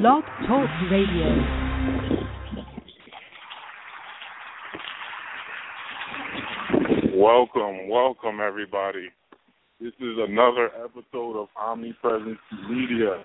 Blog 0.00 0.24
Talk 0.48 0.68
Radio. 0.90 1.28
Welcome, 7.14 7.88
welcome 7.88 8.40
everybody. 8.44 9.08
This 9.80 9.92
is 10.00 10.16
another 10.28 10.70
episode 10.84 11.40
of 11.40 11.46
Omnipresence 11.56 12.38
Media. 12.68 13.22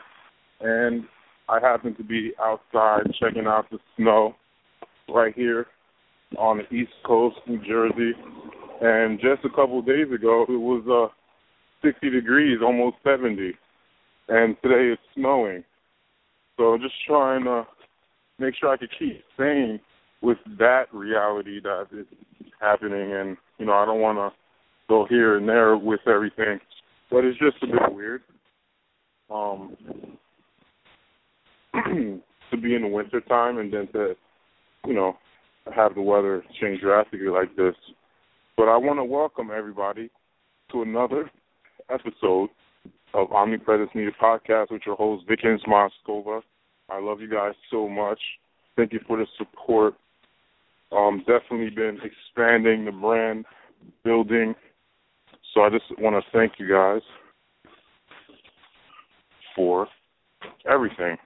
And 0.62 1.06
I 1.48 1.60
happen 1.60 1.96
to 1.96 2.04
be 2.04 2.34
outside 2.40 3.12
checking 3.20 3.48
out 3.48 3.66
the 3.72 3.80
snow 3.98 4.36
right 5.12 5.34
here 5.34 5.66
on 6.38 6.60
the 6.60 6.76
East 6.76 6.92
Coast, 7.04 7.38
New 7.48 7.66
Jersey. 7.66 8.12
And 8.82 9.20
just 9.20 9.44
a 9.44 9.50
couple 9.50 9.82
days 9.82 10.12
ago, 10.14 10.46
it 10.48 10.52
was 10.52 10.84
uh, 10.88 11.88
60 11.88 12.12
degrees, 12.12 12.60
almost 12.62 12.98
70. 13.04 13.54
And 14.28 14.56
today 14.62 14.94
it's 14.94 15.02
snowing. 15.16 15.64
So 16.60 16.74
I'm 16.74 16.82
just 16.82 16.96
trying 17.08 17.46
to 17.46 17.66
make 18.38 18.54
sure 18.60 18.68
I 18.68 18.76
can 18.76 18.90
keep 19.00 19.24
sane 19.38 19.80
with 20.22 20.38
that 20.58 20.94
reality 20.94 21.62
that 21.62 21.88
is 21.98 22.06
happening. 22.60 23.14
And, 23.14 23.38
you 23.60 23.66
know, 23.66 23.72
I 23.72 23.86
don't 23.86 24.02
want 24.02 24.18
to 24.18 24.38
go 24.90 25.06
here 25.10 25.38
and 25.38 25.48
there 25.48 25.78
with 25.78 26.02
everything. 26.06 26.60
But 27.10 27.24
it's 27.24 27.40
just 27.40 27.64
a 27.64 27.68
bit 27.68 27.96
weird. 27.96 28.24
Um, 29.34 29.78
to 32.52 32.58
be 32.62 32.76
in 32.76 32.82
the 32.82 32.90
winter 32.90 33.22
time 33.22 33.60
and 33.60 33.72
then 33.72 33.88
to, 33.94 34.16
you 34.86 34.94
know, 34.94 35.16
have 35.74 35.96
the 35.96 36.02
weather 36.02 36.44
change 36.60 36.82
drastically 36.82 37.30
like 37.30 37.56
this. 37.56 37.76
But 38.58 38.68
I 38.68 38.76
want 38.76 39.00
to 39.00 39.06
welcome 39.06 39.50
everybody 39.56 40.10
to 40.74 40.82
another 40.82 41.32
episode 41.90 42.50
of 43.14 43.32
Omnipresence 43.32 43.92
Media 43.96 44.12
Podcast 44.22 44.72
with 44.72 44.82
your 44.86 44.96
host, 44.96 45.26
Vikens 45.28 45.62
Moskova. 45.68 46.42
I 46.90 47.00
love 47.00 47.22
you 47.22 47.30
guys 47.30 47.54
so 47.72 47.88
much. 47.88 48.20
Thank 48.76 48.94
you 48.94 49.00
for 49.08 49.18
the 49.18 49.26
support. 49.38 49.96
Um, 50.92 51.20
definitely 51.20 51.70
been 51.70 52.00
expanding 52.04 52.86
the 52.86 52.92
brand, 52.92 53.46
building. 54.04 54.56
So 55.54 55.62
I 55.62 55.70
just 55.70 55.86
want 56.00 56.16
to 56.16 56.38
thank 56.38 56.54
you 56.60 56.70
guys 56.70 57.02
for 59.56 59.88
everything 60.70 61.18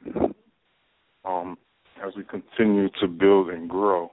um, 1.25 1.57
as 2.05 2.13
we 2.15 2.23
continue 2.23 2.89
to 3.01 3.07
build 3.07 3.49
and 3.49 3.69
grow. 3.69 4.11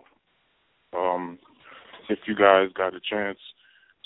Um, 0.96 1.38
if 2.08 2.18
you 2.26 2.34
guys 2.34 2.68
got 2.76 2.94
a 2.94 3.00
chance 3.08 3.38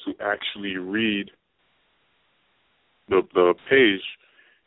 to 0.04 0.12
actually 0.22 0.76
read 0.76 1.30
the 3.08 3.22
the 3.34 3.54
page, 3.68 4.02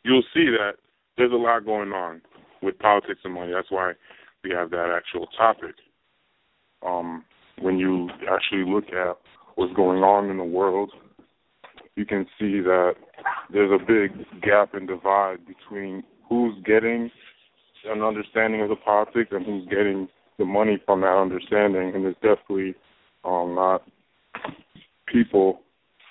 you'll 0.04 0.22
see 0.34 0.46
that 0.46 0.72
there's 1.16 1.32
a 1.32 1.36
lot 1.36 1.64
going 1.64 1.92
on 1.92 2.20
with 2.62 2.78
politics 2.78 3.20
and 3.24 3.34
money. 3.34 3.52
That's 3.52 3.70
why 3.70 3.92
we 4.44 4.50
have 4.50 4.70
that 4.70 4.94
actual 4.96 5.26
topic. 5.36 5.74
Um, 6.86 7.24
when 7.60 7.78
you 7.78 8.08
actually 8.30 8.64
look 8.70 8.84
at 8.92 9.16
what's 9.56 9.74
going 9.74 10.02
on 10.02 10.30
in 10.30 10.36
the 10.36 10.44
world, 10.44 10.92
you 11.96 12.06
can 12.06 12.24
see 12.38 12.60
that 12.60 12.94
there's 13.52 13.72
a 13.72 13.84
big 13.84 14.12
gap 14.40 14.74
and 14.74 14.86
divide 14.86 15.38
between 15.46 16.04
who's 16.28 16.54
getting 16.64 17.10
an 17.84 18.02
understanding 18.02 18.60
of 18.60 18.68
the 18.68 18.76
politics 18.76 19.30
and 19.32 19.44
who's 19.44 19.66
getting 19.68 20.08
the 20.38 20.44
money 20.44 20.78
from 20.86 21.00
that 21.00 21.18
understanding, 21.18 21.92
and 21.94 22.06
it's 22.06 22.20
definitely 22.20 22.74
um, 23.24 23.54
not 23.56 23.82
people 25.06 25.60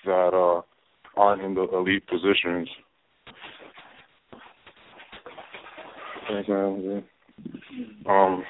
that 0.05 0.33
uh, 0.33 0.61
aren't 1.17 1.41
in 1.41 1.55
the 1.55 1.67
elite 1.73 2.07
positions. 2.07 2.69
Um, 8.07 8.43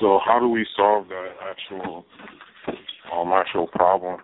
so 0.00 0.20
how 0.24 0.38
do 0.40 0.48
we 0.48 0.66
solve 0.76 1.08
that 1.08 1.30
actual 1.42 2.04
um, 3.12 3.32
actual 3.32 3.66
problem 3.66 4.20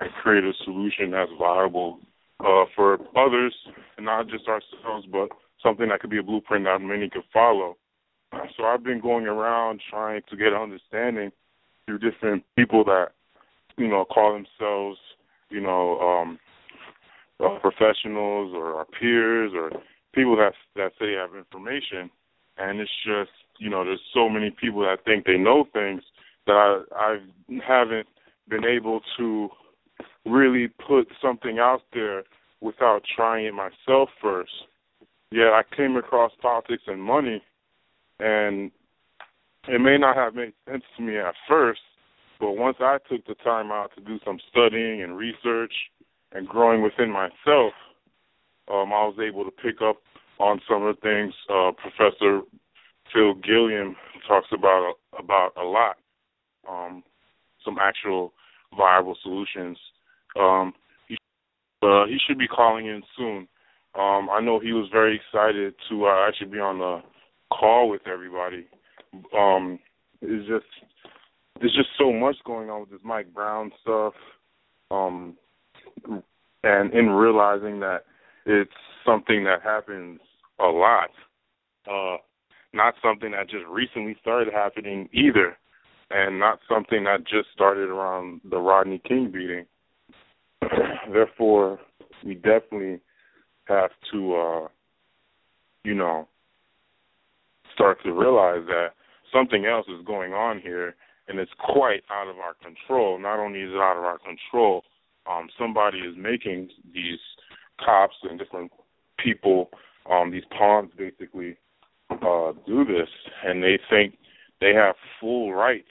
and 0.00 0.10
create 0.22 0.44
a 0.44 0.52
solution 0.64 1.10
that's 1.10 1.30
viable 1.38 1.98
uh, 2.40 2.64
for 2.74 2.94
others 3.16 3.54
and 3.96 4.06
not 4.06 4.28
just 4.28 4.46
ourselves, 4.48 5.06
but 5.10 5.28
something 5.62 5.88
that 5.88 6.00
could 6.00 6.10
be 6.10 6.18
a 6.18 6.22
blueprint 6.22 6.64
that 6.64 6.78
many 6.80 7.10
could 7.10 7.24
follow. 7.32 7.76
So 8.56 8.64
I've 8.64 8.84
been 8.84 9.00
going 9.00 9.26
around 9.26 9.80
trying 9.90 10.22
to 10.30 10.36
get 10.36 10.52
understanding 10.52 11.30
through 11.86 11.98
different 11.98 12.44
people 12.56 12.84
that 12.84 13.08
you 13.76 13.88
know 13.88 14.04
call 14.04 14.34
themselves 14.34 14.98
you 15.50 15.60
know 15.60 15.98
um, 16.00 16.38
professionals 17.60 18.52
or 18.54 18.74
our 18.74 18.86
peers 18.86 19.52
or 19.54 19.70
people 20.14 20.36
that 20.36 20.52
that 20.76 20.92
say 20.98 21.14
have 21.14 21.36
information, 21.36 22.10
and 22.56 22.80
it's 22.80 22.90
just 23.04 23.30
you 23.58 23.70
know 23.70 23.84
there's 23.84 24.00
so 24.14 24.28
many 24.28 24.50
people 24.50 24.80
that 24.80 25.04
think 25.04 25.24
they 25.24 25.38
know 25.38 25.64
things 25.72 26.02
that 26.46 26.52
I 26.54 26.82
I 26.94 27.18
haven't 27.66 28.08
been 28.48 28.64
able 28.64 29.00
to 29.18 29.48
really 30.24 30.68
put 30.68 31.08
something 31.22 31.58
out 31.58 31.82
there 31.92 32.24
without 32.60 33.02
trying 33.14 33.46
it 33.46 33.54
myself 33.54 34.08
first. 34.20 34.50
Yeah, 35.30 35.50
I 35.50 35.62
came 35.76 35.96
across 35.96 36.32
politics 36.40 36.84
and 36.86 37.02
money, 37.02 37.42
and 38.18 38.70
it 39.68 39.80
may 39.80 39.98
not 39.98 40.16
have 40.16 40.34
made 40.34 40.54
sense 40.68 40.82
to 40.96 41.02
me 41.02 41.18
at 41.18 41.34
first, 41.46 41.80
but 42.40 42.52
once 42.52 42.76
I 42.80 42.98
took 43.10 43.26
the 43.26 43.34
time 43.36 43.70
out 43.70 43.90
to 43.96 44.00
do 44.02 44.18
some 44.24 44.38
studying 44.50 45.02
and 45.02 45.16
research 45.16 45.72
and 46.32 46.46
growing 46.46 46.82
within 46.82 47.10
myself, 47.10 47.72
um, 48.70 48.92
I 48.92 49.06
was 49.06 49.16
able 49.20 49.44
to 49.44 49.50
pick 49.50 49.80
up 49.82 49.96
on 50.38 50.60
some 50.68 50.84
of 50.84 50.96
the 50.96 51.00
things 51.00 51.34
uh, 51.50 51.72
Professor 51.72 52.42
Phil 53.12 53.34
Gillon 53.34 53.96
talks 54.26 54.48
about 54.52 54.94
about 55.18 55.52
a 55.56 55.64
lot. 55.64 55.96
Um, 56.68 57.02
some 57.64 57.78
actual 57.80 58.32
viable 58.76 59.16
solutions. 59.22 59.78
Um, 60.38 60.72
he, 61.08 61.16
uh, 61.82 62.06
he 62.06 62.18
should 62.26 62.38
be 62.38 62.48
calling 62.48 62.86
in 62.86 63.02
soon. 63.16 63.48
Um, 63.94 64.28
I 64.30 64.40
know 64.40 64.60
he 64.60 64.72
was 64.72 64.88
very 64.92 65.16
excited 65.16 65.74
to 65.88 66.06
uh, 66.06 66.28
actually 66.28 66.50
be 66.50 66.58
on 66.60 66.78
the 66.78 67.00
call 67.50 67.88
with 67.88 68.02
everybody. 68.06 68.66
Um, 69.36 69.78
it's 70.20 70.46
just 70.46 70.66
there's 71.60 71.74
just 71.74 71.90
so 71.98 72.12
much 72.12 72.36
going 72.44 72.70
on 72.70 72.80
with 72.80 72.90
this 72.90 73.00
Mike 73.04 73.32
Brown 73.32 73.70
stuff, 73.82 74.14
um, 74.90 75.36
and 76.62 76.92
in 76.92 77.10
realizing 77.10 77.80
that 77.80 78.04
it's 78.46 78.70
something 79.04 79.44
that 79.44 79.62
happens 79.62 80.20
a 80.60 80.66
lot, 80.66 81.10
uh, 81.90 82.16
not 82.72 82.94
something 83.02 83.32
that 83.32 83.48
just 83.48 83.64
recently 83.68 84.16
started 84.20 84.52
happening 84.52 85.08
either, 85.12 85.56
and 86.10 86.38
not 86.38 86.58
something 86.68 87.04
that 87.04 87.26
just 87.26 87.48
started 87.54 87.88
around 87.88 88.40
the 88.48 88.58
Rodney 88.58 89.00
King 89.06 89.30
beating. 89.32 89.66
Therefore, 91.12 91.78
we 92.24 92.34
definitely 92.34 93.00
have 93.64 93.90
to, 94.12 94.34
uh, 94.34 94.68
you 95.84 95.94
know, 95.94 96.28
start 97.74 97.98
to 98.02 98.12
realize 98.12 98.66
that 98.66 98.88
something 99.32 99.66
else 99.66 99.86
is 99.88 100.04
going 100.06 100.32
on 100.32 100.60
here, 100.60 100.96
and 101.28 101.38
it's 101.38 101.52
quite 101.58 102.02
out 102.10 102.28
of 102.28 102.36
our 102.38 102.54
control. 102.54 103.18
Not 103.18 103.38
only 103.38 103.60
is 103.60 103.70
it 103.70 103.76
out 103.76 103.98
of 103.98 104.04
our 104.04 104.18
control, 104.18 104.82
um, 105.30 105.48
somebody 105.58 105.98
is 105.98 106.14
making 106.16 106.70
these 106.92 107.18
cops 107.84 108.16
and 108.22 108.38
different 108.38 108.72
people, 109.22 109.70
um, 110.10 110.30
these 110.30 110.44
pawns 110.56 110.90
basically, 110.96 111.56
uh, 112.10 112.52
do 112.66 112.84
this, 112.84 113.08
and 113.44 113.62
they 113.62 113.78
think 113.90 114.16
they 114.60 114.72
have 114.72 114.94
full 115.20 115.52
rights 115.52 115.88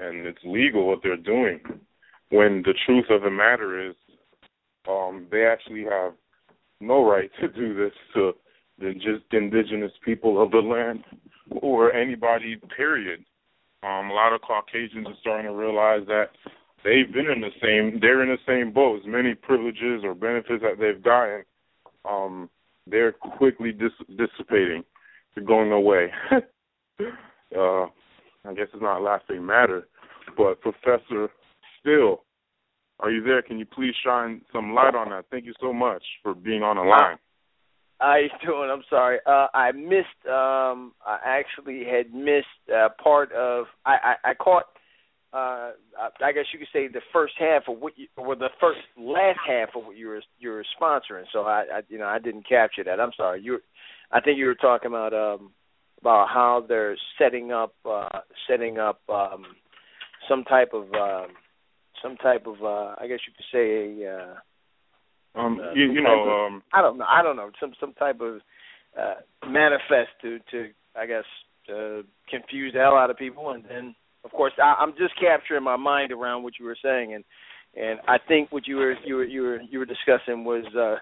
and 0.00 0.26
it's 0.26 0.38
legal 0.44 0.86
what 0.86 1.00
they're 1.02 1.16
doing. 1.16 1.60
When 2.30 2.62
the 2.64 2.74
truth 2.86 3.06
of 3.10 3.22
the 3.22 3.30
matter 3.30 3.88
is, 3.90 3.94
um, 4.88 5.26
they 5.30 5.44
actually 5.44 5.84
have 5.84 6.12
no 6.80 7.04
right 7.04 7.30
to 7.40 7.48
do 7.48 7.74
this 7.74 7.92
to 8.14 8.32
the 8.78 8.94
just 8.94 9.32
indigenous 9.32 9.92
people 10.04 10.42
of 10.42 10.50
the 10.50 10.58
land 10.58 11.04
or 11.50 11.92
anybody. 11.92 12.56
Period. 12.76 13.24
Um, 13.82 14.10
a 14.10 14.14
lot 14.14 14.32
of 14.34 14.42
Caucasians 14.42 15.06
are 15.06 15.14
starting 15.20 15.46
to 15.46 15.56
realize 15.56 16.06
that 16.06 16.26
they've 16.84 17.12
been 17.12 17.30
in 17.30 17.40
the 17.40 17.50
same, 17.62 17.98
they're 18.00 18.22
in 18.22 18.28
the 18.28 18.36
same 18.46 18.72
boat. 18.72 19.00
As 19.00 19.06
many 19.06 19.34
privileges 19.34 20.02
or 20.04 20.14
benefits 20.14 20.62
that 20.62 20.78
they've 20.78 21.02
gotten, 21.02 21.44
um, 22.08 22.50
they're 22.86 23.12
quickly 23.12 23.72
dis- 23.72 24.16
dissipating, 24.16 24.84
they're 25.34 25.44
going 25.44 25.72
away. 25.72 26.10
uh, 26.30 27.86
I 28.44 28.54
guess 28.54 28.68
it's 28.72 28.82
not 28.82 29.00
a 29.00 29.02
lasting 29.02 29.44
matter. 29.44 29.88
But 30.36 30.60
Professor 30.60 31.28
Still, 31.80 32.24
are 33.00 33.10
you 33.10 33.22
there? 33.22 33.40
Can 33.40 33.58
you 33.58 33.64
please 33.64 33.94
shine 34.04 34.42
some 34.52 34.74
light 34.74 34.94
on 34.94 35.08
that? 35.10 35.24
Thank 35.30 35.46
you 35.46 35.54
so 35.60 35.72
much 35.72 36.02
for 36.22 36.34
being 36.34 36.62
on 36.62 36.76
the 36.76 36.82
line. 36.82 37.16
How 38.00 38.16
you 38.16 38.30
doing? 38.44 38.70
I'm 38.70 38.82
sorry. 38.88 39.18
Uh, 39.26 39.46
I 39.52 39.72
missed. 39.72 40.26
Um, 40.26 40.92
I 41.06 41.18
actually 41.26 41.84
had 41.84 42.14
missed 42.14 42.46
uh, 42.74 42.88
part 43.02 43.30
of. 43.32 43.66
I, 43.84 44.14
I, 44.24 44.30
I 44.30 44.34
caught. 44.34 44.64
Uh, 45.32 45.72
I 46.24 46.32
guess 46.32 46.46
you 46.52 46.58
could 46.58 46.68
say 46.72 46.88
the 46.88 47.02
first 47.12 47.34
half 47.38 47.64
of 47.68 47.78
what 47.78 47.92
you, 47.96 48.06
or 48.16 48.34
the 48.34 48.48
first 48.58 48.80
last 48.98 49.38
half 49.46 49.68
of 49.76 49.84
what 49.84 49.96
you 49.96 50.08
were 50.08 50.22
you 50.38 50.48
were 50.48 50.64
sponsoring. 50.80 51.24
So 51.32 51.42
I, 51.42 51.64
I, 51.72 51.80
you 51.88 51.98
know, 51.98 52.06
I 52.06 52.18
didn't 52.18 52.48
capture 52.48 52.82
that. 52.84 52.98
I'm 53.00 53.12
sorry. 53.16 53.42
You, 53.42 53.58
I 54.10 54.20
think 54.20 54.38
you 54.38 54.46
were 54.46 54.54
talking 54.54 54.88
about 54.88 55.12
um 55.12 55.50
about 56.00 56.28
how 56.28 56.64
they're 56.66 56.96
setting 57.18 57.52
up 57.52 57.74
uh 57.84 58.20
setting 58.48 58.78
up 58.78 59.00
um 59.08 59.44
some 60.28 60.42
type 60.44 60.70
of 60.72 60.84
um 60.94 61.28
some 62.02 62.16
type 62.16 62.46
of 62.46 62.62
uh 62.64 62.94
I 62.98 63.06
guess 63.08 63.20
you 63.26 63.34
could 63.36 63.44
say 63.52 64.04
a 64.04 64.16
uh 64.16 64.34
um 65.34 65.60
uh, 65.60 65.72
you, 65.74 65.92
you 65.92 66.02
know 66.02 66.22
of, 66.22 66.52
um 66.52 66.62
I 66.72 66.82
don't 66.82 66.98
know 66.98 67.06
I 67.08 67.22
don't 67.22 67.36
know 67.36 67.50
some 67.60 67.72
some 67.80 67.92
type 67.94 68.20
of 68.20 68.40
uh 68.98 69.14
manifest 69.48 70.10
to 70.22 70.38
to 70.50 70.68
I 70.96 71.06
guess 71.06 71.24
uh 71.68 72.02
confuse 72.28 72.72
the 72.72 72.80
hell 72.80 72.96
out 72.96 73.10
of 73.10 73.16
people. 73.16 73.50
And 73.50 73.64
then 73.68 73.94
of 74.24 74.30
course 74.32 74.52
I, 74.62 74.74
I'm 74.78 74.92
just 74.92 75.18
capturing 75.20 75.64
my 75.64 75.76
mind 75.76 76.12
around 76.12 76.42
what 76.42 76.54
you 76.58 76.64
were 76.64 76.76
saying. 76.82 77.14
And 77.14 77.24
and 77.76 78.00
I 78.08 78.18
think 78.26 78.50
what 78.50 78.66
you 78.66 78.76
were 78.76 78.94
you 79.04 79.16
were 79.16 79.24
you 79.24 79.42
were 79.42 79.60
you 79.60 79.78
were 79.78 79.86
discussing 79.86 80.44
was 80.44 80.64
uh 80.76 80.96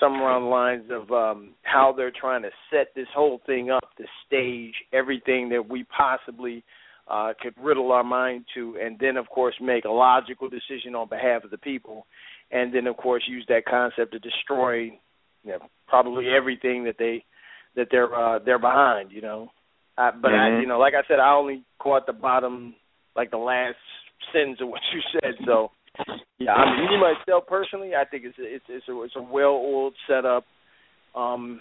some 0.00 0.14
around 0.20 0.42
the 0.42 0.48
lines 0.48 0.84
of 0.90 1.10
um 1.12 1.50
how 1.62 1.92
they're 1.96 2.12
trying 2.18 2.42
to 2.42 2.50
set 2.70 2.88
this 2.94 3.06
whole 3.14 3.40
thing 3.46 3.70
up 3.70 3.88
to 3.98 4.04
stage 4.26 4.74
everything 4.92 5.48
that 5.50 5.68
we 5.68 5.84
possibly 5.84 6.64
uh 7.08 7.32
could 7.40 7.54
riddle 7.62 7.92
our 7.92 8.02
mind 8.02 8.44
to 8.54 8.76
and 8.82 8.98
then 8.98 9.16
of 9.16 9.28
course 9.28 9.54
make 9.60 9.84
a 9.84 9.90
logical 9.90 10.48
decision 10.48 10.94
on 10.94 11.08
behalf 11.08 11.44
of 11.44 11.50
the 11.50 11.58
people 11.58 12.06
and 12.50 12.74
then 12.74 12.86
of 12.86 12.96
course 12.96 13.22
use 13.28 13.44
that 13.48 13.64
concept 13.68 14.12
to 14.12 14.18
destroy 14.18 14.84
you 14.84 15.50
know 15.52 15.58
probably 15.86 16.26
everything 16.28 16.84
that 16.84 16.96
they 16.98 17.24
that 17.76 17.88
they're 17.90 18.14
uh 18.14 18.38
they're 18.44 18.58
behind 18.58 19.12
you 19.12 19.20
know 19.20 19.48
uh, 19.96 20.10
but 20.20 20.30
mm-hmm. 20.30 20.56
I 20.56 20.60
you 20.60 20.66
know 20.66 20.78
like 20.78 20.94
I 20.94 21.06
said 21.08 21.20
I 21.20 21.34
only 21.34 21.64
caught 21.78 22.06
the 22.06 22.12
bottom 22.12 22.74
like 23.16 23.30
the 23.30 23.38
last 23.38 23.76
sentence 24.32 24.58
of 24.60 24.68
what 24.68 24.80
you 24.92 25.00
said 25.20 25.34
so 25.44 25.70
yeah, 26.38 26.52
I 26.52 26.76
mean, 26.76 26.90
me 26.90 26.96
myself 26.98 27.44
personally, 27.46 27.92
I 27.94 28.04
think 28.04 28.24
it's 28.24 28.34
it's 28.38 28.64
it's 28.68 28.88
a, 28.88 29.02
it's 29.02 29.14
a 29.16 29.22
well-oiled 29.22 29.94
setup. 30.08 30.44
Um, 31.14 31.60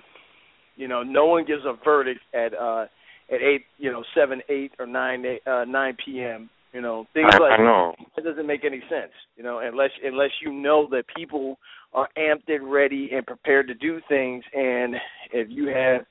you 0.76 0.88
know, 0.88 1.04
no 1.04 1.26
one 1.26 1.46
gives 1.46 1.64
a 1.66 1.74
verdict 1.84 2.22
at 2.34 2.54
uh 2.54 2.86
at 3.32 3.42
eight, 3.42 3.66
you 3.78 3.92
know, 3.92 4.04
seven, 4.16 4.42
eight, 4.50 4.72
or 4.80 4.86
nine, 4.86 5.26
eight, 5.26 5.42
uh, 5.48 5.66
nine 5.66 5.96
p.m. 6.04 6.50
You 6.74 6.82
know, 6.82 7.06
things 7.14 7.30
I, 7.32 7.38
like 7.38 7.60
I 7.60 7.64
know. 7.64 7.94
that 8.16 8.26
doesn't 8.26 8.48
make 8.48 8.66
any 8.66 8.82
sense. 8.90 9.12
You 9.38 9.44
know, 9.44 9.60
unless 9.60 9.92
unless 10.04 10.32
you 10.44 10.52
know 10.52 10.88
that 10.90 11.04
people 11.16 11.60
are 11.94 12.10
amped 12.18 12.48
and 12.48 12.72
ready 12.72 13.12
and 13.14 13.26
prepared 13.26 13.68
to 13.68 13.76
do 13.76 14.02
things, 14.10 14.44
and 14.54 14.96
if 15.32 15.48
you 15.52 15.68
have 15.68 16.02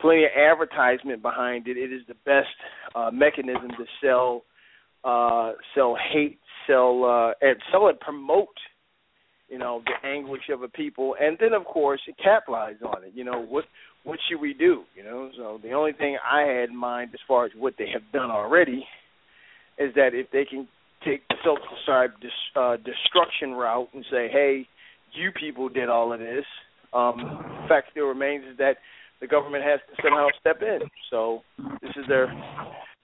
plenty 0.00 0.24
of 0.24 0.30
advertisement 0.34 1.20
behind 1.20 1.68
it, 1.68 1.76
it 1.76 1.92
is 1.92 2.00
the 2.08 2.14
best 2.24 2.48
uh, 2.94 3.10
mechanism 3.12 3.68
to 3.68 3.84
sell 4.02 4.42
uh, 5.04 5.52
sell 5.74 5.96
hate, 6.12 6.38
sell 6.66 7.04
uh, 7.04 7.46
and 7.46 7.56
sell 7.70 7.88
and 7.88 8.00
promote, 8.00 8.48
you 9.50 9.58
know, 9.58 9.82
the 9.84 10.08
anguish 10.08 10.48
of 10.50 10.62
a 10.62 10.68
people, 10.68 11.14
and 11.20 11.36
then 11.38 11.52
of 11.52 11.66
course 11.66 12.00
it 12.08 12.16
capitalize 12.22 12.76
on 12.86 13.04
it. 13.04 13.12
You 13.14 13.24
know 13.24 13.42
what 13.42 13.64
what 14.04 14.18
should 14.30 14.40
we 14.40 14.54
do? 14.54 14.84
You 14.96 15.04
know, 15.04 15.30
so 15.36 15.60
the 15.62 15.72
only 15.72 15.92
thing 15.92 16.16
I 16.24 16.40
had 16.40 16.70
in 16.70 16.76
mind 16.76 17.10
as 17.12 17.20
far 17.28 17.44
as 17.44 17.50
what 17.54 17.74
they 17.78 17.88
have 17.92 18.10
done 18.14 18.30
already 18.30 18.86
is 19.80 19.94
that 19.94 20.10
if 20.12 20.30
they 20.30 20.44
can 20.44 20.68
take 21.04 21.26
the 21.28 21.36
self-described 21.42 22.20
dis- 22.20 22.52
uh, 22.54 22.76
destruction 22.76 23.52
route 23.52 23.88
and 23.94 24.04
say, 24.10 24.28
hey, 24.30 24.66
you 25.14 25.32
people 25.32 25.68
did 25.68 25.88
all 25.88 26.12
of 26.12 26.20
this. 26.20 26.44
Um, 26.92 27.16
the 27.62 27.68
fact 27.68 27.88
still 27.90 28.06
remains 28.06 28.44
is 28.44 28.58
that 28.58 28.76
the 29.20 29.26
government 29.26 29.64
has 29.64 29.80
to 29.88 30.02
somehow 30.02 30.28
step 30.38 30.60
in. 30.62 30.80
So 31.10 31.40
this 31.82 31.90
is 31.96 32.04
their, 32.08 32.30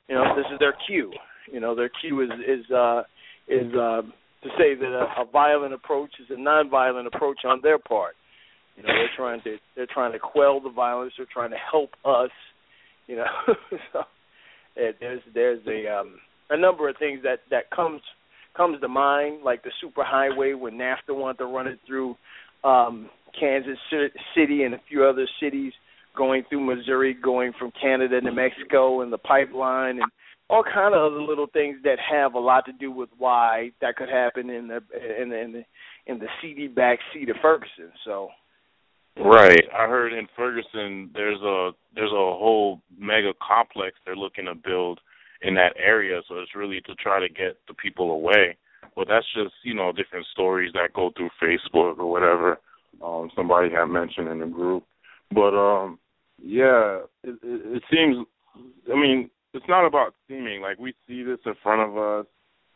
you 0.09 0.15
know, 0.15 0.37
this 0.37 0.47
is 0.53 0.59
their 0.59 0.75
cue. 0.87 1.13
You 1.53 1.61
know, 1.61 1.75
their 1.75 1.91
cue 2.01 2.23
is 2.23 2.31
is 2.47 2.71
uh, 2.71 3.03
is 3.49 3.73
uh, 3.75 4.03
to 4.03 4.49
say 4.59 4.75
that 4.75 4.93
a, 4.93 5.23
a 5.23 5.25
violent 5.31 5.75
approach 5.75 6.11
is 6.21 6.27
a 6.31 6.39
nonviolent 6.39 7.07
approach 7.07 7.39
on 7.45 7.61
their 7.63 7.79
part. 7.79 8.15
You 8.77 8.83
know, 8.83 8.89
they're 8.89 9.17
trying 9.17 9.41
to 9.43 9.57
they're 9.77 9.87
trying 9.93 10.13
to 10.13 10.19
quell 10.19 10.61
the 10.61 10.71
violence. 10.71 11.13
They're 11.17 11.27
trying 11.33 11.51
to 11.51 11.57
help 11.71 11.91
us. 12.05 12.31
You 13.07 13.17
know, 13.17 13.27
so 13.93 14.03
there's 14.75 15.21
there's 15.33 15.61
a 15.67 16.01
um, 16.01 16.17
a 16.51 16.57
number 16.57 16.89
of 16.89 16.97
things 16.99 17.21
that 17.23 17.41
that 17.51 17.71
comes 17.71 18.01
comes 18.57 18.81
to 18.81 18.89
mind, 18.89 19.43
like 19.45 19.63
the 19.63 19.71
superhighway 19.85 20.59
when 20.59 20.75
NAFTA 20.75 21.15
wanted 21.15 21.39
to 21.39 21.47
run 21.47 21.67
it 21.67 21.79
through 21.87 22.17
um, 22.65 23.11
Kansas 23.39 23.79
City 24.35 24.63
and 24.63 24.75
a 24.75 24.81
few 24.89 25.05
other 25.05 25.29
cities, 25.41 25.73
going 26.17 26.45
through 26.49 26.65
Missouri, 26.65 27.15
going 27.15 27.53
from 27.59 27.71
Canada 27.81 28.21
to 28.21 28.33
Mexico, 28.33 29.03
and 29.03 29.13
the 29.13 29.19
pipeline 29.19 30.01
and 30.01 30.11
all 30.49 30.63
kind 30.63 30.95
of 30.95 31.13
other 31.13 31.21
little 31.21 31.49
things 31.53 31.77
that 31.83 31.99
have 32.11 32.35
a 32.35 32.39
lot 32.39 32.65
to 32.67 32.73
do 32.73 32.91
with 32.91 33.09
why 33.19 33.71
that 33.81 33.97
could 33.97 34.09
happen 34.09 34.49
in 34.49 34.69
the 34.69 34.77
in 35.21 35.29
the 35.31 35.65
in 36.07 36.19
the, 36.19 36.27
CD 36.41 36.69
back 36.69 36.99
seat 37.13 37.29
of 37.29 37.37
Ferguson. 37.43 37.93
So. 38.05 38.29
Right. 39.19 39.65
I 39.75 39.87
heard 39.87 40.13
in 40.13 40.29
Ferguson 40.37 41.11
there's 41.15 41.41
a 41.41 41.71
there's 41.95 42.13
a 42.13 42.15
whole 42.15 42.81
mega 42.99 43.33
complex 43.47 43.97
they're 44.05 44.15
looking 44.15 44.45
to 44.45 44.55
build 44.55 45.01
in 45.43 45.55
that 45.55 45.75
area, 45.77 46.21
so 46.29 46.39
it's 46.39 46.55
really 46.55 46.81
to 46.83 46.95
try 46.95 47.21
to 47.21 47.29
get 47.29 47.59
the 47.69 47.75
people 47.75 48.11
away. 48.13 48.57
But 48.95 49.09
that's 49.09 49.27
just, 49.35 49.55
you 49.63 49.75
know, 49.75 49.93
different 49.93 50.27
stories 50.33 50.73
that 50.73 50.95
go 50.95 51.11
through 51.17 51.31
Facebook 51.43 51.99
or 51.99 52.11
whatever. 52.11 52.59
Um 53.05 53.31
somebody 53.37 53.71
had 53.71 53.87
mentioned 53.87 54.29
in 54.29 54.41
the 54.41 54.47
group. 54.47 54.85
But 55.31 55.55
um 55.55 55.99
yeah, 56.43 57.01
it, 57.23 57.37
it, 57.43 57.77
it 57.77 57.83
seems 57.91 58.27
I 58.93 58.95
mean, 58.95 59.31
it's 59.53 59.67
not 59.69 59.87
about 59.87 60.15
seeming 60.29 60.61
like 60.61 60.79
we 60.79 60.95
see 61.07 61.23
this 61.23 61.39
in 61.45 61.55
front 61.63 61.83
of 61.83 61.97
us. 61.99 62.27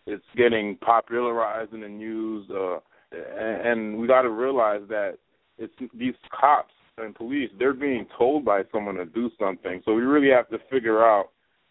It's 0.07 0.25
getting 0.37 0.77
popularized 0.77 1.73
in 1.75 1.83
the 1.83 1.89
news, 1.89 2.49
uh, 2.51 2.79
and, 3.13 3.67
and 3.67 3.99
we 3.99 4.07
got 4.07 4.23
to 4.23 4.31
realize 4.31 4.81
that 4.89 5.19
it's 5.59 5.75
these 5.95 6.15
cops 6.39 6.73
and 6.97 7.15
police. 7.15 7.51
They're 7.59 7.75
being 7.75 8.07
told 8.17 8.45
by 8.45 8.63
someone 8.73 8.95
to 8.97 9.05
do 9.05 9.31
something, 9.39 9.83
so 9.85 9.93
we 9.95 10.03
really 10.03 10.31
have 10.31 10.49
to 10.49 10.59
figure 10.71 11.05
out 11.05 11.29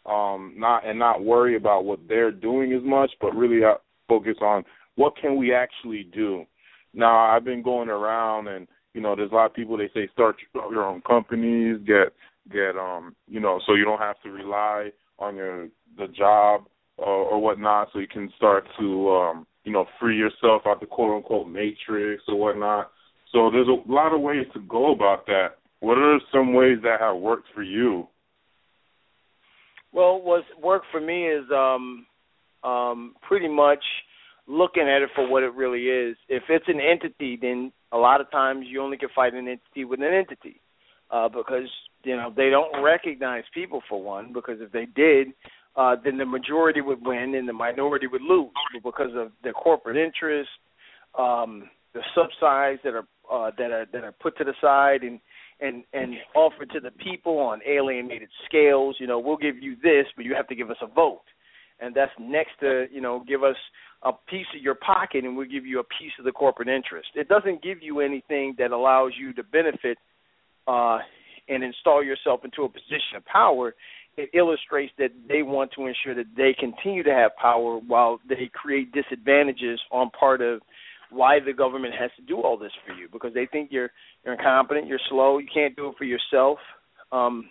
um, 0.10 0.54
not 0.58 0.88
and 0.88 0.98
not 0.98 1.24
worry 1.24 1.56
about 1.56 1.86
what 1.86 2.00
they're 2.08 2.32
doing 2.32 2.74
as 2.74 2.84
much, 2.84 3.12
but 3.22 3.36
really 3.36 3.62
focus 4.08 4.36
on 4.42 4.64
what 4.96 5.16
can 5.18 5.38
we 5.38 5.54
actually 5.54 6.04
do. 6.14 6.46
Now, 6.94 7.18
I've 7.18 7.46
been 7.46 7.62
going 7.62 7.90
around 7.90 8.48
and 8.48 8.68
you 8.94 9.02
know, 9.02 9.16
there's 9.16 9.32
a 9.32 9.36
lot 9.36 9.46
of 9.46 9.54
people 9.54 9.78
they 9.78 9.90
say 9.94 10.10
start 10.12 10.38
your 10.54 10.84
own 10.84 11.02
companies, 11.02 11.78
get 11.86 12.14
get 12.52 12.76
um 12.76 13.16
you 13.28 13.40
know 13.40 13.60
so 13.68 13.76
you 13.76 13.86
don't 13.86 14.00
have 14.00 14.20
to 14.24 14.30
rely 14.32 14.90
on 15.20 15.36
your 15.36 15.68
the 15.98 16.08
job 16.08 16.66
or, 16.98 17.06
or 17.08 17.40
whatnot 17.40 17.90
so 17.94 18.00
you 18.00 18.08
can 18.08 18.32
start 18.36 18.66
to 18.80 19.10
um 19.12 19.46
you 19.66 19.72
know 19.72 19.86
free 20.00 20.18
yourself 20.18 20.64
out 20.66 20.80
the 20.80 20.86
quote 20.86 21.16
unquote 21.16 21.48
matrix 21.48 22.24
or 22.28 22.36
whatnot. 22.36 22.92
So 23.32 23.52
there's 23.52 23.68
a 23.68 23.92
lot 23.92 24.14
of 24.14 24.22
ways 24.22 24.48
to 24.54 24.60
go 24.62 24.92
about 24.92 25.28
that. 25.28 25.58
What 25.82 25.98
are 25.98 26.20
some 26.32 26.54
ways 26.54 26.80
that 26.84 27.00
have 27.00 27.18
worked 27.18 27.48
for 27.54 27.62
you 27.62 28.08
well 29.92 30.22
what's 30.22 30.46
worked 30.62 30.88
for 30.92 31.02
me 31.02 31.28
is 31.28 31.46
um 31.52 32.06
um 32.64 33.16
pretty 33.22 33.48
much 33.48 33.84
looking 34.48 34.84
at 34.84 35.04
it 35.04 35.10
for 35.16 35.30
what 35.30 35.44
it 35.44 35.54
really 35.54 35.84
is. 35.84 36.18
If 36.28 36.44
it's 36.50 36.68
an 36.68 36.80
entity 36.80 37.38
then 37.40 37.72
a 37.92 37.98
lot 37.98 38.22
of 38.22 38.32
times 38.32 38.66
you 38.68 38.82
only 38.82 38.98
can 38.98 39.10
fight 39.16 39.34
an 39.34 39.48
entity 39.48 39.86
with 39.86 40.00
an 40.00 40.14
entity. 40.14 40.62
Uh, 41.12 41.28
because 41.28 41.68
you 42.04 42.16
know 42.16 42.32
they 42.36 42.50
don't 42.50 42.84
recognize 42.84 43.44
people 43.54 43.82
for 43.90 44.02
one 44.02 44.32
because 44.32 44.58
if 44.62 44.72
they 44.72 44.86
did 44.86 45.30
uh 45.76 45.96
then 46.04 46.18
the 46.18 46.26
majority 46.26 46.82
would 46.82 47.00
win 47.06 47.34
and 47.36 47.48
the 47.48 47.54
minority 47.54 48.06
would 48.08 48.22
lose 48.22 48.52
because 48.84 49.12
of 49.16 49.32
the 49.44 49.52
corporate 49.52 49.98
interest 49.98 50.50
um 51.18 51.68
the 51.94 52.02
subsides 52.16 52.80
that 52.84 52.94
are 52.94 53.08
uh 53.32 53.52
that 53.58 53.72
are 53.72 53.86
that 53.92 54.04
are 54.04 54.14
put 54.22 54.38
to 54.38 54.44
the 54.44 54.54
side 54.62 55.02
and 55.02 55.20
and 55.62 55.84
and 55.94 56.16
offered 56.36 56.70
to 56.72 56.80
the 56.80 56.92
people 56.92 57.38
on 57.40 57.60
alienated 57.68 58.30
scales 58.46 58.96
you 59.00 59.08
know 59.08 59.20
we'll 59.20 59.38
give 59.38 59.58
you 59.58 59.76
this 59.84 60.06
but 60.16 60.26
you 60.26 60.34
have 60.36 60.48
to 60.48 60.56
give 60.56 60.70
us 60.70 60.78
a 60.82 60.88
vote. 60.88 61.22
And 61.82 61.96
that's 61.96 62.12
next 62.20 62.60
to 62.60 62.88
you 62.92 63.02
know 63.02 63.24
give 63.28 63.44
us 63.44 63.56
a 64.04 64.12
piece 64.30 64.48
of 64.56 64.62
your 64.62 64.76
pocket 64.76 65.24
and 65.24 65.36
we'll 65.36 65.48
give 65.48 65.66
you 65.66 65.80
a 65.80 65.84
piece 65.84 66.12
of 66.20 66.26
the 66.26 66.32
corporate 66.32 66.70
interest. 66.70 67.10
It 67.16 67.28
doesn't 67.28 67.62
give 67.62 67.82
you 67.82 68.00
anything 68.00 68.56
that 68.58 68.72
allows 68.72 69.12
you 69.20 69.34
to 69.34 69.44
benefit 69.44 69.98
uh 70.68 71.00
and 71.50 71.64
install 71.64 72.04
yourself 72.04 72.42
into 72.46 72.64
a 72.64 72.70
position 72.70 73.18
of 73.18 73.26
power, 73.26 73.74
it 74.18 74.30
illustrates 74.34 74.94
that 74.98 75.10
they 75.28 75.42
want 75.42 75.72
to 75.76 75.88
ensure 75.88 76.16
that 76.16 76.28
they 76.38 76.56
continue 76.60 77.04
to 77.04 77.14
have 77.14 77.32
power 77.42 77.80
while 77.88 78.20
they 78.28 78.50
create 78.54 78.92
disadvantages 78.92 79.80
on 79.92 80.10
part 80.12 80.42
of 80.42 80.62
why 81.12 81.40
the 81.40 81.54
government 81.54 81.94
has 82.00 82.12
to 82.18 82.22
do 82.22 82.42
all 82.42 82.58
this 82.58 82.72
for 82.86 82.94
you 82.94 83.08
because 83.12 83.34
they 83.34 83.48
think 83.52 83.70
you're 83.72 83.90
you're 84.24 84.34
incompetent, 84.34 84.88
you're 84.88 85.00
slow, 85.10 85.38
you 85.38 85.48
can't 85.52 85.76
do 85.76 85.90
it 85.90 85.96
for 85.98 86.06
yourself. 86.06 86.60
Um 87.12 87.50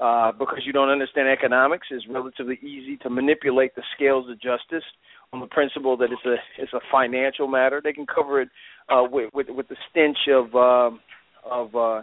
uh, 0.00 0.32
because 0.32 0.60
you 0.64 0.72
don't 0.72 0.88
understand 0.88 1.28
economics, 1.28 1.88
it's 1.90 2.06
relatively 2.08 2.58
easy 2.62 2.96
to 2.96 3.10
manipulate 3.10 3.74
the 3.74 3.82
scales 3.94 4.30
of 4.30 4.40
justice 4.40 4.84
on 5.32 5.40
the 5.40 5.46
principle 5.46 5.96
that 5.98 6.08
it's 6.10 6.24
a 6.24 6.36
it's 6.58 6.72
a 6.72 6.80
financial 6.90 7.46
matter. 7.46 7.80
They 7.84 7.92
can 7.92 8.06
cover 8.06 8.40
it 8.40 8.48
uh, 8.88 9.04
with, 9.10 9.30
with 9.34 9.48
with 9.50 9.68
the 9.68 9.76
stench 9.90 10.16
of 10.28 10.54
uh, 10.54 10.96
of 11.44 11.74
uh, 11.74 12.02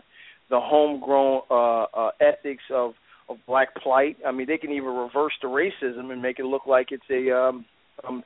the 0.49 0.59
homegrown 0.59 1.41
uh, 1.49 1.83
uh, 1.83 2.11
ethics 2.21 2.63
of 2.71 2.93
of 3.29 3.37
black 3.47 3.75
plight. 3.81 4.17
I 4.25 4.31
mean, 4.31 4.47
they 4.47 4.57
can 4.57 4.71
even 4.71 4.89
reverse 4.89 5.33
the 5.41 5.47
racism 5.47 6.11
and 6.11 6.21
make 6.21 6.39
it 6.39 6.45
look 6.45 6.65
like 6.65 6.87
it's 6.91 7.03
a 7.09 7.35
um, 7.35 7.65
um, 8.07 8.23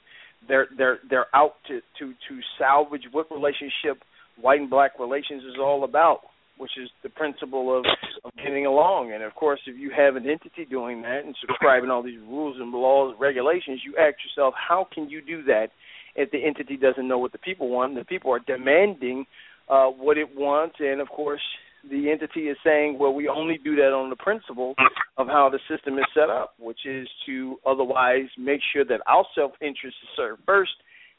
they're 0.52 0.70
they're 0.78 1.00
they're 1.10 1.32
out 1.42 1.56
to 1.70 1.76
to 2.00 2.06
to 2.28 2.34
salvage 2.60 3.06
what 3.12 3.26
relationship 3.32 3.98
white 4.46 4.60
and 4.60 4.70
black 4.70 4.94
relations 5.00 5.44
is 5.52 5.58
all 5.60 5.84
about. 5.84 6.20
which 6.58 6.78
is 6.78 6.90
the 7.02 7.10
principle 7.10 7.76
of, 7.76 7.86
of 8.24 8.32
getting 8.38 8.66
along. 8.68 9.12
And 9.14 9.24
of 9.24 9.34
course, 9.34 9.60
if 9.66 9.78
you 9.80 9.92
have 9.98 10.16
an 10.16 10.30
entity 10.30 10.66
doing 10.70 11.02
that 11.02 11.26
and 11.26 11.36
subscribing 11.42 11.90
all 11.90 12.04
these 12.04 12.20
rules 12.20 12.58
and 12.60 12.72
laws, 12.72 13.16
regulations, 13.20 13.82
you 13.84 13.96
ask 13.98 14.16
yourself, 14.24 14.54
how 14.56 14.88
can 14.94 15.10
you 15.10 15.22
do 15.22 15.44
that 15.46 15.68
if 16.16 16.30
the 16.32 16.44
entity 16.46 16.78
doesn't 16.78 17.08
know 17.08 17.18
what 17.18 17.32
the 17.32 17.40
people 17.40 17.70
want? 17.70 17.96
The 17.96 18.06
people 18.06 18.32
are 18.32 18.40
demanding 18.40 19.26
uh, 19.70 19.88
what 19.88 20.18
it 20.18 20.30
wants, 20.36 20.76
and 20.80 21.02
of 21.02 21.08
course, 21.10 21.42
the 21.90 22.12
entity 22.12 22.42
is 22.42 22.58
saying, 22.64 22.98
well, 23.00 23.14
we 23.14 23.28
only 23.28 23.60
do 23.64 23.76
that 23.76 23.94
on 23.94 24.10
the 24.10 24.16
principle 24.16 24.76
of 25.18 25.28
how 25.28 25.50
the 25.50 25.60
system 25.70 25.98
is 25.98 26.06
set 26.14 26.30
up, 26.30 26.54
which 26.60 26.86
is 26.86 27.08
to 27.26 27.58
otherwise 27.66 28.28
make 28.38 28.62
sure 28.74 28.86
that 28.86 29.02
our 29.08 29.26
self 29.36 29.52
interest 29.62 29.98
is 30.04 30.10
served 30.16 30.42
first, 30.46 30.72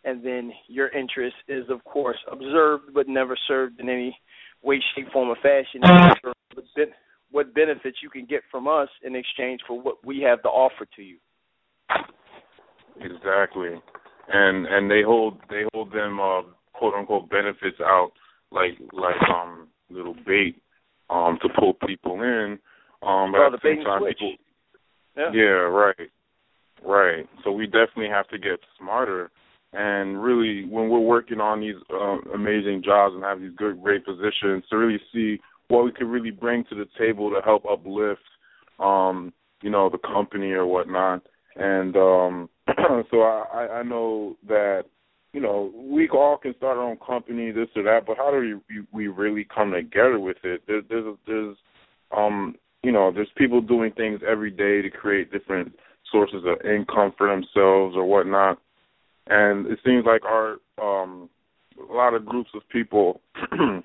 and 0.04 0.24
then 0.24 0.52
your 0.68 0.88
interest 0.88 1.36
is, 1.48 1.64
of 1.68 1.82
course, 1.84 2.18
observed 2.30 2.94
but 2.94 3.08
never 3.08 3.36
served 3.48 3.80
in 3.80 3.88
any 3.88 4.16
way, 4.62 4.80
shape, 4.94 5.12
form, 5.12 5.28
or 5.28 5.36
fashion. 5.36 5.80
What 7.30 7.54
benefits 7.54 7.96
you 8.02 8.10
can 8.10 8.26
get 8.26 8.42
from 8.50 8.68
us 8.68 8.88
in 9.02 9.16
exchange 9.16 9.60
for 9.66 9.80
what 9.80 10.04
we 10.04 10.20
have 10.20 10.42
to 10.42 10.48
offer 10.48 10.86
to 10.96 11.02
you. 11.02 11.16
Exactly, 13.00 13.70
and 14.28 14.66
and 14.66 14.90
they 14.90 15.02
hold 15.02 15.40
they 15.48 15.62
hold 15.72 15.92
them 15.92 16.20
uh, 16.20 16.42
quote 16.74 16.94
unquote 16.94 17.30
benefits 17.30 17.80
out 17.80 18.12
like 18.52 18.78
like 18.92 19.16
um 19.34 19.68
little 19.92 20.16
bait 20.26 20.60
um 21.10 21.38
to 21.42 21.48
pull 21.58 21.74
people 21.86 22.22
in. 22.22 22.58
Um, 23.02 23.32
but 23.32 23.40
oh, 23.40 23.46
at 23.46 23.52
the, 23.52 23.58
the 23.62 23.74
same 23.74 23.84
time, 23.84 24.00
switch. 24.00 24.18
people. 24.18 24.34
Yeah. 25.16 25.30
yeah, 25.34 25.42
right, 25.42 26.10
right. 26.84 27.28
So 27.44 27.52
we 27.52 27.66
definitely 27.66 28.08
have 28.08 28.28
to 28.28 28.38
get 28.38 28.60
smarter. 28.78 29.30
And 29.74 30.22
really, 30.22 30.64
when 30.66 30.88
we're 30.88 31.00
working 31.00 31.40
on 31.40 31.60
these 31.60 31.76
uh, 31.92 32.18
amazing 32.34 32.82
jobs 32.84 33.14
and 33.14 33.24
have 33.24 33.40
these 33.40 33.52
good, 33.56 33.82
great 33.82 34.04
positions, 34.04 34.64
to 34.70 34.76
really 34.76 35.00
see 35.12 35.40
what 35.68 35.84
we 35.84 35.92
could 35.92 36.06
really 36.06 36.30
bring 36.30 36.64
to 36.64 36.74
the 36.74 36.86
table 36.98 37.30
to 37.30 37.40
help 37.42 37.64
uplift, 37.64 38.20
um, 38.78 39.32
you 39.62 39.70
know, 39.70 39.88
the 39.88 39.98
company 39.98 40.50
or 40.52 40.66
whatnot. 40.66 41.22
And 41.56 41.96
um, 41.96 42.50
so 43.10 43.22
I, 43.22 43.80
I 43.80 43.82
know 43.82 44.36
that 44.46 44.84
you 45.32 45.40
know, 45.40 45.72
we 45.74 46.08
all 46.10 46.36
can 46.36 46.54
start 46.56 46.76
our 46.76 46.84
own 46.84 46.98
company, 47.04 47.50
this 47.50 47.68
or 47.74 47.82
that, 47.84 48.06
but 48.06 48.16
how 48.18 48.30
do 48.30 48.60
we 48.68 48.84
we 48.92 49.08
really 49.08 49.44
come 49.54 49.72
together 49.72 50.18
with 50.18 50.36
it? 50.44 50.62
There, 50.66 50.82
there's 50.88 51.16
there's 51.26 51.56
um 52.16 52.56
you 52.82 52.92
know 52.92 53.10
there's 53.12 53.30
people 53.36 53.60
doing 53.60 53.92
things 53.92 54.20
every 54.28 54.50
day 54.50 54.82
to 54.82 54.90
create 54.90 55.32
different 55.32 55.72
sources 56.10 56.42
of 56.44 56.64
income 56.66 57.14
for 57.16 57.28
themselves 57.28 57.96
or 57.96 58.04
whatnot, 58.04 58.58
and 59.28 59.66
it 59.66 59.78
seems 59.84 60.04
like 60.04 60.22
our 60.24 60.56
um 60.80 61.30
a 61.90 61.92
lot 61.92 62.14
of 62.14 62.26
groups 62.26 62.50
of 62.54 62.68
people 62.68 63.20
um 63.52 63.82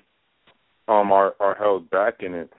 are 0.88 1.34
are 1.40 1.56
held 1.58 1.88
back 1.88 2.16
in 2.20 2.34
it. 2.34 2.52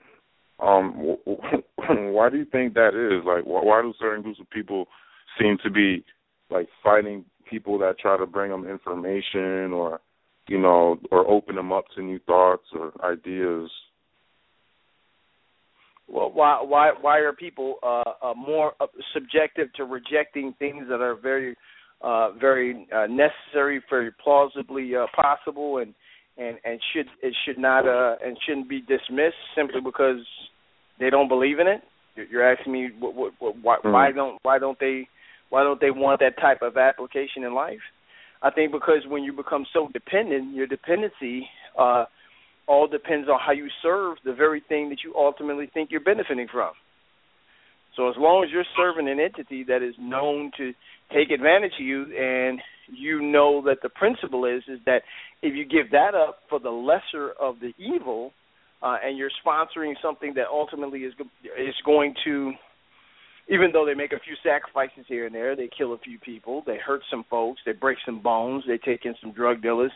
Um, 0.58 1.16
why 1.76 2.28
do 2.28 2.36
you 2.36 2.44
think 2.44 2.74
that 2.74 2.94
is? 2.94 3.24
Like, 3.24 3.44
why 3.44 3.82
do 3.82 3.94
certain 3.98 4.22
groups 4.22 4.40
of 4.40 4.50
people 4.50 4.88
seem 5.40 5.56
to 5.62 5.70
be 5.70 6.04
like 6.50 6.68
fighting 6.82 7.24
people 7.50 7.78
that 7.78 7.98
try 7.98 8.16
to 8.16 8.26
bring 8.26 8.50
them 8.50 8.66
information 8.66 9.72
or 9.72 10.00
you 10.48 10.58
know 10.58 10.98
or 11.10 11.28
open 11.28 11.56
them 11.56 11.72
up 11.72 11.84
to 11.94 12.02
new 12.02 12.18
thoughts 12.20 12.64
or 12.74 12.92
ideas 13.04 13.70
well 16.08 16.30
why 16.32 16.62
why 16.62 16.90
why 17.00 17.18
are 17.18 17.32
people 17.32 17.76
uh, 17.82 18.02
uh 18.22 18.34
more 18.34 18.72
subjective 19.12 19.72
to 19.74 19.84
rejecting 19.84 20.54
things 20.58 20.86
that 20.88 21.00
are 21.00 21.16
very 21.16 21.56
uh 22.02 22.30
very 22.40 22.86
uh, 22.94 23.06
necessary 23.06 23.82
very 23.90 24.10
plausibly 24.22 24.94
uh, 24.94 25.06
possible 25.14 25.78
and 25.78 25.94
and 26.38 26.58
and 26.64 26.80
should 26.92 27.06
it 27.22 27.34
should 27.44 27.58
not 27.58 27.86
uh 27.86 28.16
and 28.24 28.36
shouldn't 28.46 28.68
be 28.68 28.80
dismissed 28.80 29.34
simply 29.56 29.80
because 29.84 30.24
they 30.98 31.10
don't 31.10 31.28
believe 31.28 31.58
in 31.58 31.66
it 31.66 31.82
you're 32.30 32.52
asking 32.52 32.72
me 32.72 32.88
what, 32.98 33.14
what, 33.14 33.32
what, 33.38 33.56
why, 33.62 33.76
mm. 33.84 33.92
why 33.92 34.12
don't 34.12 34.38
why 34.42 34.58
don't 34.58 34.78
they 34.78 35.08
why 35.50 35.62
don't 35.62 35.80
they 35.80 35.90
want 35.90 36.20
that 36.20 36.40
type 36.40 36.62
of 36.62 36.76
application 36.76 37.44
in 37.44 37.54
life? 37.54 37.80
I 38.42 38.50
think 38.50 38.72
because 38.72 39.02
when 39.06 39.22
you 39.22 39.32
become 39.32 39.66
so 39.72 39.88
dependent, 39.92 40.54
your 40.54 40.66
dependency 40.66 41.48
uh, 41.78 42.06
all 42.66 42.86
depends 42.86 43.28
on 43.28 43.38
how 43.44 43.52
you 43.52 43.68
serve 43.82 44.16
the 44.24 44.32
very 44.32 44.62
thing 44.66 44.88
that 44.90 44.98
you 45.04 45.14
ultimately 45.14 45.68
think 45.72 45.90
you're 45.90 46.00
benefiting 46.00 46.48
from. 46.50 46.72
So 47.96 48.08
as 48.08 48.14
long 48.16 48.44
as 48.44 48.50
you're 48.52 48.64
serving 48.76 49.08
an 49.08 49.18
entity 49.20 49.64
that 49.64 49.82
is 49.82 49.94
known 49.98 50.52
to 50.56 50.72
take 51.12 51.30
advantage 51.30 51.72
of 51.78 51.84
you, 51.84 52.04
and 52.16 52.60
you 52.86 53.20
know 53.20 53.62
that 53.66 53.78
the 53.82 53.88
principle 53.88 54.44
is 54.44 54.62
is 54.68 54.78
that 54.86 55.02
if 55.42 55.54
you 55.54 55.64
give 55.64 55.90
that 55.90 56.14
up 56.14 56.38
for 56.48 56.60
the 56.60 56.70
lesser 56.70 57.32
of 57.40 57.56
the 57.60 57.72
evil, 57.78 58.32
uh, 58.82 58.96
and 59.04 59.18
you're 59.18 59.30
sponsoring 59.44 59.94
something 60.00 60.34
that 60.34 60.46
ultimately 60.50 61.00
is 61.00 61.12
is 61.58 61.74
going 61.84 62.14
to 62.24 62.52
even 63.50 63.70
though 63.72 63.84
they 63.84 63.94
make 63.94 64.12
a 64.12 64.20
few 64.20 64.36
sacrifices 64.44 65.04
here 65.08 65.26
and 65.26 65.34
there, 65.34 65.56
they 65.56 65.68
kill 65.76 65.92
a 65.92 65.98
few 65.98 66.18
people, 66.20 66.62
they 66.66 66.78
hurt 66.78 67.02
some 67.10 67.24
folks, 67.28 67.60
they 67.66 67.72
break 67.72 67.98
some 68.06 68.22
bones, 68.22 68.64
they 68.66 68.78
take 68.78 69.04
in 69.04 69.14
some 69.20 69.32
drug 69.32 69.60
dealers, 69.60 69.90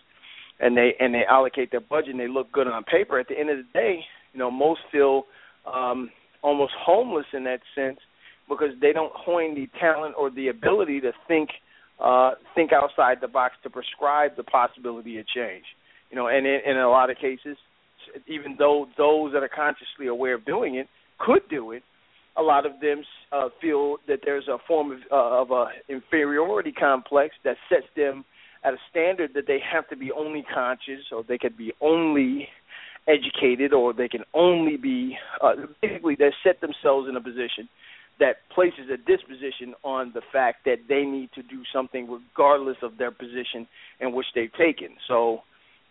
and 0.60 0.76
they 0.76 0.94
and 0.98 1.14
they 1.14 1.22
allocate 1.28 1.70
their 1.70 1.80
budget 1.80 2.10
and 2.10 2.20
they 2.20 2.28
look 2.28 2.50
good 2.52 2.66
on 2.66 2.82
paper. 2.84 3.18
At 3.18 3.28
the 3.28 3.38
end 3.38 3.50
of 3.50 3.58
the 3.58 3.66
day, 3.72 4.00
you 4.32 4.38
know, 4.38 4.50
most 4.50 4.80
feel 4.90 5.24
um, 5.72 6.10
almost 6.42 6.72
homeless 6.78 7.26
in 7.32 7.44
that 7.44 7.60
sense 7.74 7.98
because 8.48 8.70
they 8.80 8.92
don't 8.92 9.12
hone 9.14 9.54
the 9.54 9.68
talent 9.80 10.14
or 10.18 10.30
the 10.30 10.48
ability 10.48 11.00
to 11.00 11.12
think 11.28 11.48
uh, 12.02 12.32
think 12.56 12.72
outside 12.72 13.18
the 13.20 13.28
box 13.28 13.54
to 13.62 13.70
prescribe 13.70 14.32
the 14.36 14.42
possibility 14.42 15.18
of 15.18 15.26
change. 15.28 15.64
You 16.10 16.16
know, 16.16 16.26
and 16.26 16.44
in, 16.46 16.60
in 16.66 16.76
a 16.76 16.88
lot 16.88 17.08
of 17.08 17.16
cases, 17.18 17.56
even 18.26 18.56
though 18.58 18.86
those 18.98 19.32
that 19.32 19.42
are 19.42 19.48
consciously 19.48 20.08
aware 20.08 20.34
of 20.34 20.44
doing 20.44 20.74
it 20.74 20.88
could 21.18 21.42
do 21.48 21.70
it, 21.70 21.84
a 22.36 22.42
lot 22.42 22.66
of 22.66 22.80
them 22.80 23.02
uh, 23.32 23.48
feel 23.60 23.96
that 24.08 24.20
there's 24.24 24.48
a 24.48 24.58
form 24.66 24.92
of, 24.92 24.98
uh, 25.10 25.42
of 25.42 25.50
a 25.50 25.66
inferiority 25.88 26.72
complex 26.72 27.34
that 27.44 27.56
sets 27.68 27.86
them 27.96 28.24
at 28.64 28.74
a 28.74 28.78
standard 28.90 29.32
that 29.34 29.46
they 29.46 29.58
have 29.60 29.86
to 29.88 29.96
be 29.96 30.10
only 30.10 30.44
conscious 30.52 31.04
or 31.12 31.22
they 31.22 31.38
could 31.38 31.56
be 31.56 31.72
only 31.80 32.48
educated 33.06 33.72
or 33.72 33.92
they 33.92 34.08
can 34.08 34.22
only 34.32 34.76
be 34.76 35.16
uh, 35.42 35.52
basically 35.82 36.16
they 36.18 36.30
set 36.42 36.60
themselves 36.60 37.08
in 37.08 37.16
a 37.16 37.20
position 37.20 37.68
that 38.18 38.36
places 38.54 38.88
a 38.92 38.96
disposition 38.96 39.74
on 39.82 40.12
the 40.14 40.22
fact 40.32 40.64
that 40.64 40.76
they 40.88 41.02
need 41.02 41.28
to 41.34 41.42
do 41.42 41.62
something 41.72 42.08
regardless 42.10 42.76
of 42.82 42.96
their 42.96 43.10
position 43.10 43.66
in 44.00 44.14
which 44.14 44.26
they've 44.34 44.52
taken. 44.52 44.88
So 45.08 45.40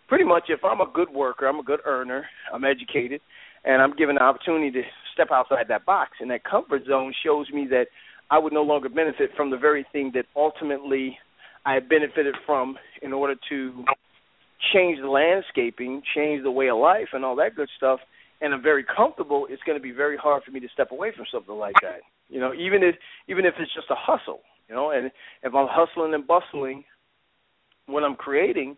pretty 0.07 0.23
much 0.23 0.43
if 0.47 0.63
I'm 0.63 0.81
a 0.81 0.89
good 0.91 1.09
worker, 1.09 1.47
I'm 1.47 1.59
a 1.59 1.63
good 1.63 1.81
earner, 1.85 2.25
I'm 2.53 2.63
educated, 2.63 3.21
and 3.65 3.81
I'm 3.81 3.95
given 3.95 4.15
the 4.15 4.23
opportunity 4.23 4.71
to 4.71 4.81
step 5.13 5.29
outside 5.31 5.67
that 5.69 5.85
box 5.85 6.11
and 6.19 6.29
that 6.31 6.43
comfort 6.43 6.83
zone 6.87 7.13
shows 7.23 7.49
me 7.51 7.67
that 7.69 7.85
I 8.29 8.39
would 8.39 8.53
no 8.53 8.63
longer 8.63 8.89
benefit 8.89 9.31
from 9.35 9.51
the 9.51 9.57
very 9.57 9.85
thing 9.91 10.11
that 10.15 10.25
ultimately 10.35 11.17
I 11.65 11.79
benefited 11.79 12.35
from 12.45 12.77
in 13.01 13.13
order 13.13 13.35
to 13.49 13.85
change 14.73 14.99
the 14.99 15.09
landscaping, 15.09 16.01
change 16.15 16.43
the 16.43 16.51
way 16.51 16.69
of 16.69 16.77
life, 16.77 17.09
and 17.13 17.23
all 17.23 17.35
that 17.37 17.55
good 17.55 17.69
stuff. 17.77 17.99
And 18.41 18.53
I'm 18.53 18.61
very 18.61 18.83
comfortable. 18.83 19.47
It's 19.49 19.61
going 19.63 19.77
to 19.77 19.81
be 19.81 19.91
very 19.91 20.17
hard 20.17 20.43
for 20.43 20.51
me 20.51 20.59
to 20.59 20.67
step 20.73 20.91
away 20.91 21.11
from 21.15 21.25
something 21.31 21.55
like 21.55 21.75
that. 21.81 21.99
You 22.29 22.39
know, 22.39 22.53
even 22.53 22.83
if 22.83 22.95
even 23.29 23.45
if 23.45 23.53
it's 23.59 23.73
just 23.73 23.87
a 23.89 23.95
hustle. 23.97 24.41
You 24.69 24.75
know, 24.75 24.91
and 24.91 25.11
if 25.43 25.53
I'm 25.53 25.67
hustling 25.69 26.13
and 26.13 26.25
bustling, 26.25 26.83
what 27.85 28.03
I'm 28.03 28.15
creating 28.15 28.77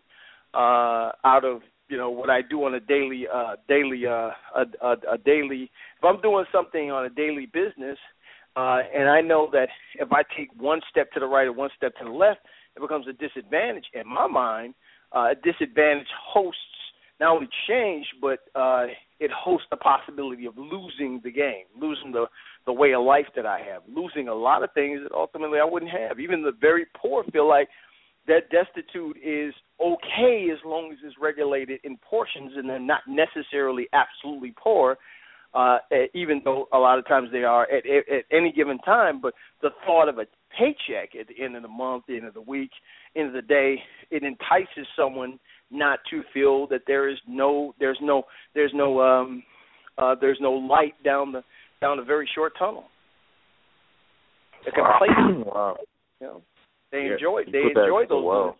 uh, 0.52 1.12
out 1.24 1.44
of 1.44 1.62
you 1.88 1.96
know 1.96 2.10
what 2.10 2.30
I 2.30 2.42
do 2.42 2.64
on 2.64 2.74
a 2.74 2.80
daily 2.80 3.26
uh 3.32 3.56
daily 3.68 4.06
uh 4.06 4.30
a, 4.54 4.64
a, 4.82 4.96
a 5.12 5.18
daily 5.18 5.70
if 5.98 6.04
I'm 6.04 6.20
doing 6.20 6.44
something 6.52 6.90
on 6.90 7.06
a 7.06 7.10
daily 7.10 7.46
business 7.46 7.98
uh 8.56 8.78
and 8.94 9.08
I 9.08 9.20
know 9.20 9.48
that 9.52 9.68
if 9.96 10.12
I 10.12 10.22
take 10.36 10.48
one 10.56 10.80
step 10.90 11.12
to 11.12 11.20
the 11.20 11.26
right 11.26 11.46
or 11.46 11.52
one 11.52 11.70
step 11.76 11.94
to 11.98 12.04
the 12.04 12.10
left 12.10 12.40
it 12.76 12.80
becomes 12.80 13.06
a 13.08 13.12
disadvantage. 13.12 13.86
In 13.94 14.08
my 14.08 14.26
mind 14.26 14.74
uh 15.14 15.30
a 15.30 15.34
disadvantage 15.34 16.08
hosts 16.32 16.60
not 17.20 17.34
only 17.34 17.48
change 17.68 18.06
but 18.20 18.40
uh 18.54 18.86
it 19.18 19.30
hosts 19.30 19.66
the 19.70 19.76
possibility 19.76 20.44
of 20.46 20.58
losing 20.58 21.20
the 21.24 21.30
game 21.30 21.64
losing 21.80 22.12
the 22.12 22.26
the 22.66 22.72
way 22.72 22.92
of 22.94 23.04
life 23.04 23.26
that 23.36 23.46
I 23.46 23.60
have 23.60 23.82
losing 23.88 24.28
a 24.28 24.34
lot 24.34 24.64
of 24.64 24.72
things 24.72 25.00
that 25.02 25.12
ultimately 25.14 25.60
I 25.60 25.64
wouldn't 25.64 25.92
have. 25.92 26.18
Even 26.18 26.42
the 26.42 26.52
very 26.60 26.86
poor 27.00 27.22
feel 27.32 27.48
like 27.48 27.68
that 28.26 28.50
destitute 28.50 29.16
is 29.18 29.54
okay 29.80 30.48
as 30.52 30.58
long 30.64 30.90
as 30.92 30.98
it's 31.04 31.16
regulated 31.20 31.80
in 31.84 31.96
portions 31.98 32.52
and 32.56 32.68
they're 32.68 32.78
not 32.78 33.00
necessarily 33.08 33.86
absolutely 33.92 34.54
poor, 34.62 34.96
uh, 35.54 35.78
even 36.14 36.40
though 36.44 36.66
a 36.72 36.78
lot 36.78 36.98
of 36.98 37.06
times 37.06 37.28
they 37.32 37.44
are 37.44 37.64
at, 37.64 37.84
at, 37.86 38.24
any 38.32 38.52
given 38.52 38.78
time. 38.78 39.20
But 39.20 39.34
the 39.62 39.70
thought 39.86 40.08
of 40.08 40.18
a 40.18 40.26
paycheck 40.58 41.14
at 41.18 41.28
the 41.28 41.42
end 41.42 41.56
of 41.56 41.62
the 41.62 41.68
month, 41.68 42.04
the 42.08 42.16
end 42.16 42.26
of 42.26 42.34
the 42.34 42.40
week, 42.40 42.70
end 43.14 43.28
of 43.28 43.34
the 43.34 43.42
day, 43.42 43.76
it 44.10 44.22
entices 44.22 44.86
someone 44.96 45.38
not 45.70 46.00
to 46.10 46.22
feel 46.32 46.66
that 46.68 46.82
there 46.86 47.08
is 47.08 47.18
no, 47.28 47.74
there's 47.78 47.98
no, 48.00 48.24
there's 48.54 48.72
no, 48.74 49.00
um, 49.00 49.42
uh, 49.98 50.14
there's 50.20 50.38
no 50.40 50.52
light 50.52 50.94
down 51.04 51.32
the 51.32 51.42
down 51.80 51.98
a 51.98 52.04
very 52.04 52.28
short 52.34 52.52
tunnel. 52.58 52.84
A 54.66 54.70
complacent. 54.70 55.46
wow. 55.54 55.76
You 56.20 56.26
know. 56.26 56.42
They 56.92 57.06
yeah, 57.06 57.14
enjoy 57.14 57.44
they 57.50 57.58
enjoy 57.58 58.02
those 58.02 58.08
so 58.08 58.22
well. 58.22 58.56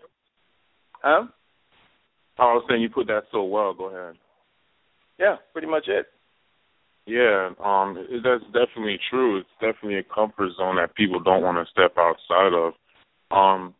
Huh? 1.02 1.26
I 2.38 2.42
was 2.42 2.64
saying 2.68 2.82
you 2.82 2.90
put 2.90 3.06
that 3.06 3.24
so 3.32 3.44
well. 3.44 3.72
Go 3.72 3.86
ahead. 3.86 4.16
yeah, 5.18 5.36
pretty 5.52 5.68
much 5.68 5.88
it. 5.88 6.06
Yeah, 7.06 7.50
um, 7.64 7.96
that's 8.24 8.44
definitely 8.46 8.98
true. 9.08 9.38
It's 9.38 9.48
definitely 9.60 9.98
a 9.98 10.14
comfort 10.14 10.50
zone 10.58 10.76
that 10.76 10.96
people 10.96 11.20
don't 11.20 11.42
want 11.42 11.56
to 11.56 11.70
step 11.70 11.94
outside 11.96 12.52
of. 12.52 12.72
Um, 13.30 13.74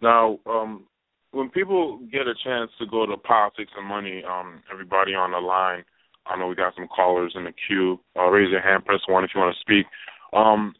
now, 0.00 0.38
um, 0.46 0.86
when 1.32 1.50
people 1.50 2.00
get 2.10 2.22
a 2.22 2.34
chance 2.42 2.70
to 2.78 2.86
go 2.86 3.04
to 3.04 3.18
politics 3.18 3.72
and 3.76 3.86
money, 3.86 4.22
um, 4.26 4.62
everybody 4.72 5.14
on 5.14 5.32
the 5.32 5.38
line, 5.38 5.84
I 6.26 6.38
know 6.38 6.48
we 6.48 6.54
got 6.54 6.74
some 6.74 6.88
callers 6.88 7.32
in 7.34 7.44
the 7.44 7.52
queue. 7.68 8.00
Uh, 8.18 8.28
raise 8.28 8.50
your 8.50 8.62
hand, 8.62 8.84
press 8.86 9.00
one 9.06 9.24
if 9.24 9.30
you 9.34 9.40
want 9.40 9.54
to 9.54 9.60
speak. 9.60 9.86
Um, 10.32 10.74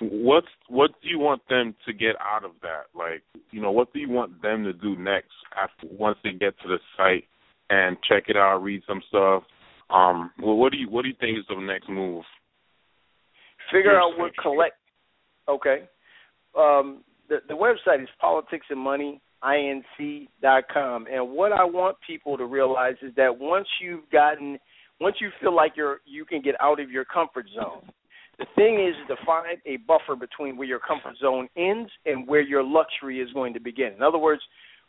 what's 0.00 0.46
what 0.68 0.90
do 1.02 1.08
you 1.08 1.18
want 1.18 1.42
them 1.48 1.74
to 1.86 1.92
get 1.92 2.16
out 2.20 2.44
of 2.44 2.52
that? 2.62 2.84
Like, 2.94 3.22
you 3.50 3.60
know, 3.60 3.72
what 3.72 3.92
do 3.92 4.00
you 4.00 4.10
want 4.10 4.42
them 4.42 4.64
to 4.64 4.72
do 4.72 4.96
next 4.96 5.32
after 5.56 5.86
once 5.98 6.18
they 6.22 6.32
get 6.32 6.54
to 6.62 6.68
the 6.68 6.78
site 6.96 7.24
and 7.70 7.96
check 8.08 8.24
it 8.28 8.36
out, 8.36 8.58
read 8.58 8.82
some 8.86 9.02
stuff, 9.08 9.42
um, 9.90 10.32
well, 10.42 10.56
what 10.56 10.72
do 10.72 10.78
you 10.78 10.90
what 10.90 11.02
do 11.02 11.08
you 11.08 11.14
think 11.20 11.38
is 11.38 11.44
the 11.48 11.60
next 11.60 11.88
move? 11.88 12.24
Figure 13.72 13.98
out 13.98 14.18
what 14.18 14.32
collect. 14.36 14.76
Okay. 15.48 15.88
Um, 16.58 17.04
the 17.28 17.38
the 17.48 17.54
website 17.54 18.02
is 18.02 18.08
politics 18.20 18.66
and 18.70 18.80
money 18.80 19.20
com, 20.72 21.06
and 21.12 21.30
what 21.30 21.52
I 21.52 21.64
want 21.64 21.96
people 22.06 22.36
to 22.36 22.46
realize 22.46 22.96
is 23.02 23.14
that 23.16 23.38
once 23.38 23.68
you've 23.80 24.08
gotten, 24.10 24.58
once 25.00 25.16
you 25.20 25.30
feel 25.40 25.54
like 25.54 25.72
you're 25.76 26.00
you 26.04 26.24
can 26.24 26.42
get 26.42 26.54
out 26.60 26.80
of 26.80 26.90
your 26.90 27.04
comfort 27.04 27.46
zone. 27.54 27.88
The 28.38 28.46
thing 28.54 28.86
is 28.86 28.94
to 29.08 29.16
find 29.24 29.58
a 29.64 29.78
buffer 29.78 30.14
between 30.14 30.56
where 30.56 30.66
your 30.66 30.78
comfort 30.78 31.16
zone 31.20 31.48
ends 31.56 31.90
and 32.04 32.28
where 32.28 32.42
your 32.42 32.62
luxury 32.62 33.20
is 33.20 33.32
going 33.32 33.54
to 33.54 33.60
begin. 33.60 33.94
In 33.96 34.02
other 34.02 34.18
words, 34.18 34.42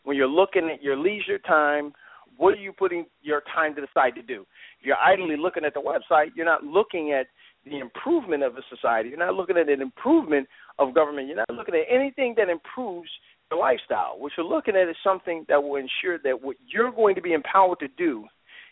when 0.04 0.18
you're 0.18 0.28
looking 0.28 0.70
at 0.74 0.84
your 0.84 0.98
leisure 0.98 1.40
time, 1.40 1.94
what 2.36 2.54
are 2.54 2.62
you 2.62 2.74
putting 2.74 3.06
your 3.22 3.42
time 3.56 3.74
to 3.76 3.82
the 3.82 3.88
side 3.94 4.16
to 4.16 4.22
do? 4.22 4.46
If 4.80 4.86
you're 4.86 4.98
idly 4.98 5.38
looking 5.38 5.66
at 5.66 5.74
the 5.74 5.82
website, 5.82 6.32
you're 6.36 6.46
not 6.46 6.64
looking 6.64 7.14
at 7.14 7.28
the 7.66 7.80
improvement 7.80 8.44
of 8.44 8.56
a 8.58 8.62
society. 8.70 9.10
You're 9.10 9.18
not 9.18 9.34
looking 9.34 9.58
at 9.58 9.70
an 9.70 9.82
improvement 9.82 10.48
of 10.78 10.94
government. 10.94 11.28
You're 11.28 11.38
not 11.38 11.52
looking 11.52 11.76
at 11.76 11.94
anything 11.94 12.36
that 12.38 12.50
improves 12.50 13.10
your 13.50 13.60
lifestyle. 13.60 14.16
What 14.18 14.34
you're 14.38 14.46
looking 14.46 14.76
at 14.76 14.90
is 14.90 14.96
something 15.04 15.46
that 15.48 15.62
will 15.62 15.76
ensure 15.78 16.20
that 16.24 16.42
what 16.42 16.58
you're 16.68 16.92
going 16.92 17.16
to 17.16 17.22
be 17.22 17.34
empowered 17.34 17.80
to 17.80 17.88
do 17.98 18.26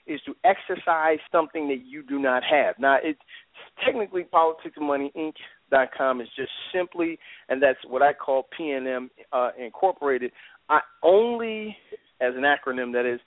is 0.08 0.22
to 0.26 0.36
exercise 0.44 1.20
something 1.32 1.68
that 1.68 1.86
you 1.86 2.04
do 2.04 2.20
not 2.20 2.44
have. 2.44 2.76
Now, 2.80 2.98
it's 3.02 3.20
technically 3.84 4.24
politics 4.24 4.76
and 4.78 4.88
money 4.88 5.12
inc 5.16 5.34
dot 5.72 5.90
com 5.98 6.22
is 6.22 6.28
just 6.36 6.52
simply, 6.74 7.18
and 7.50 7.62
that's 7.62 7.80
what 7.88 8.02
I 8.02 8.14
call 8.14 8.48
PNM 8.60 9.10
uh, 9.34 9.50
Incorporated. 9.58 10.32
I 10.70 10.80
only, 11.02 11.76
as 12.22 12.34
an 12.36 12.44
acronym, 12.44 12.94
that 12.94 13.06
is, 13.12 13.20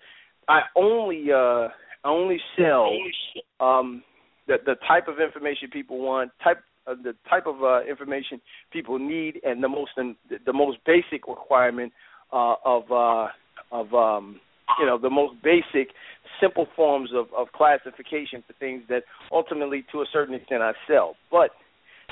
I 0.48 0.60
only 0.76 1.26
uh, 1.32 1.68
only 2.04 2.38
sell 2.56 2.90
um, 3.60 4.02
the 4.46 4.56
the 4.64 4.76
type 4.86 5.08
of 5.08 5.20
information 5.20 5.68
people 5.70 5.98
want, 5.98 6.30
type 6.42 6.58
uh, 6.86 6.94
the 7.02 7.14
type 7.28 7.46
of 7.46 7.62
uh, 7.62 7.82
information 7.84 8.40
people 8.72 8.98
need, 8.98 9.40
and 9.44 9.62
the 9.62 9.68
most 9.68 9.90
the 9.96 10.52
most 10.52 10.78
basic 10.86 11.26
requirement 11.26 11.92
uh, 12.32 12.54
of 12.64 12.84
uh, 12.90 13.26
of 13.72 13.92
um, 13.94 14.40
you 14.78 14.86
know 14.86 14.98
the 14.98 15.10
most 15.10 15.34
basic 15.42 15.94
simple 16.40 16.66
forms 16.76 17.10
of, 17.14 17.26
of 17.36 17.48
classification 17.52 18.42
for 18.46 18.52
things 18.54 18.82
that 18.88 19.02
ultimately 19.32 19.84
to 19.92 20.00
a 20.00 20.06
certain 20.12 20.34
extent 20.34 20.62
I 20.62 20.72
sell. 20.86 21.16
But 21.30 21.50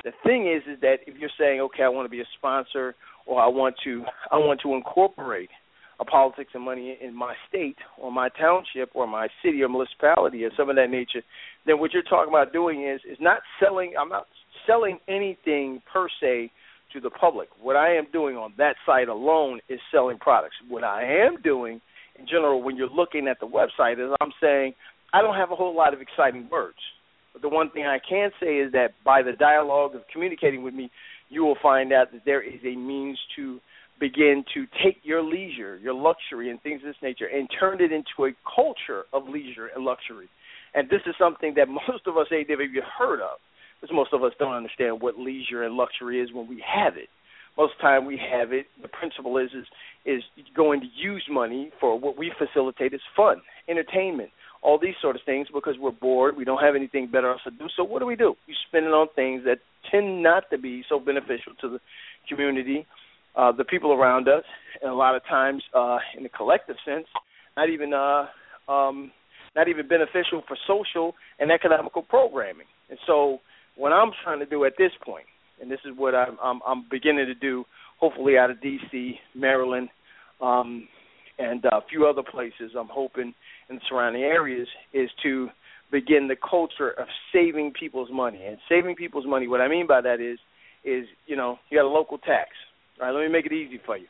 the 0.04 0.12
thing 0.24 0.46
is 0.46 0.62
is 0.70 0.80
that 0.80 0.98
if 1.06 1.16
you're 1.18 1.30
saying, 1.38 1.60
okay, 1.60 1.82
I 1.82 1.88
want 1.88 2.06
to 2.06 2.10
be 2.10 2.20
a 2.20 2.28
sponsor 2.38 2.94
or 3.26 3.40
I 3.40 3.48
want 3.48 3.76
to 3.84 4.04
I 4.30 4.36
want 4.36 4.60
to 4.62 4.74
incorporate 4.74 5.50
of 5.98 6.06
politics 6.06 6.50
and 6.54 6.62
money 6.62 6.98
in 7.00 7.14
my 7.14 7.34
state 7.48 7.76
or 7.98 8.12
my 8.12 8.28
township 8.28 8.90
or 8.94 9.06
my 9.06 9.28
city 9.42 9.62
or 9.62 9.68
municipality 9.68 10.44
or 10.44 10.50
some 10.56 10.68
of 10.68 10.76
that 10.76 10.90
nature, 10.90 11.22
then 11.64 11.78
what 11.78 11.92
you're 11.92 12.02
talking 12.02 12.28
about 12.28 12.52
doing 12.52 12.86
is 12.86 13.00
is 13.10 13.18
not 13.20 13.40
selling. 13.60 13.94
I'm 13.98 14.08
not 14.08 14.26
selling 14.66 14.98
anything 15.08 15.80
per 15.92 16.08
se 16.20 16.50
to 16.92 17.00
the 17.00 17.10
public. 17.10 17.48
What 17.60 17.76
I 17.76 17.94
am 17.96 18.06
doing 18.12 18.36
on 18.36 18.52
that 18.58 18.76
site 18.84 19.08
alone 19.08 19.60
is 19.68 19.80
selling 19.90 20.18
products. 20.18 20.56
What 20.68 20.84
I 20.84 21.02
am 21.24 21.40
doing 21.42 21.80
in 22.18 22.26
general, 22.26 22.62
when 22.62 22.76
you're 22.76 22.90
looking 22.90 23.28
at 23.28 23.40
the 23.40 23.46
website, 23.46 23.94
is 23.94 24.14
I'm 24.20 24.32
saying 24.40 24.74
I 25.12 25.22
don't 25.22 25.36
have 25.36 25.50
a 25.50 25.56
whole 25.56 25.74
lot 25.76 25.94
of 25.94 26.00
exciting 26.00 26.48
words. 26.50 26.78
But 27.32 27.42
the 27.42 27.48
one 27.48 27.70
thing 27.70 27.84
I 27.84 27.98
can 27.98 28.30
say 28.40 28.56
is 28.56 28.72
that 28.72 28.94
by 29.04 29.22
the 29.22 29.32
dialogue 29.32 29.94
of 29.94 30.02
communicating 30.12 30.62
with 30.62 30.74
me, 30.74 30.90
you 31.28 31.44
will 31.44 31.58
find 31.62 31.92
out 31.92 32.12
that 32.12 32.24
there 32.24 32.42
is 32.42 32.60
a 32.64 32.76
means 32.76 33.18
to 33.36 33.60
begin 33.98 34.44
to 34.54 34.66
take 34.84 34.98
your 35.02 35.22
leisure, 35.22 35.76
your 35.76 35.94
luxury, 35.94 36.50
and 36.50 36.60
things 36.62 36.82
of 36.82 36.88
this 36.88 37.02
nature, 37.02 37.26
and 37.26 37.48
turn 37.58 37.80
it 37.80 37.92
into 37.92 38.26
a 38.26 38.32
culture 38.54 39.04
of 39.12 39.28
leisure 39.28 39.68
and 39.74 39.84
luxury. 39.84 40.28
And 40.74 40.88
this 40.88 41.00
is 41.06 41.14
something 41.18 41.54
that 41.56 41.68
most 41.68 42.06
of 42.06 42.16
us 42.16 42.26
ain't 42.32 42.48
never 42.48 42.62
even 42.62 42.82
heard 42.98 43.20
of, 43.20 43.38
because 43.80 43.94
most 43.94 44.12
of 44.12 44.22
us 44.22 44.32
don't 44.38 44.52
understand 44.54 45.00
what 45.00 45.18
leisure 45.18 45.62
and 45.62 45.74
luxury 45.74 46.20
is 46.20 46.32
when 46.32 46.48
we 46.48 46.62
have 46.66 46.96
it. 46.96 47.08
Most 47.56 47.72
of 47.72 47.78
the 47.78 47.82
time 47.82 48.06
we 48.06 48.18
have 48.18 48.52
it. 48.52 48.66
The 48.82 48.88
principle 48.88 49.38
is 49.38 49.50
is 49.54 49.66
is 50.04 50.22
going 50.54 50.80
to 50.80 50.86
use 50.94 51.24
money 51.30 51.72
for 51.80 51.98
what 51.98 52.16
we 52.16 52.32
facilitate 52.38 52.94
is 52.94 53.00
fun, 53.16 53.42
entertainment, 53.68 54.30
all 54.62 54.78
these 54.78 54.94
sort 55.00 55.16
of 55.16 55.22
things 55.24 55.48
because 55.52 55.76
we're 55.78 55.90
bored, 55.90 56.36
we 56.36 56.44
don't 56.44 56.62
have 56.62 56.74
anything 56.74 57.08
better 57.10 57.30
else 57.30 57.40
to 57.44 57.50
do. 57.50 57.66
So 57.76 57.84
what 57.84 58.00
do 58.00 58.06
we 58.06 58.16
do? 58.16 58.34
We 58.46 58.54
spend 58.68 58.86
it 58.86 58.92
on 58.92 59.08
things 59.14 59.42
that 59.44 59.58
tend 59.90 60.22
not 60.22 60.44
to 60.50 60.58
be 60.58 60.84
so 60.88 61.00
beneficial 61.00 61.52
to 61.60 61.68
the 61.68 61.78
community 62.28 62.86
uh, 63.36 63.52
the 63.52 63.64
people 63.64 63.92
around 63.92 64.28
us, 64.28 64.44
and 64.82 64.90
a 64.90 64.94
lot 64.94 65.14
of 65.14 65.22
times, 65.24 65.62
uh, 65.74 65.98
in 66.16 66.22
the 66.22 66.28
collective 66.28 66.76
sense, 66.86 67.06
not 67.56 67.68
even 67.68 67.92
uh, 67.92 68.26
um, 68.70 69.12
not 69.54 69.68
even 69.68 69.86
beneficial 69.86 70.42
for 70.48 70.56
social 70.66 71.14
and 71.38 71.50
economical 71.50 72.02
programming. 72.02 72.66
And 72.88 72.98
so, 73.06 73.40
what 73.76 73.92
I'm 73.92 74.10
trying 74.24 74.38
to 74.38 74.46
do 74.46 74.64
at 74.64 74.72
this 74.78 74.92
point, 75.04 75.26
and 75.60 75.70
this 75.70 75.80
is 75.84 75.92
what 75.96 76.14
I'm, 76.14 76.36
I'm, 76.42 76.60
I'm 76.66 76.84
beginning 76.90 77.26
to 77.26 77.34
do, 77.34 77.64
hopefully 77.98 78.38
out 78.38 78.50
of 78.50 78.60
D.C., 78.60 79.18
Maryland, 79.34 79.88
um, 80.40 80.88
and 81.38 81.64
a 81.66 81.80
few 81.88 82.06
other 82.06 82.22
places, 82.22 82.72
I'm 82.78 82.88
hoping 82.90 83.34
in 83.68 83.76
the 83.76 83.82
surrounding 83.88 84.22
areas, 84.22 84.68
is 84.92 85.10
to 85.22 85.48
begin 85.92 86.28
the 86.28 86.36
culture 86.36 86.90
of 86.90 87.06
saving 87.32 87.72
people's 87.78 88.10
money. 88.12 88.44
And 88.44 88.58
saving 88.68 88.96
people's 88.96 89.26
money, 89.26 89.46
what 89.46 89.60
I 89.60 89.68
mean 89.68 89.86
by 89.86 90.00
that 90.00 90.20
is, 90.20 90.38
is 90.84 91.06
you 91.26 91.36
know, 91.36 91.58
you 91.70 91.78
got 91.78 91.86
a 91.86 91.88
local 91.88 92.18
tax 92.18 92.50
all 93.00 93.06
right, 93.06 93.14
let 93.14 93.26
me 93.26 93.32
make 93.32 93.46
it 93.46 93.52
easy 93.52 93.80
for 93.84 93.96
you. 93.96 94.06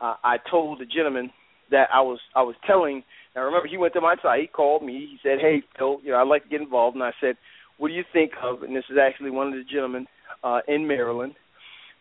Uh, 0.00 0.14
I 0.24 0.36
told 0.50 0.80
the 0.80 0.86
gentleman 0.86 1.30
that 1.70 1.88
I 1.92 2.00
was 2.00 2.18
I 2.34 2.42
was 2.42 2.56
telling. 2.66 3.02
Now 3.34 3.44
remember, 3.44 3.68
he 3.68 3.76
went 3.76 3.94
to 3.94 4.00
my 4.00 4.16
site. 4.22 4.40
He 4.40 4.46
called 4.46 4.82
me. 4.82 5.08
He 5.10 5.18
said, 5.22 5.38
"Hey, 5.40 5.62
Phil, 5.78 6.00
you 6.02 6.10
know, 6.10 6.18
I'd 6.18 6.28
like 6.28 6.44
to 6.44 6.48
get 6.48 6.60
involved." 6.60 6.96
And 6.96 7.04
I 7.04 7.12
said, 7.20 7.36
"What 7.78 7.88
do 7.88 7.94
you 7.94 8.04
think 8.12 8.32
of?" 8.42 8.62
And 8.62 8.74
this 8.74 8.84
is 8.90 8.98
actually 8.98 9.30
one 9.30 9.48
of 9.48 9.54
the 9.54 9.64
gentlemen 9.64 10.06
uh, 10.42 10.60
in 10.68 10.86
Maryland. 10.86 11.34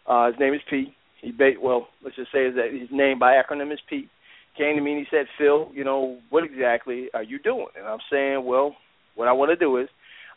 Uh, 0.05 0.27
his 0.27 0.39
name 0.39 0.53
is 0.53 0.61
Pete. 0.69 0.93
He 1.21 1.31
ba- 1.31 1.59
well, 1.61 1.87
let's 2.03 2.15
just 2.15 2.31
say 2.31 2.49
that 2.49 2.71
his 2.71 2.89
name 2.91 3.19
by 3.19 3.33
acronym 3.33 3.73
is 3.73 3.79
Pete. 3.89 4.09
Came 4.57 4.75
to 4.75 4.81
me 4.81 4.91
and 4.93 4.99
he 4.99 5.07
said, 5.09 5.25
"Phil, 5.37 5.71
you 5.73 5.83
know, 5.83 6.19
what 6.29 6.43
exactly 6.43 7.09
are 7.13 7.23
you 7.23 7.39
doing?" 7.39 7.67
And 7.77 7.87
I'm 7.87 7.99
saying, 8.11 8.45
"Well, 8.45 8.75
what 9.15 9.27
I 9.27 9.33
want 9.33 9.49
to 9.49 9.55
do 9.55 9.77
is 9.77 9.89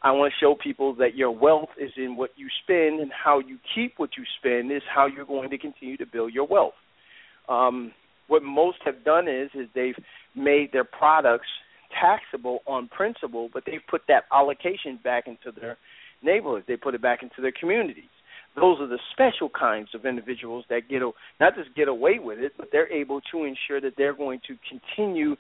I 0.03 0.13
want 0.13 0.33
to 0.33 0.39
show 0.39 0.55
people 0.55 0.95
that 0.97 1.17
your 1.17 1.31
wealth 1.31 1.71
is 1.79 1.91
in 1.97 2.17
what 2.17 2.31
you 2.37 2.49
spend, 2.63 3.01
and 3.01 3.13
how 3.13 3.41
you 3.41 3.59
keep 3.75 3.99
what 3.99 4.17
you 4.17 4.25
spend 4.39 4.71
is 4.73 4.83
how 4.93 5.07
you're 5.07 5.25
going 5.25 5.51
to 5.51 5.59
continue 5.59 5.97
to 5.97 6.07
build 6.07 6.33
your 6.33 6.47
wealth. 6.47 6.75
Um, 7.49 7.93
what 8.29 8.43
most 8.43 8.79
have 8.85 9.05
done 9.05 9.27
is 9.27 9.51
is 9.55 9.69
they've 9.75 9.99
made 10.35 10.73
their 10.73 10.85
products 10.85 11.49
taxable 12.01 12.61
on 12.67 12.89
principle, 12.89 13.49
but 13.53 13.65
they've 13.67 13.87
put 13.89 14.03
that 14.09 14.25
allocation 14.33 14.99
back 15.03 15.27
into 15.27 15.59
their 15.59 15.77
neighborhoods. 16.23 16.67
They 16.67 16.77
put 16.77 16.95
it 16.95 17.03
back 17.03 17.23
into 17.23 17.41
their 17.41 17.53
communities. 17.53 18.11
Those 18.57 18.81
are 18.81 18.89
the 18.89 18.99
special 19.13 19.49
kinds 19.49 19.91
of 19.95 20.05
individuals 20.05 20.65
that 20.69 20.89
get 20.89 21.03
not 21.39 21.55
just 21.55 21.75
get 21.77 21.87
away 21.87 22.19
with 22.19 22.39
it, 22.39 22.53
but 22.57 22.69
they're 22.73 22.93
able 22.93 23.21
to 23.33 23.45
ensure 23.45 23.81
that 23.81 23.95
they're 23.97 24.15
going 24.15 24.41
to 24.49 24.57
continue 24.69 25.37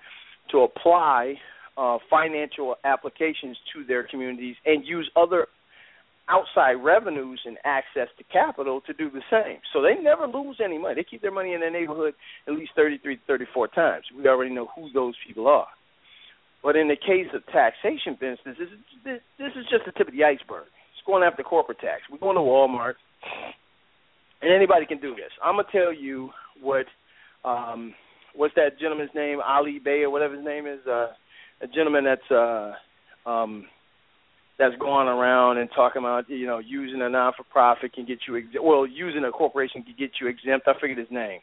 to 0.52 0.58
apply 0.58 1.34
uh, 1.76 1.98
financial 2.10 2.76
applications 2.84 3.56
to 3.74 3.84
their 3.84 4.06
communities 4.06 4.56
and 4.66 4.86
use 4.86 5.10
other 5.16 5.48
outside 6.28 6.74
revenues 6.74 7.40
and 7.46 7.56
access 7.64 8.08
to 8.18 8.24
capital 8.24 8.82
to 8.82 8.92
do 8.92 9.10
the 9.10 9.22
same. 9.30 9.58
So 9.72 9.80
they 9.80 10.00
never 10.00 10.26
lose 10.26 10.60
any 10.62 10.78
money. 10.78 10.96
They 10.96 11.04
keep 11.04 11.22
their 11.22 11.32
money 11.32 11.54
in 11.54 11.60
their 11.60 11.70
neighborhood 11.70 12.14
at 12.46 12.54
least 12.54 12.72
33 12.76 13.18
34 13.26 13.68
times. 13.68 14.04
We 14.16 14.26
already 14.28 14.54
know 14.54 14.68
who 14.76 14.90
those 14.92 15.14
people 15.26 15.48
are. 15.48 15.68
But 16.62 16.76
in 16.76 16.88
the 16.88 16.96
case 16.96 17.28
of 17.34 17.46
taxation 17.46 18.16
this 18.20 18.38
is, 18.46 18.56
this 19.04 19.52
is 19.56 19.64
just 19.70 19.84
the 19.86 19.92
tip 19.92 20.08
of 20.08 20.14
the 20.14 20.24
iceberg. 20.24 20.66
It's 20.92 21.06
going 21.06 21.22
after 21.22 21.42
corporate 21.42 21.78
tax. 21.78 22.02
We're 22.10 22.18
going 22.18 22.36
to 22.36 22.42
Walmart, 22.42 22.94
and 24.42 24.52
anybody 24.52 24.86
can 24.86 25.00
do 25.00 25.14
this. 25.14 25.30
I'm 25.42 25.56
gonna 25.56 25.68
tell 25.70 25.94
you 25.94 26.30
what 26.60 26.86
um, 27.44 27.94
what's 28.34 28.54
that 28.56 28.78
gentleman's 28.80 29.14
name, 29.14 29.38
Ali 29.46 29.78
Bay 29.78 30.02
or 30.02 30.10
whatever 30.10 30.36
his 30.36 30.44
name 30.44 30.66
is. 30.66 30.80
Uh, 30.86 31.08
a 31.60 31.66
gentleman 31.66 32.04
that's 32.04 32.30
uh 32.30 32.72
um 33.28 33.66
that's 34.58 34.74
going 34.80 35.06
around 35.06 35.58
and 35.58 35.68
talking 35.74 36.00
about 36.00 36.28
you 36.28 36.46
know 36.46 36.58
using 36.58 37.02
a 37.02 37.08
non 37.08 37.32
for 37.36 37.44
profit 37.44 37.92
can 37.92 38.04
get 38.04 38.18
you 38.26 38.36
ex- 38.36 38.46
well 38.60 38.86
using 38.86 39.24
a 39.24 39.30
corporation 39.30 39.82
can 39.82 39.94
get 39.98 40.10
you 40.20 40.28
exempt. 40.28 40.66
I 40.68 40.78
forget 40.78 40.98
his 40.98 41.10
name. 41.10 41.40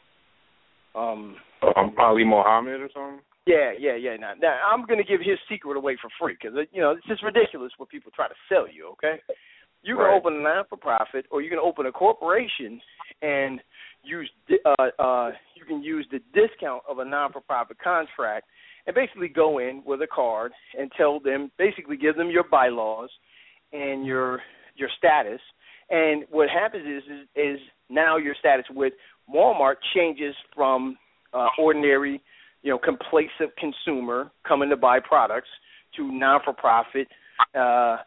Um, 0.95 1.36
um 1.75 1.95
Ali 1.97 2.23
Mohammed 2.23 2.82
or 2.82 2.89
something. 2.93 3.21
Yeah, 3.46 3.74
yeah, 3.78 3.96
yeah. 3.96 4.16
Now, 4.18 4.34
now 4.42 4.58
I'm 4.72 4.86
going 4.86 4.98
to 4.98 5.04
give 5.04 5.22
his 5.22 5.38
secret 5.50 5.78
away 5.78 5.98
for 6.02 6.10
free 6.20 6.36
because 6.42 6.58
you 6.72 6.82
know 6.82 6.92
it's 6.92 7.06
just 7.08 7.24
ridiculous 7.24 7.72
what 7.78 7.90
people 7.90 8.12
try 8.16 8.28
to 8.28 8.34
sell 8.50 8.68
you. 8.68 8.90
Okay, 8.94 9.22
you 9.84 9.96
can 9.96 10.06
Right. 10.06 10.18
open 10.18 10.34
a 10.36 10.42
non-for-profit 10.42 11.28
or 11.30 11.42
you 11.42 11.50
can 11.50 11.60
open 11.60 11.86
a 11.86 11.92
corporation 11.92 12.82
and 13.22 13.62
use 14.04 14.30
uh, 14.66 14.88
uh, 15.00 15.32
you 15.56 15.64
can 15.66 15.84
use 15.84 16.08
the 16.12 16.20
discount 16.34 16.82
of 16.90 17.00
a 17.00 17.06
non-for-profit 17.06 17.78
contract 17.80 18.48
and 18.88 18.96
basically 18.96 19.28
go 19.28 19.60
in 19.60 19.84
with 19.86 20.02
a 20.02 20.08
card 20.08 20.52
and 20.78 20.92
tell 20.98 21.20
them 21.20 21.52
basically 21.58 21.98
give 21.98 22.16
them 22.16 22.30
your 22.30 22.44
bylaws 22.50 23.10
and 23.74 24.06
your 24.08 24.42
your 24.76 24.90
status 24.98 25.42
and 25.92 26.24
what 26.32 26.50
happens 26.50 26.86
is 26.88 27.04
is, 27.12 27.28
is 27.36 27.60
now 27.90 28.18
your 28.18 28.36
status 28.40 28.66
with 28.72 28.94
Walmart 29.32 29.76
changes 29.94 30.36
from 30.56 30.98
uh, 31.34 31.48
ordinary 31.60 32.22
you 32.65 32.71
know 32.71 32.80
complacent 32.80 33.56
consumer 33.58 34.32
coming 34.45 34.69
to 34.69 34.75
buy 34.75 34.99
products 34.99 35.47
to 35.95 36.12
non-for-profit 36.12 37.08
uh, 37.56 37.97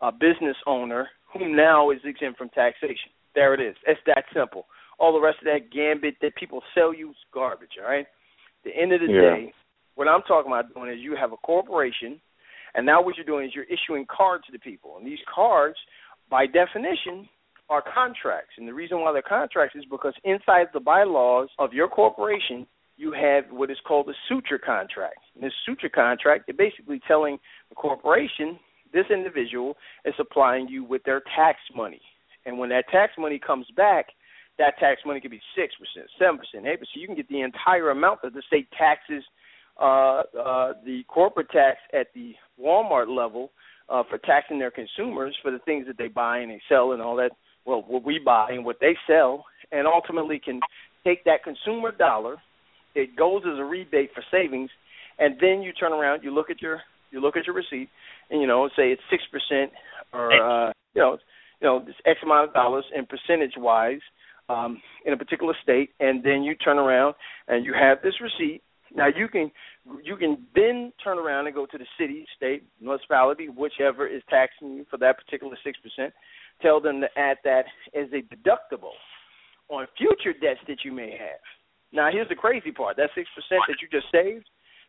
a 0.00 0.10
business 0.10 0.56
owner 0.66 1.06
who 1.32 1.54
now 1.54 1.90
is 1.90 1.98
exempt 2.04 2.38
from 2.38 2.48
taxation. 2.48 3.10
There 3.34 3.52
it 3.52 3.60
is. 3.60 3.76
It's 3.86 4.00
that 4.06 4.24
simple. 4.34 4.66
All 4.98 5.12
the 5.12 5.20
rest 5.20 5.38
of 5.40 5.44
that 5.44 5.70
gambit 5.70 6.14
that 6.22 6.34
people 6.34 6.62
sell 6.74 6.94
you 6.94 7.10
is 7.10 7.16
garbage. 7.32 7.76
All 7.78 7.88
right. 7.88 8.06
At 8.06 8.64
the 8.64 8.74
end 8.74 8.92
of 8.92 9.00
the 9.00 9.12
Yeah. 9.12 9.20
day, 9.20 9.52
what 9.94 10.08
I'm 10.08 10.22
talking 10.22 10.50
about 10.50 10.72
doing 10.74 10.90
is 10.90 10.98
you 10.98 11.14
have 11.14 11.32
a 11.32 11.36
corporation, 11.36 12.20
and 12.74 12.86
now 12.86 13.02
what 13.02 13.16
you're 13.16 13.26
doing 13.26 13.46
is 13.46 13.54
you're 13.54 13.64
issuing 13.64 14.06
cards 14.06 14.46
to 14.46 14.52
the 14.52 14.58
people, 14.58 14.96
and 14.96 15.06
these 15.06 15.22
cards, 15.32 15.78
by 16.30 16.46
definition, 16.46 17.28
are 17.68 17.82
contracts. 17.82 18.54
And 18.56 18.66
the 18.66 18.74
reason 18.74 19.00
why 19.00 19.12
they're 19.12 19.22
contracts 19.22 19.76
is 19.76 19.84
because 19.90 20.14
inside 20.24 20.68
the 20.72 20.80
bylaws 20.80 21.50
of 21.58 21.74
your 21.74 21.88
corporation, 21.88 22.66
you 22.96 23.12
have 23.12 23.44
what 23.50 23.70
is 23.70 23.78
called 23.86 24.08
a 24.08 24.14
suture 24.28 24.58
contract. 24.58 25.18
This 25.40 25.52
suture 25.64 25.88
contract, 25.88 26.44
they're 26.46 26.54
basically 26.56 27.00
telling 27.06 27.38
the 27.68 27.74
corporation 27.74 28.58
this 28.92 29.06
individual 29.12 29.76
is 30.04 30.14
supplying 30.16 30.68
you 30.68 30.84
with 30.84 31.02
their 31.04 31.22
tax 31.36 31.58
money. 31.74 32.00
And 32.46 32.58
when 32.58 32.68
that 32.70 32.88
tax 32.90 33.12
money 33.18 33.38
comes 33.38 33.66
back, 33.76 34.06
that 34.58 34.78
tax 34.78 35.02
money 35.04 35.20
could 35.20 35.30
be 35.30 35.42
six 35.54 35.74
percent, 35.74 36.08
seven 36.18 36.38
percent, 36.38 36.66
eight 36.66 36.78
percent. 36.78 36.96
You 36.96 37.06
can 37.06 37.16
get 37.16 37.28
the 37.28 37.42
entire 37.42 37.90
amount 37.90 38.22
that 38.22 38.32
the 38.32 38.42
state 38.46 38.68
taxes 38.78 39.22
uh, 39.78 40.22
uh, 40.40 40.72
the 40.84 41.02
corporate 41.08 41.50
tax 41.50 41.78
at 41.92 42.06
the 42.14 42.34
Walmart 42.58 43.14
level 43.14 43.50
uh, 43.90 44.02
for 44.08 44.16
taxing 44.18 44.58
their 44.58 44.70
consumers 44.70 45.36
for 45.42 45.50
the 45.50 45.58
things 45.60 45.86
that 45.86 45.98
they 45.98 46.08
buy 46.08 46.38
and 46.38 46.50
they 46.50 46.60
sell 46.68 46.92
and 46.92 47.02
all 47.02 47.16
that. 47.16 47.32
Well, 47.66 47.84
what 47.86 48.04
we 48.04 48.18
buy 48.18 48.52
and 48.52 48.64
what 48.64 48.78
they 48.80 48.96
sell, 49.06 49.44
and 49.72 49.86
ultimately 49.86 50.40
can 50.42 50.60
take 51.04 51.24
that 51.24 51.42
consumer 51.42 51.90
dollar. 51.90 52.36
It 52.96 53.14
goes 53.14 53.42
as 53.46 53.58
a 53.58 53.64
rebate 53.64 54.10
for 54.14 54.24
savings, 54.30 54.70
and 55.18 55.36
then 55.38 55.60
you 55.62 55.72
turn 55.72 55.92
around, 55.92 56.24
you 56.24 56.34
look 56.34 56.50
at 56.50 56.62
your 56.62 56.80
you 57.10 57.20
look 57.20 57.36
at 57.36 57.46
your 57.46 57.54
receipt, 57.54 57.88
and 58.30 58.40
you 58.40 58.46
know 58.46 58.68
say 58.76 58.90
it's 58.90 59.02
six 59.10 59.22
percent 59.30 59.70
or 60.12 60.32
uh, 60.32 60.72
you 60.94 61.02
know 61.02 61.18
you 61.60 61.68
know 61.68 61.84
this 61.84 61.94
X 62.06 62.18
amount 62.24 62.48
of 62.48 62.54
dollars 62.54 62.84
and 62.96 63.06
percentage 63.06 63.52
wise 63.58 64.00
um, 64.48 64.80
in 65.04 65.12
a 65.12 65.16
particular 65.16 65.54
state, 65.62 65.90
and 66.00 66.24
then 66.24 66.42
you 66.42 66.54
turn 66.54 66.78
around 66.78 67.14
and 67.48 67.66
you 67.66 67.74
have 67.74 67.98
this 68.02 68.14
receipt. 68.20 68.62
Now 68.94 69.08
you 69.14 69.28
can 69.28 69.50
you 70.02 70.16
can 70.16 70.46
then 70.54 70.92
turn 71.04 71.18
around 71.18 71.46
and 71.46 71.54
go 71.54 71.66
to 71.66 71.78
the 71.78 71.86
city, 72.00 72.26
state, 72.34 72.62
municipality, 72.80 73.48
whichever 73.48 74.06
is 74.06 74.22
taxing 74.30 74.74
you 74.74 74.86
for 74.90 74.96
that 74.98 75.16
particular 75.18 75.56
six 75.62 75.78
percent. 75.80 76.14
Tell 76.62 76.80
them 76.80 77.02
to 77.02 77.08
add 77.18 77.36
that 77.44 77.66
as 77.94 78.08
a 78.12 78.22
deductible 78.34 78.96
on 79.68 79.86
future 79.98 80.32
debts 80.32 80.60
that 80.68 80.78
you 80.84 80.92
may 80.92 81.10
have. 81.10 81.44
Now 81.96 82.10
here's 82.12 82.28
the 82.28 82.34
crazy 82.34 82.70
part: 82.70 82.96
that 82.98 83.10
six 83.14 83.26
percent 83.34 83.62
that 83.68 83.78
you 83.80 83.88
just 83.90 84.12
saved, 84.12 84.46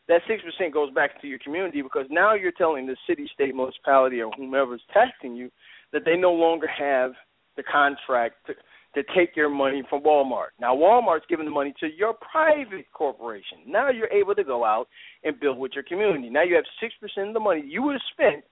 that 0.10 0.22
six 0.28 0.44
percent 0.44 0.74
goes 0.74 0.94
back 0.94 1.22
to 1.22 1.28
your 1.28 1.40
community 1.40 1.82
because 1.82 2.06
now 2.10 2.36
you're 2.36 2.52
telling 2.52 2.86
the 2.86 2.98
city, 3.08 3.30
state, 3.34 3.56
municipality, 3.56 4.22
or 4.22 4.30
whomever 4.38 4.76
is 4.76 4.82
taxing 4.94 5.34
you 5.34 5.50
that 5.94 6.04
they 6.04 6.18
no 6.18 6.34
longer 6.34 6.68
have 6.68 7.12
the 7.56 7.64
contract 7.64 8.36
to, 8.46 8.54
to 8.94 9.02
take 9.16 9.36
your 9.36 9.50
money 9.50 9.82
from 9.90 10.04
Walmart. 10.04 10.52
Now 10.60 10.76
Walmart's 10.76 11.26
giving 11.30 11.46
the 11.46 11.52
money 11.52 11.74
to 11.80 11.88
your 11.88 12.14
private 12.14 12.86
corporation. 12.94 13.60
Now 13.66 13.90
you're 13.90 14.12
able 14.12 14.36
to 14.36 14.44
go 14.44 14.66
out 14.66 14.88
and 15.24 15.40
build 15.40 15.58
with 15.58 15.72
your 15.74 15.84
community. 15.84 16.30
Now 16.30 16.44
you 16.44 16.56
have 16.56 16.66
six 16.82 16.94
percent 17.00 17.30
of 17.30 17.34
the 17.34 17.40
money 17.40 17.64
you 17.66 17.84
would 17.84 17.94
have 17.94 18.02
spent 18.12 18.44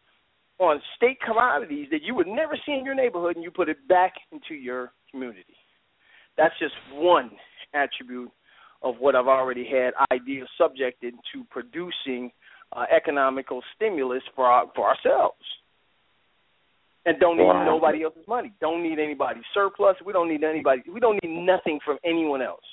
on 0.59 0.81
state 0.95 1.19
commodities 1.19 1.87
that 1.91 2.03
you 2.03 2.15
would 2.15 2.27
never 2.27 2.57
see 2.65 2.71
in 2.71 2.85
your 2.85 2.95
neighborhood, 2.95 3.35
and 3.35 3.43
you 3.43 3.51
put 3.51 3.67
it 3.67 3.85
back 3.89 4.13
into 4.31 4.55
your 4.55 4.93
community. 5.11 5.57
That's 6.37 6.57
just 6.57 6.73
one 6.93 7.31
attribute 7.73 8.31
of 8.85 8.95
what 8.99 9.15
I've 9.15 9.27
already 9.27 9.65
had 9.67 9.93
ideas 10.13 10.47
subjected 10.61 11.15
to 11.33 11.43
producing 11.49 12.31
uh, 12.71 12.85
economical 12.95 13.61
stimulus 13.75 14.21
for 14.35 14.45
our, 14.45 14.65
for 14.75 14.87
ourselves. 14.87 15.41
And 17.05 17.19
don't 17.19 17.37
need 17.37 17.43
Wow. 17.43 17.65
nobody 17.65 18.03
else's 18.03 18.27
money. 18.27 18.53
Don't 18.61 18.83
need 18.83 18.99
anybody's 18.99 19.43
surplus. 19.53 19.95
We 20.05 20.13
don't 20.13 20.29
need 20.29 20.43
anybody. 20.43 20.83
We 20.91 20.99
don't 20.99 21.21
need 21.23 21.45
nothing 21.45 21.79
from 21.83 21.97
anyone 22.05 22.41
else. 22.41 22.63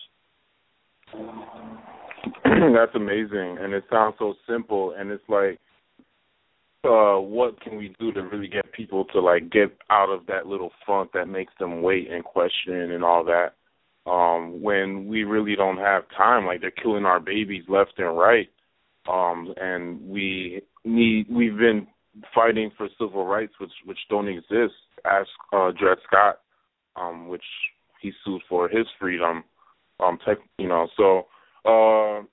That's 2.45 2.95
amazing, 2.95 3.59
and 3.61 3.73
it 3.73 3.85
sounds 3.91 4.15
so 4.19 4.35
simple. 4.49 4.95
And 4.97 5.11
it's 5.11 5.29
like, 5.29 5.59
uh, 6.85 7.17
what 7.19 7.61
can 7.61 7.77
we 7.77 7.95
do 7.99 8.13
to 8.13 8.23
really 8.23 8.49
get 8.49 8.71
people 8.73 9.05
to 9.13 9.21
like 9.21 9.51
get 9.51 9.77
out 9.91 10.09
of 10.11 10.27
that 10.27 10.47
little 10.47 10.71
funk 10.87 11.11
that 11.15 11.29
makes 11.29 11.53
them 11.59 11.83
wait 11.83 12.11
and 12.11 12.25
question 12.25 12.93
and 12.93 13.05
all 13.05 13.25
that? 13.25 13.53
Um, 14.05 14.61
when 14.61 15.07
we 15.07 15.23
really 15.23 15.55
don't 15.55 15.77
have 15.77 16.03
time, 16.17 16.45
like 16.45 16.61
they're 16.61 16.73
killing 16.73 17.05
our 17.05 17.21
babies 17.21 17.63
left 17.69 17.93
and 17.99 18.19
right, 18.19 18.49
um, 19.09 19.55
and 19.61 20.09
we 20.09 20.63
need. 20.85 21.27
We've 21.31 21.57
been 21.57 21.87
fighting 22.35 22.73
for 22.77 22.89
civil 22.99 23.25
rights, 23.27 23.53
which 23.61 23.71
which 23.85 23.99
don't 24.11 24.27
exist. 24.27 24.75
Ask 25.05 25.29
uh, 25.53 25.71
Dred 25.79 25.99
Scott, 26.07 26.41
um, 26.97 27.29
which 27.29 27.45
he 28.01 28.11
sued 28.25 28.43
for 28.49 28.69
his 28.69 28.87
freedom. 28.99 29.45
Um, 30.01 30.19
tech, 30.27 30.39
you 30.59 30.69
know, 30.69 30.89
so. 30.97 31.27
Uh, 31.65 32.25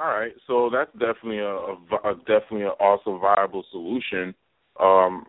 all 0.00 0.10
right, 0.10 0.32
so 0.46 0.70
that's 0.70 0.92
definitely 0.92 1.38
a, 1.38 1.48
a, 1.48 2.12
a 2.12 2.14
definitely 2.18 2.62
an 2.62 2.72
also 2.78 3.18
viable 3.18 3.64
solution. 3.72 4.34
Um, 4.78 5.24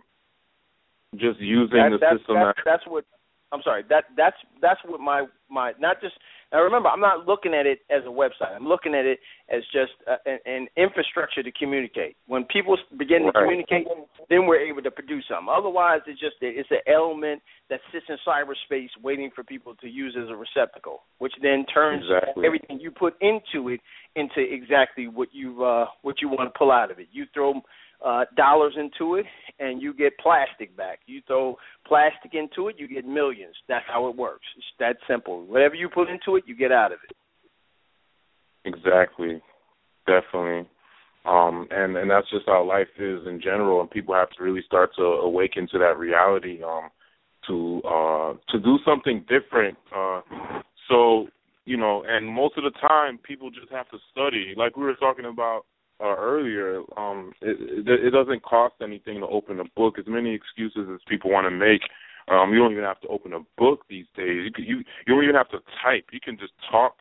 just 1.16 1.40
using 1.40 1.78
That, 1.78 1.90
the 1.92 1.98
that's, 2.00 2.20
system 2.20 2.36
that's, 2.36 2.58
that 2.58 2.64
that's 2.66 2.84
what 2.86 3.06
I'm 3.52 3.62
sorry. 3.64 3.84
That 3.90 4.06
that's 4.16 4.36
that's 4.62 4.80
what 4.86 5.00
my 5.00 5.26
my 5.50 5.74
not 5.80 6.02
just 6.02 6.14
now. 6.52 6.62
Remember, 6.62 6.90
I'm 6.90 7.00
not 7.00 7.28
looking 7.28 7.54
at 7.54 7.66
it 7.66 7.80
as 7.90 8.04
a 8.06 8.10
website. 8.10 8.56
I'm 8.56 8.68
looking 8.68 8.94
at 8.94 9.06
it 9.06 9.20
as 9.50 9.64
just 9.74 9.92
uh, 10.08 10.18
an, 10.26 10.40
an 10.46 10.68
infrastructure 10.78 11.42
to 11.42 11.52
communicate. 11.52 12.16
When 12.28 12.44
people 12.46 12.78
begin 12.98 13.26
to 13.26 13.32
communicate, 13.32 13.88
then 14.30 14.46
we're 14.46 14.62
able 14.62 14.84
to 14.84 14.92
produce 14.92 15.26
something. 15.30 15.48
Otherwise, 15.50 16.02
it's 16.06 16.20
just 16.20 16.36
a, 16.44 16.48
it's 16.48 16.70
an 16.70 16.86
element 16.88 17.42
that 17.70 17.80
sits 17.92 18.06
in 18.10 18.18
cyberspace 18.28 18.90
waiting 19.02 19.32
for 19.34 19.44
people 19.44 19.74
to 19.82 19.88
use 19.88 20.16
as 20.22 20.30
a 20.30 20.36
receptacle, 20.36 21.02
which 21.18 21.34
then 21.42 21.66
turns 21.74 22.04
Exactly. 22.06 22.46
everything 22.46 22.80
you 22.80 22.92
put 22.92 23.16
into 23.22 23.70
it 23.70 23.80
into 24.16 24.42
exactly 24.42 25.08
what 25.08 25.30
you 25.32 25.64
uh, 25.64 25.86
what 26.04 26.22
you 26.22 26.30
want 26.30 26.54
to 26.54 26.58
pull 26.58 26.72
out 26.72 26.92
of 26.92 27.00
it. 27.00 27.08
You 27.12 27.26
throw 27.34 27.62
uh, 28.06 28.26
dollars 28.38 28.76
into 28.78 29.16
it, 29.16 29.26
and 29.60 29.82
you 29.82 29.94
get 29.94 30.18
plastic 30.20 30.76
back. 30.76 31.00
You 31.06 31.22
throw 31.28 31.58
plastic 31.86 32.34
into 32.34 32.70
it, 32.70 32.76
you 32.78 32.88
get 32.88 33.06
millions. 33.06 33.56
That's 33.68 33.86
how 33.88 34.08
it 34.08 34.16
works. 34.16 34.46
It's 34.58 34.66
that 34.80 34.98
simple. 35.08 35.46
Whatever 35.46 35.76
you 35.76 35.90
put 35.90 36.10
into 36.10 36.36
it, 36.38 36.44
you 36.48 36.56
get 36.56 36.72
out 36.72 36.92
of 36.92 37.00
it. 37.10 37.16
Exactly, 38.66 39.42
definitely, 40.06 40.70
um, 41.26 41.68
and 41.72 41.96
and 41.98 42.10
that's 42.10 42.30
just 42.30 42.46
how 42.46 42.64
life 42.64 42.88
is 42.98 43.26
in 43.26 43.42
general, 43.42 43.82
and 43.82 43.90
people 43.90 44.14
have 44.14 44.30
to 44.32 44.44
really 44.44 44.64
start 44.66 44.92
to 44.98 45.04
awaken 45.04 45.68
to 45.72 45.80
that 45.80 45.98
reality, 45.98 46.62
um, 46.64 46.90
to 47.48 47.82
uh, 47.88 48.34
to 48.52 48.60
do 48.60 48.78
something 48.86 49.26
different. 49.30 49.78
Uh, 49.96 50.22
so 50.90 51.28
you 51.66 51.78
know, 51.78 52.04
and 52.08 52.28
most 52.28 52.58
of 52.58 52.64
the 52.64 52.72
time, 52.80 53.20
people 53.20 53.50
just 53.50 53.72
have 53.72 53.88
to 53.90 53.98
study, 54.12 54.54
like 54.58 54.76
we 54.76 54.84
were 54.84 54.96
talking 54.96 55.26
about 55.26 55.62
uh, 56.02 56.16
earlier. 56.18 56.82
Um, 56.98 57.34
it, 57.42 57.58
it, 57.88 58.06
it 58.08 58.10
doesn't 58.12 58.44
cost 58.44 58.76
anything 58.82 59.20
to 59.20 59.28
open 59.28 59.60
a 59.60 59.66
book. 59.76 59.96
As 60.00 60.06
many 60.08 60.34
excuses 60.34 60.88
as 60.94 61.00
people 61.08 61.32
want 61.32 61.46
to 61.46 61.52
make. 61.52 61.82
Um, 62.30 62.54
you 62.54 62.60
don't 62.60 62.72
even 62.72 62.84
have 62.84 63.02
to 63.02 63.08
open 63.08 63.34
a 63.34 63.40
book 63.58 63.82
these 63.90 64.06
days. 64.16 64.52
You 64.58 64.64
you 64.64 64.78
you 64.78 65.16
don't 65.16 65.24
even 65.24 65.36
have 65.36 65.50
to 65.50 65.60
type. 65.84 66.06
You 66.12 66.20
can 66.24 66.38
just 66.38 66.54
talk 66.70 66.96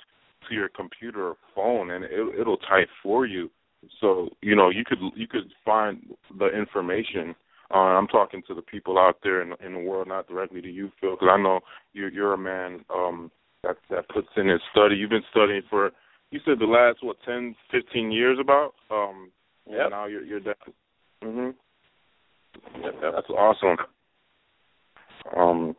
to 0.49 0.55
your 0.55 0.69
computer 0.69 1.29
or 1.29 1.37
phone 1.55 1.91
and 1.91 2.05
it, 2.05 2.41
it'll 2.41 2.57
type 2.57 2.89
for 3.03 3.27
you. 3.27 3.51
So 4.01 4.31
you 4.41 4.57
know 4.57 4.71
you 4.71 4.85
could 4.85 4.99
you 5.15 5.29
could 5.29 5.53
find 5.65 6.03
the 6.39 6.47
information. 6.47 7.35
Uh, 7.73 7.99
I'm 7.99 8.07
talking 8.09 8.43
to 8.49 8.55
the 8.55 8.63
people 8.63 8.99
out 8.99 9.17
there 9.23 9.43
in, 9.43 9.53
in 9.65 9.75
the 9.75 9.81
world, 9.81 10.09
not 10.09 10.27
directly 10.27 10.63
to 10.63 10.71
you, 10.71 10.91
Phil, 11.01 11.17
because 11.17 11.29
I 11.31 11.41
know 11.41 11.61
you're 11.93 12.11
you're 12.11 12.33
a 12.33 12.39
man 12.39 12.85
um, 12.95 13.31
that 13.63 13.77
that 13.91 14.09
puts 14.09 14.29
in 14.37 14.49
his 14.49 14.61
study. 14.73 14.97
You've 14.97 15.11
been 15.11 15.23
studying 15.31 15.63
for 15.69 15.91
you 16.31 16.41
said 16.45 16.59
the 16.59 16.67
last 16.67 17.03
what 17.03 17.17
ten, 17.25 17.55
fifteen 17.71 18.11
years 18.13 18.39
about. 18.41 18.75
Um, 18.91 19.31
Yep. 19.67 19.81
and 19.81 19.91
Now 19.91 20.07
you're 20.07 20.25
you're 20.25 20.41
definitely. 20.41 20.75
Mhm. 21.23 21.55
That's 23.01 23.29
awesome. 23.31 23.77
Um, 25.37 25.77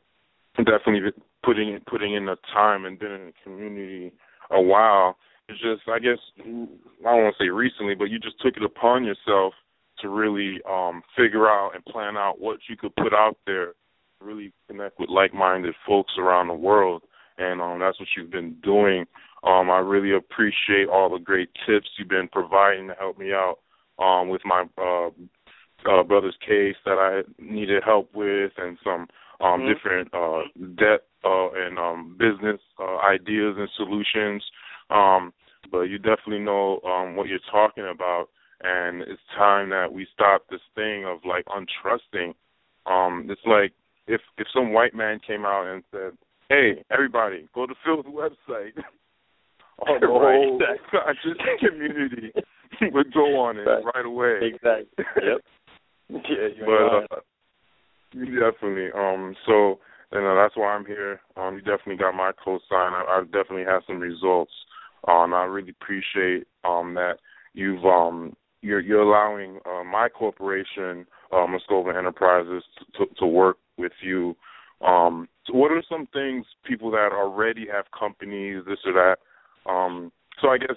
definitely 0.57 1.11
putting 1.43 1.79
putting 1.87 2.13
in 2.13 2.25
the 2.25 2.37
time 2.53 2.85
and 2.85 2.99
been 2.99 3.11
in 3.11 3.25
the 3.27 3.33
community 3.43 4.11
a 4.51 4.61
while. 4.61 5.17
It's 5.47 5.59
just 5.59 5.87
I 5.87 5.99
guess 5.99 6.19
I 6.39 6.43
don't 6.43 6.69
want 7.03 7.35
to 7.35 7.43
say 7.43 7.49
recently, 7.49 7.95
but 7.95 8.09
you 8.09 8.19
just 8.19 8.39
took 8.41 8.57
it 8.57 8.63
upon 8.63 9.03
yourself 9.03 9.53
to 9.99 10.09
really 10.09 10.61
um 10.69 11.01
figure 11.17 11.47
out 11.47 11.71
and 11.73 11.83
plan 11.85 12.15
out 12.15 12.39
what 12.39 12.59
you 12.69 12.77
could 12.77 12.95
put 12.95 13.13
out 13.13 13.37
there, 13.45 13.73
really 14.21 14.53
connect 14.67 14.99
with 14.99 15.09
like-minded 15.09 15.73
folks 15.87 16.13
around 16.19 16.47
the 16.47 16.53
world, 16.53 17.03
and 17.37 17.61
um 17.61 17.79
that's 17.79 17.99
what 17.99 18.09
you've 18.15 18.31
been 18.31 18.55
doing. 18.61 19.05
Um, 19.43 19.69
I 19.69 19.79
really 19.79 20.15
appreciate 20.15 20.89
all 20.91 21.09
the 21.09 21.23
great 21.23 21.49
tips 21.65 21.87
you've 21.97 22.09
been 22.09 22.27
providing 22.31 22.87
to 22.87 22.93
help 22.95 23.17
me 23.17 23.31
out 23.31 23.59
um, 23.97 24.29
with 24.29 24.41
my 24.43 24.65
uh, 24.77 25.09
uh, 25.89 26.03
brother's 26.03 26.37
case 26.45 26.75
that 26.85 26.97
I 26.97 27.21
needed 27.41 27.83
help 27.83 28.09
with, 28.13 28.51
and 28.57 28.77
some 28.83 29.07
um, 29.41 29.61
mm-hmm. 29.61 29.73
different 29.73 30.13
uh, 30.13 30.41
debt 30.75 31.07
uh, 31.23 31.51
and 31.51 31.77
um, 31.77 32.17
business 32.17 32.59
uh, 32.79 32.97
ideas 32.97 33.55
and 33.57 33.69
solutions. 33.75 34.43
Um, 34.89 35.33
but 35.71 35.81
you 35.81 35.97
definitely 35.97 36.39
know 36.39 36.79
um, 36.85 37.15
what 37.15 37.27
you're 37.27 37.39
talking 37.51 37.87
about, 37.93 38.27
and 38.61 39.01
it's 39.03 39.21
time 39.37 39.69
that 39.69 39.91
we 39.91 40.07
stop 40.13 40.43
this 40.49 40.61
thing 40.75 41.05
of 41.05 41.19
like 41.25 41.45
untrusting. 41.45 42.33
Um, 42.85 43.27
it's 43.29 43.41
like 43.45 43.73
if 44.07 44.21
if 44.37 44.47
some 44.53 44.73
white 44.73 44.95
man 44.95 45.19
came 45.25 45.45
out 45.45 45.67
and 45.67 45.83
said, 45.91 46.17
"Hey, 46.49 46.83
everybody, 46.91 47.47
go 47.53 47.65
to 47.65 47.75
Phil's 47.85 48.05
website." 48.49 48.73
The 50.01 50.07
whole 50.07 50.59
conscious 50.91 51.39
community 51.59 52.31
would 52.93 53.13
go 53.13 53.39
on 53.39 53.57
it 53.57 53.61
right, 53.61 53.83
right 53.95 54.05
away. 54.05 54.39
Exactly. 54.41 55.05
Yep. 55.15 55.41
yeah, 56.29 56.65
but 56.65 57.15
uh, 57.15 57.21
definitely. 58.13 58.89
Um, 58.95 59.35
so 59.45 59.79
you 60.11 60.21
know 60.21 60.35
that's 60.35 60.55
why 60.55 60.73
I'm 60.73 60.85
here. 60.85 61.21
Um, 61.37 61.55
you 61.55 61.61
definitely 61.61 61.97
got 61.97 62.15
my 62.15 62.31
cosign. 62.45 62.59
I, 62.71 63.03
I 63.07 63.23
definitely 63.25 63.65
have 63.65 63.83
some 63.87 63.99
results. 63.99 64.51
Um, 65.07 65.33
I 65.33 65.45
really 65.45 65.75
appreciate 65.81 66.47
um 66.63 66.93
that 66.95 67.17
you've 67.53 67.85
um 67.85 68.35
you're 68.61 68.79
you're 68.79 69.01
allowing 69.01 69.59
uh, 69.65 69.83
my 69.83 70.09
corporation, 70.09 71.05
uh, 71.31 71.45
Moscova 71.47 71.97
Enterprises, 71.97 72.63
to, 72.97 73.05
to, 73.05 73.15
to 73.15 73.25
work 73.25 73.57
with 73.77 73.93
you. 74.01 74.35
Um, 74.85 75.27
so 75.45 75.53
what 75.53 75.71
are 75.71 75.83
some 75.89 76.07
things 76.13 76.45
people 76.65 76.91
that 76.91 77.09
already 77.13 77.67
have 77.71 77.85
companies, 77.97 78.63
this 78.67 78.79
or 78.85 78.93
that? 78.93 79.17
Um, 79.65 80.11
so 80.41 80.49
I 80.49 80.57
guess 80.57 80.75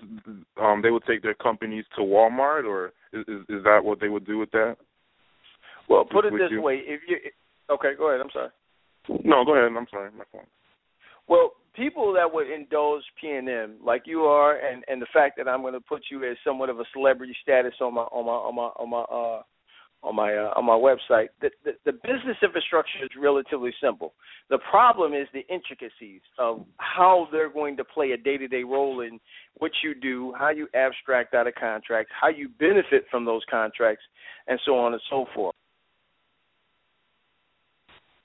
um, 0.61 0.81
they 0.83 0.91
would 0.91 1.05
take 1.07 1.23
their 1.23 1.35
companies 1.35 1.85
to 1.97 2.03
Walmart, 2.03 2.65
or 2.65 2.93
is, 3.13 3.25
is, 3.49 3.63
that 3.65 3.81
what 3.83 4.01
they 4.01 4.09
would 4.09 4.27
do 4.27 4.39
with 4.39 4.51
that? 4.53 4.77
Well, 5.89 6.05
put 6.05 6.25
it 6.25 6.33
this 6.33 6.51
you? 6.51 6.63
way: 6.63 6.81
if 6.85 7.01
you 7.07 7.17
okay, 7.71 7.93
go 7.97 8.09
ahead. 8.09 8.21
I'm 8.21 8.31
sorry. 8.33 8.51
No, 9.25 9.45
go 9.45 9.55
ahead. 9.55 9.71
I'm 9.77 9.87
sorry. 9.91 10.11
My 10.17 10.25
phone. 10.33 10.47
Well, 11.29 11.53
people 11.75 12.13
that 12.15 12.33
would 12.33 12.51
indulge 12.51 13.03
P 13.21 13.31
and 13.31 13.49
M 13.49 13.77
like 13.85 14.03
you 14.07 14.23
are, 14.23 14.59
and 14.59 14.85
and 14.89 15.01
the 15.01 15.07
fact 15.13 15.37
that 15.39 15.49
I'm 15.49 15.63
going 15.63 15.75
to 15.75 15.81
put 15.81 16.03
you 16.11 16.29
as 16.29 16.37
somewhat 16.45 16.71
of 16.71 16.81
a 16.81 16.85
celebrity 16.93 17.37
status 17.43 17.75
on 17.81 17.95
my 17.95 18.03
on 18.03 18.27
my 18.27 18.33
on 18.33 18.55
my 18.55 18.63
on 18.63 18.91
my 18.91 19.01
uh 19.03 19.43
on 20.03 20.17
my 20.17 20.35
uh, 20.35 20.53
on 20.57 20.65
my 20.65 20.75
website. 20.75 21.29
The, 21.41 21.51
the 21.65 21.73
the 21.85 21.93
business 21.93 22.37
infrastructure 22.43 23.03
is 23.03 23.11
relatively 23.21 23.73
simple. 23.83 24.13
The 24.51 24.59
problem 24.71 25.15
is 25.15 25.29
the 25.33 25.47
intricacies 25.49 26.21
of 26.39 26.65
how 26.79 27.29
they're 27.31 27.53
going 27.53 27.77
to 27.77 27.85
play 27.85 28.11
a 28.11 28.17
day-to-day 28.17 28.65
role 28.65 29.01
in 29.01 29.21
what 29.59 29.71
you 29.83 29.95
do, 29.95 30.35
how 30.39 30.51
you 30.51 30.69
abstract 30.75 31.35
out 31.35 31.47
of 31.47 31.55
contracts, 31.55 32.13
how 32.21 32.29
you 32.29 32.49
benefit 32.59 33.05
from 33.11 33.25
those 33.25 33.43
contracts, 33.51 34.03
and 34.49 34.59
so 34.67 34.77
on 34.77 34.93
and 34.93 35.03
so 35.09 35.27
forth. 35.35 35.55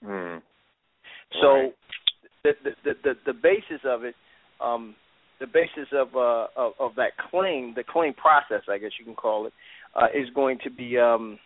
Hmm. 0.04 0.38
So, 1.42 1.48
right. 1.48 1.74
the, 2.44 2.52
the 2.84 2.92
the 3.04 3.14
the 3.28 3.34
basis 3.34 3.82
of 3.86 4.04
it, 4.04 4.16
um, 4.62 4.96
the 5.40 5.48
basis 5.48 5.90
of 5.94 6.16
uh 6.16 6.48
of, 6.56 6.74
of 6.80 6.96
that 6.96 7.12
claim, 7.30 7.74
the 7.76 7.84
claim 7.84 8.14
process, 8.14 8.64
I 8.70 8.78
guess 8.80 8.92
you 8.98 9.06
can 9.06 9.16
call 9.16 9.46
it, 9.46 9.54
uh, 9.96 10.08
is 10.14 10.30
going 10.34 10.58
to 10.64 10.70
be 10.72 10.98
um 10.98 11.38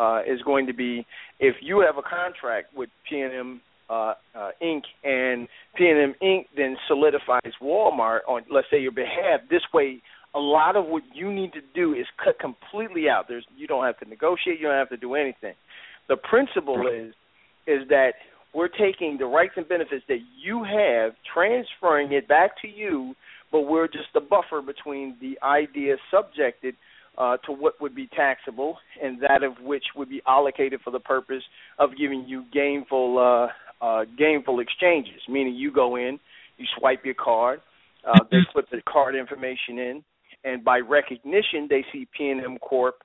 uh, 0.00 0.22
is 0.26 0.40
going 0.42 0.66
to 0.66 0.72
be 0.72 1.06
if 1.38 1.56
you 1.60 1.84
have 1.86 1.98
a 1.98 2.02
contract 2.02 2.74
with 2.74 2.88
PNM 3.10 3.60
uh, 3.90 4.14
uh, 4.34 4.50
Inc. 4.62 4.82
and 5.04 5.46
PNM 5.78 6.14
Inc. 6.22 6.46
then 6.56 6.76
solidifies 6.88 7.52
Walmart 7.62 8.20
on, 8.26 8.42
let's 8.50 8.68
say, 8.70 8.80
your 8.80 8.92
behalf. 8.92 9.40
This 9.50 9.62
way, 9.74 10.00
a 10.34 10.38
lot 10.38 10.76
of 10.76 10.86
what 10.86 11.02
you 11.12 11.32
need 11.32 11.52
to 11.52 11.60
do 11.74 11.92
is 11.92 12.06
cut 12.24 12.38
completely 12.38 13.08
out. 13.08 13.26
There's 13.28 13.44
you 13.56 13.66
don't 13.66 13.84
have 13.84 13.98
to 13.98 14.08
negotiate. 14.08 14.58
You 14.60 14.68
don't 14.68 14.78
have 14.78 14.88
to 14.90 14.96
do 14.96 15.14
anything. 15.14 15.54
The 16.08 16.16
principle 16.16 16.86
is 16.86 17.14
is 17.66 17.88
that 17.88 18.12
we're 18.54 18.68
taking 18.68 19.16
the 19.18 19.26
rights 19.26 19.52
and 19.56 19.68
benefits 19.68 20.04
that 20.08 20.20
you 20.42 20.64
have, 20.64 21.12
transferring 21.32 22.12
it 22.12 22.26
back 22.26 22.60
to 22.62 22.68
you, 22.68 23.14
but 23.52 23.62
we're 23.62 23.86
just 23.86 24.08
the 24.14 24.20
buffer 24.20 24.62
between 24.62 25.16
the 25.20 25.38
idea 25.44 25.96
subjected 26.10 26.74
uh, 27.20 27.36
to 27.44 27.52
what 27.52 27.78
would 27.82 27.94
be 27.94 28.08
taxable, 28.16 28.78
and 29.02 29.20
that 29.20 29.42
of 29.42 29.52
which 29.62 29.84
would 29.94 30.08
be 30.08 30.22
allocated 30.26 30.80
for 30.82 30.90
the 30.90 30.98
purpose 31.00 31.42
of 31.78 31.90
giving 31.98 32.24
you 32.26 32.44
gainful 32.52 33.18
uh, 33.18 33.84
uh, 33.84 34.04
gainful 34.18 34.60
exchanges. 34.60 35.20
Meaning, 35.28 35.54
you 35.54 35.70
go 35.70 35.96
in, 35.96 36.18
you 36.56 36.66
swipe 36.78 37.04
your 37.04 37.14
card, 37.14 37.60
uh, 38.08 38.18
they 38.30 38.38
put 38.54 38.70
the 38.70 38.80
card 38.88 39.14
information 39.14 39.78
in, 39.78 40.04
and 40.44 40.64
by 40.64 40.78
recognition, 40.78 41.66
they 41.68 41.84
see 41.92 42.08
PNM 42.18 42.58
Corp. 42.60 42.96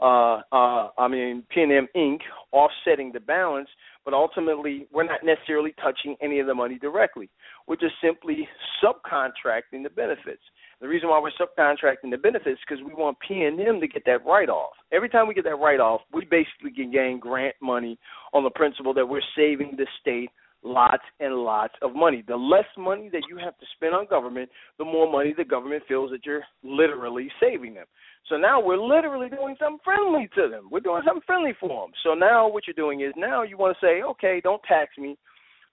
Uh, 0.00 0.42
uh, 0.52 0.88
I 0.98 1.08
mean 1.08 1.44
PNM 1.56 1.86
Inc. 1.96 2.18
offsetting 2.52 3.12
the 3.12 3.20
balance, 3.20 3.68
but 4.04 4.12
ultimately 4.12 4.86
we're 4.92 5.04
not 5.04 5.20
necessarily 5.24 5.72
touching 5.80 6.16
any 6.20 6.40
of 6.40 6.46
the 6.46 6.54
money 6.54 6.78
directly. 6.78 7.30
We're 7.66 7.76
just 7.76 7.94
simply 8.02 8.46
subcontracting 8.82 9.84
the 9.84 9.90
benefits. 9.90 10.42
The 10.84 10.90
reason 10.90 11.08
why 11.08 11.18
we're 11.18 11.30
subcontracting 11.40 12.10
the 12.10 12.18
benefits 12.18 12.58
is 12.60 12.64
because 12.68 12.84
we 12.84 12.92
want 12.92 13.16
P&M 13.26 13.56
to 13.56 13.88
get 13.88 14.04
that 14.04 14.22
write-off. 14.26 14.72
Every 14.92 15.08
time 15.08 15.26
we 15.26 15.32
get 15.32 15.44
that 15.44 15.56
write-off, 15.56 16.02
we 16.12 16.26
basically 16.26 16.72
can 16.76 16.92
gain 16.92 17.18
grant 17.18 17.54
money 17.62 17.98
on 18.34 18.44
the 18.44 18.50
principle 18.50 18.92
that 18.92 19.08
we're 19.08 19.22
saving 19.34 19.76
the 19.78 19.86
state 20.02 20.28
lots 20.62 21.02
and 21.20 21.36
lots 21.36 21.72
of 21.80 21.94
money. 21.94 22.22
The 22.28 22.36
less 22.36 22.66
money 22.76 23.08
that 23.14 23.22
you 23.30 23.38
have 23.38 23.56
to 23.60 23.66
spend 23.74 23.94
on 23.94 24.06
government, 24.10 24.50
the 24.76 24.84
more 24.84 25.10
money 25.10 25.32
the 25.34 25.46
government 25.46 25.84
feels 25.88 26.10
that 26.10 26.26
you're 26.26 26.44
literally 26.62 27.30
saving 27.40 27.72
them. 27.72 27.86
So 28.28 28.36
now 28.36 28.60
we're 28.62 28.76
literally 28.76 29.30
doing 29.30 29.56
something 29.58 29.80
friendly 29.82 30.28
to 30.34 30.50
them. 30.50 30.68
We're 30.70 30.80
doing 30.80 31.00
something 31.06 31.22
friendly 31.24 31.54
for 31.58 31.86
them. 31.86 31.92
So 32.02 32.12
now 32.12 32.46
what 32.46 32.64
you're 32.66 32.74
doing 32.74 33.00
is 33.00 33.14
now 33.16 33.42
you 33.42 33.56
want 33.56 33.74
to 33.80 33.86
say, 33.86 34.02
okay, 34.02 34.42
don't 34.44 34.62
tax 34.64 34.90
me 34.98 35.16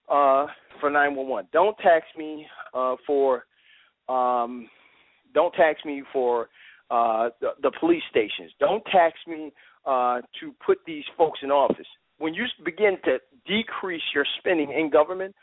uh, 0.08 0.46
for 0.80 0.90
911. 0.90 1.50
Don't 1.52 1.78
tax 1.80 2.06
me 2.18 2.46
uh, 2.74 2.96
for 3.06 3.44
um, 4.08 4.70
don't 5.34 5.54
tax 5.54 5.84
me 5.86 6.04
for 6.12 6.50
uh, 6.90 7.30
the, 7.40 7.50
the 7.62 7.72
police 7.80 8.04
stations. 8.10 8.52
Don't 8.60 8.84
tax 8.86 9.16
me 9.28 9.52
uh, 9.86 10.22
to 10.40 10.54
put 10.66 10.80
these 10.86 11.06
folks 11.18 11.40
in 11.44 11.52
office. 11.52 11.88
When 12.18 12.34
you 12.34 12.46
begin 12.64 12.98
to 13.06 13.18
decrease 13.48 14.02
your 14.14 14.26
spending 14.40 14.72
in 14.72 14.90
government, 14.90 15.34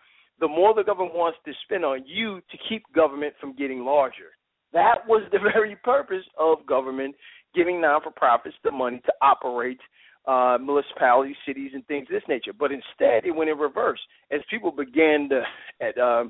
the 0.40 0.48
more 0.48 0.74
the 0.74 0.84
government 0.84 1.14
wants 1.14 1.38
to 1.44 1.52
spend 1.64 1.84
on 1.84 2.04
you 2.06 2.40
to 2.50 2.58
keep 2.68 2.84
government 2.94 3.34
from 3.40 3.56
getting 3.56 3.84
larger. 3.84 4.36
That 4.72 4.98
was 5.06 5.22
the 5.32 5.38
very 5.52 5.76
purpose 5.76 6.24
of 6.38 6.64
government 6.66 7.16
giving 7.54 7.80
non 7.80 8.02
for 8.02 8.10
profits 8.10 8.54
the 8.62 8.70
money 8.70 9.00
to 9.06 9.12
operate 9.22 9.80
uh, 10.26 10.58
municipalities, 10.60 11.36
cities, 11.46 11.70
and 11.74 11.86
things 11.86 12.06
of 12.10 12.12
this 12.12 12.28
nature. 12.28 12.52
But 12.52 12.70
instead, 12.70 13.24
it 13.24 13.34
went 13.34 13.50
in 13.50 13.58
reverse 13.58 14.00
as 14.30 14.40
people 14.50 14.70
began 14.70 15.28
to 15.30 15.42
at, 15.80 15.96
uh, 15.98 16.24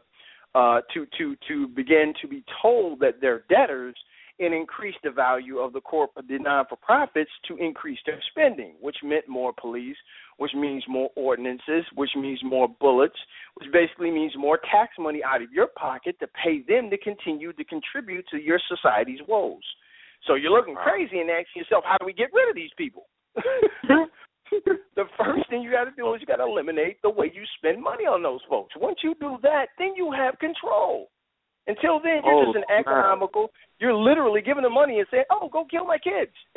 uh, 0.55 0.81
to 0.95 1.07
to 1.19 1.37
to 1.49 1.69
begin 1.69 2.13
to 2.23 2.29
be 2.29 2.45
told 2.63 3.01
that 3.01 3.21
they're 3.21 3.45
debtors 3.49 3.97
and 4.41 4.55
increase 4.55 4.95
the 5.03 5.11
value 5.11 5.59
of 5.59 5.73
the 5.73 5.81
corp 5.81 6.11
the 6.15 6.39
non 6.39 6.65
for 6.69 6.77
profits 6.77 7.31
to 7.47 7.57
increase 7.57 7.99
their 8.07 8.21
spending, 8.31 8.75
which 8.81 8.97
meant 9.03 9.29
more 9.29 9.53
police, 9.53 9.97
which 10.37 10.53
means 10.55 10.85
more 10.89 11.11
ordinances, 11.17 11.85
which 11.95 12.11
means 12.17 12.41
more 12.45 12.69
bullets, 12.81 13.17
which 13.55 13.71
basically 13.73 14.11
means 14.11 14.33
more 14.37 14.59
tax 14.71 14.93
money 14.99 15.21
out 15.25 15.43
of 15.43 15.53
your 15.53 15.69
pocket 15.79 16.17
to 16.21 16.29
pay 16.29 16.63
them 16.69 16.89
to 16.91 16.99
continue 16.99 17.53
to 17.53 17.65
contribute 17.65 18.27
to 18.31 18.39
your 18.39 18.61
society's 18.69 19.21
woes. 19.27 19.63
So 20.27 20.35
you're 20.35 20.53
looking 20.53 20.75
crazy 20.75 21.21
and 21.21 21.31
asking 21.31 21.63
yourself, 21.63 21.85
how 21.87 21.97
do 21.99 22.07
we 22.07 22.13
get 22.13 22.31
rid 22.33 22.49
of 22.49 22.57
these 22.57 22.71
people? 22.77 23.07
the 24.97 25.05
first 25.17 25.49
thing 25.51 25.63
you 25.63 25.71
got 25.71 25.85
to 25.85 25.91
do 25.97 26.13
is 26.15 26.21
you 26.21 26.27
got 26.27 26.37
to 26.37 26.45
eliminate 26.45 27.01
the 27.03 27.11
way 27.11 27.31
you 27.33 27.43
spend 27.59 27.83
money 27.83 28.05
on 28.05 28.23
those 28.23 28.41
folks. 28.49 28.75
Once 28.77 28.99
you 29.03 29.15
do 29.21 29.37
that, 29.43 29.69
then 29.79 29.95
you 29.97 30.13
have 30.17 30.39
control. 30.39 31.09
Until 31.67 32.01
then, 32.01 32.23
you're 32.25 32.35
oh, 32.35 32.45
just 32.47 32.57
an 32.57 32.65
economical. 32.73 33.51
You're 33.79 33.95
literally 33.95 34.41
giving 34.41 34.63
them 34.63 34.73
money 34.73 34.99
and 34.99 35.07
saying, 35.11 35.25
"Oh, 35.31 35.51
go 35.53 35.67
kill 35.71 35.85
my 35.85 35.99
kids." 35.99 36.33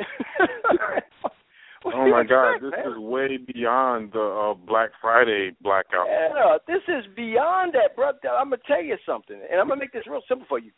oh 1.84 2.08
my 2.08 2.24
God, 2.24 2.62
this 2.62 2.72
man? 2.72 2.92
is 2.92 2.98
way 2.98 3.36
beyond 3.36 4.12
the 4.12 4.22
uh, 4.22 4.54
Black 4.54 4.90
Friday 5.02 5.50
blackout. 5.60 6.06
Yeah, 6.08 6.56
this 6.66 6.82
is 6.88 7.04
beyond 7.14 7.74
that, 7.74 7.94
bro. 7.94 8.12
I'm 8.32 8.48
gonna 8.48 8.62
tell 8.66 8.82
you 8.82 8.96
something, 9.04 9.36
and 9.50 9.60
I'm 9.60 9.68
gonna 9.68 9.80
make 9.80 9.92
this 9.92 10.06
real 10.06 10.22
simple 10.26 10.46
for 10.48 10.58
you. 10.58 10.70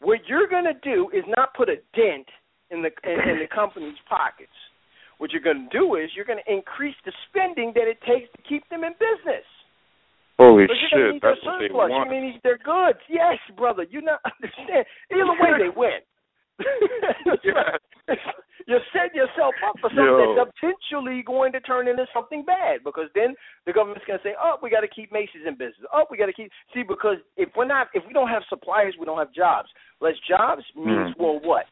What 0.00 0.20
you're 0.26 0.48
gonna 0.48 0.78
do 0.82 1.10
is 1.12 1.24
not 1.36 1.52
put 1.54 1.68
a 1.68 1.76
dent 1.94 2.28
in 2.70 2.80
the 2.80 2.90
in, 3.04 3.28
in 3.28 3.38
the 3.40 3.48
company's 3.54 3.98
pockets. 4.08 4.56
What 5.18 5.32
you're 5.32 5.42
going 5.42 5.68
to 5.68 5.78
do 5.78 5.96
is 5.96 6.10
you're 6.14 6.28
going 6.28 6.42
to 6.44 6.52
increase 6.52 6.96
the 7.04 7.12
spending 7.28 7.72
that 7.74 7.88
it 7.88 7.98
takes 8.04 8.28
to 8.36 8.42
keep 8.44 8.68
them 8.68 8.84
in 8.84 8.92
business. 9.00 9.44
Holy 10.38 10.66
shit, 10.68 11.22
that's 11.22 11.40
what 11.44 11.60
they 11.60 11.72
want. 11.72 11.92
You 11.96 12.04
mean 12.12 12.40
their 12.44 12.58
goods? 12.60 13.00
Yes, 13.08 13.40
brother. 13.56 13.86
You 13.88 14.02
not 14.02 14.20
understand. 14.28 14.84
Either 15.08 15.32
way, 15.40 15.56
they 15.56 15.72
win. 15.72 16.04
You're 18.66 18.80
setting 18.92 19.14
yourself 19.14 19.54
up 19.62 19.76
for 19.80 19.88
something 19.90 20.04
Yo. 20.04 20.34
that's 20.34 20.50
potentially 20.58 21.22
going 21.22 21.52
to 21.52 21.60
turn 21.60 21.86
into 21.86 22.04
something 22.12 22.44
bad 22.44 22.82
because 22.82 23.06
then 23.14 23.34
the 23.64 23.72
government's 23.72 24.04
going 24.06 24.18
to 24.18 24.24
say, 24.24 24.34
"Oh, 24.34 24.56
we 24.60 24.70
got 24.70 24.80
to 24.80 24.88
keep 24.88 25.12
Macy's 25.12 25.46
in 25.46 25.54
business. 25.54 25.86
Oh, 25.94 26.04
we 26.10 26.18
got 26.18 26.26
to 26.26 26.32
keep 26.32 26.50
see 26.74 26.82
because 26.82 27.16
if 27.36 27.48
we're 27.56 27.68
not, 27.68 27.88
if 27.94 28.02
we 28.06 28.12
don't 28.12 28.28
have 28.28 28.42
suppliers, 28.48 28.96
we 28.98 29.06
don't 29.06 29.18
have 29.18 29.32
jobs. 29.32 29.68
Less 30.00 30.18
jobs 30.28 30.64
means 30.74 31.14
mm. 31.14 31.18
well, 31.18 31.38
what? 31.44 31.66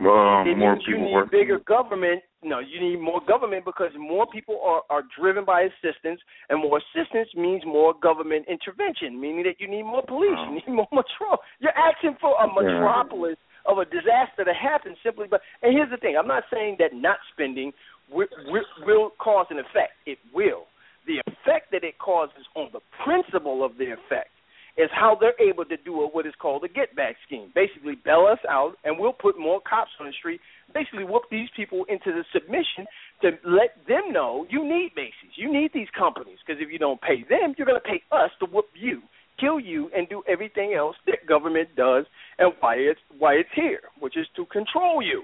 Um, 0.00 0.06
well, 0.06 0.42
it 0.46 0.56
more 0.56 0.76
people 0.76 0.92
you 0.92 0.98
need 1.00 1.12
work. 1.12 1.30
bigger 1.30 1.58
government. 1.66 2.22
No, 2.42 2.60
you 2.60 2.80
need 2.80 3.00
more 3.00 3.20
government 3.26 3.64
because 3.64 3.90
more 3.98 4.26
people 4.26 4.60
are 4.64 4.82
are 4.90 5.02
driven 5.18 5.44
by 5.44 5.62
assistance, 5.62 6.20
and 6.48 6.62
more 6.62 6.78
assistance 6.78 7.28
means 7.36 7.62
more 7.66 7.94
government 8.00 8.46
intervention, 8.48 9.20
meaning 9.20 9.42
that 9.44 9.58
you 9.58 9.68
need 9.68 9.82
more 9.82 10.02
police, 10.06 10.38
you 10.46 10.50
oh. 10.50 10.54
need 10.54 10.68
more 10.68 10.88
metro. 10.92 11.38
You're 11.58 11.76
asking 11.76 12.16
for 12.20 12.34
a 12.38 12.46
metropolis 12.46 13.36
of 13.68 13.78
a 13.78 13.84
disaster 13.84 14.44
to 14.44 14.54
happen 14.54 14.96
simply 15.04 15.26
but 15.30 15.40
and 15.62 15.72
here's 15.72 15.90
the 15.90 15.96
thing 15.98 16.16
i'm 16.18 16.26
not 16.26 16.42
saying 16.52 16.76
that 16.78 16.90
not 16.94 17.18
spending 17.32 17.70
will, 18.10 18.26
will, 18.46 18.64
will 18.86 19.10
cause 19.20 19.46
an 19.50 19.58
effect 19.58 19.92
it 20.06 20.18
will 20.34 20.64
the 21.06 21.20
effect 21.26 21.70
that 21.70 21.84
it 21.84 21.98
causes 21.98 22.48
on 22.56 22.68
the 22.72 22.80
principle 23.04 23.64
of 23.64 23.76
the 23.76 23.92
effect 23.92 24.32
is 24.78 24.88
how 24.92 25.18
they're 25.20 25.38
able 25.42 25.64
to 25.64 25.76
do 25.84 25.92
what 26.12 26.26
is 26.26 26.32
called 26.40 26.64
a 26.64 26.68
get 26.68 26.94
back 26.96 27.16
scheme 27.26 27.50
basically 27.54 27.96
bail 28.04 28.26
us 28.30 28.38
out 28.48 28.74
and 28.84 28.98
we'll 28.98 29.12
put 29.12 29.38
more 29.38 29.60
cops 29.68 29.90
on 30.00 30.06
the 30.06 30.12
street 30.12 30.40
basically 30.72 31.04
whoop 31.04 31.24
these 31.30 31.48
people 31.56 31.84
into 31.88 32.12
the 32.12 32.24
submission 32.32 32.86
to 33.20 33.30
let 33.44 33.76
them 33.88 34.12
know 34.12 34.46
you 34.48 34.62
need 34.64 34.90
Macy's, 34.96 35.34
you 35.36 35.52
need 35.52 35.70
these 35.74 35.88
companies 35.98 36.38
because 36.46 36.62
if 36.62 36.70
you 36.70 36.78
don't 36.78 37.00
pay 37.00 37.24
them, 37.28 37.54
you're 37.58 37.66
going 37.66 37.80
to 37.80 37.88
pay 37.88 38.00
us 38.12 38.30
to 38.40 38.46
whoop 38.46 38.66
you 38.74 39.02
kill 39.40 39.60
you 39.60 39.90
and 39.96 40.08
do 40.08 40.22
everything 40.28 40.74
else 40.76 40.96
that 41.06 41.26
government 41.28 41.68
does 41.76 42.04
and 42.38 42.52
why 42.60 42.74
it's 42.74 43.00
why 43.18 43.34
it's 43.34 43.48
here, 43.54 43.80
which 44.00 44.16
is 44.16 44.26
to 44.36 44.44
control 44.46 45.02
you. 45.02 45.22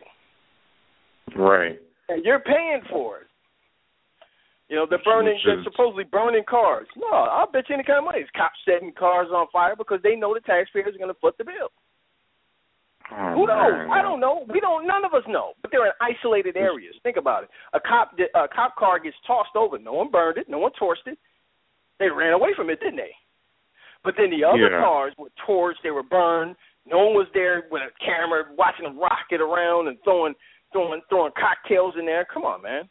Right. 1.37 1.79
And 2.09 2.25
you're 2.25 2.41
paying 2.41 2.83
for 2.91 3.19
it. 3.19 3.27
You 4.69 4.77
know, 4.77 4.87
they're 4.89 5.05
burning 5.05 5.39
they're 5.45 5.63
supposedly 5.63 6.05
burning 6.05 6.45
cars. 6.49 6.87
No, 6.97 7.09
I'll 7.13 7.51
bet 7.51 7.69
you 7.69 7.75
any 7.75 7.85
kind 7.85 7.99
of 7.99 8.05
money. 8.05 8.21
It's 8.21 8.31
cops 8.35 8.57
setting 8.65 8.93
cars 8.97 9.29
on 9.33 9.47
fire 9.53 9.77
because 9.77 10.01
they 10.03 10.17
know 10.17 10.33
the 10.33 10.41
taxpayers 10.41 10.95
are 10.95 10.99
gonna 10.99 11.21
foot 11.21 11.37
the 11.37 11.45
bill. 11.45 11.69
Oh, 13.13 13.35
Who 13.35 13.47
knows? 13.47 13.73
man. 13.73 13.91
I 13.93 14.01
don't 14.01 14.21
know. 14.21 14.47
We 14.49 14.61
don't. 14.61 14.87
None 14.87 15.05
of 15.05 15.13
us 15.13 15.25
know. 15.29 15.53
But 15.61 15.71
they're 15.71 15.87
in 15.87 15.93
isolated 16.01 16.57
areas. 16.57 16.95
Think 17.03 17.19
about 17.19 17.45
it. 17.45 17.51
A 17.75 17.81
cop, 17.81 18.17
a 18.19 18.49
cop 18.49 18.77
car 18.77 18.99
gets 18.99 19.17
tossed 19.27 19.55
over. 19.55 19.79
No 19.79 19.93
one 19.93 20.11
burned 20.11 20.39
it. 20.39 20.49
No 20.49 20.59
one 20.59 20.73
torched 20.81 21.07
it. 21.07 21.19
They 21.99 22.09
ran 22.09 22.33
away 22.33 22.51
from 22.57 22.71
it, 22.71 22.81
didn't 22.81 22.97
they? 22.97 23.13
But 24.03 24.15
then 24.17 24.31
the 24.31 24.45
other 24.45 24.71
yeah. 24.71 24.81
cars 24.81 25.13
were 25.19 25.31
torched, 25.49 25.83
they 25.83 25.91
were 25.91 26.03
burned. 26.03 26.57
No 26.87 26.99
one 26.99 27.15
was 27.15 27.29
there 27.33 27.65
with 27.71 27.83
a 27.83 28.05
camera 28.05 28.45
watching 28.57 28.85
them 28.85 28.99
rocket 28.99 29.41
around 29.41 29.89
and 29.89 29.97
throwing 30.05 30.35
throwing 30.73 31.01
throwing 31.09 31.33
cocktails 31.39 31.95
in 31.99 32.05
there. 32.05 32.27
Come 32.33 32.45
on, 32.45 32.63
man. 32.63 32.89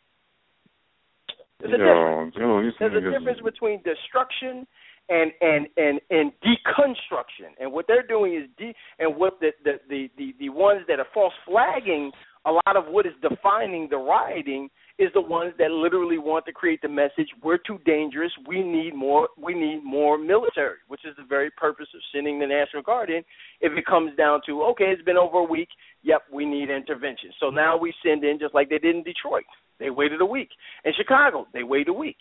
There's 1.63 1.73
a 1.73 1.77
yo, 1.77 2.29
difference. 2.29 2.35
Yo, 2.37 2.71
There's 2.79 3.03
a 3.03 3.19
difference 3.19 3.39
between 3.43 3.81
destruction 3.83 4.67
and 5.09 5.31
and 5.41 5.67
and 5.77 5.99
and 6.09 6.31
deconstruction. 6.43 7.55
And 7.59 7.71
what 7.71 7.87
they're 7.87 8.05
doing 8.05 8.35
is 8.35 8.49
de 8.57 8.73
and 8.99 9.15
what 9.15 9.39
the 9.39 9.51
the 9.63 9.79
the 9.89 10.09
the, 10.17 10.35
the 10.39 10.49
ones 10.49 10.81
that 10.87 10.99
are 10.99 11.07
false 11.13 11.33
flagging 11.47 12.11
a 12.45 12.51
lot 12.51 12.75
of 12.75 12.87
what 12.87 13.05
is 13.05 13.13
defining 13.21 13.87
the 13.89 13.97
rioting 13.97 14.69
is 14.99 15.09
the 15.13 15.21
ones 15.21 15.53
that 15.57 15.71
literally 15.71 16.19
want 16.19 16.45
to 16.45 16.51
create 16.51 16.79
the 16.81 16.87
message 16.87 17.27
we're 17.43 17.57
too 17.57 17.79
dangerous. 17.85 18.31
We 18.47 18.61
need 18.61 18.93
more 18.93 19.29
we 19.41 19.53
need 19.53 19.81
more 19.83 20.17
military 20.17 20.77
which 20.87 21.01
is 21.03 21.15
the 21.17 21.23
very 21.27 21.49
purpose 21.51 21.87
of 21.95 22.01
sending 22.13 22.39
the 22.39 22.45
national 22.45 22.83
guard 22.83 23.09
in. 23.09 23.23
If 23.59 23.73
it 23.77 23.85
comes 23.85 24.15
down 24.15 24.41
to 24.45 24.63
okay 24.71 24.85
it's 24.85 25.01
been 25.01 25.17
over 25.17 25.39
a 25.39 25.43
week 25.43 25.69
yep 26.03 26.21
we 26.31 26.45
need 26.45 26.69
intervention. 26.69 27.31
So 27.39 27.49
now 27.49 27.75
we 27.77 27.93
send 28.05 28.23
in 28.23 28.37
just 28.39 28.53
like 28.53 28.69
they 28.69 28.77
did 28.77 28.95
in 28.95 29.03
detroit. 29.03 29.45
They 29.79 29.89
waited 29.89 30.21
a 30.21 30.25
week. 30.25 30.49
In 30.85 30.93
chicago 30.95 31.47
they 31.53 31.63
waited 31.63 31.89
a 31.89 31.93
week. 31.93 32.17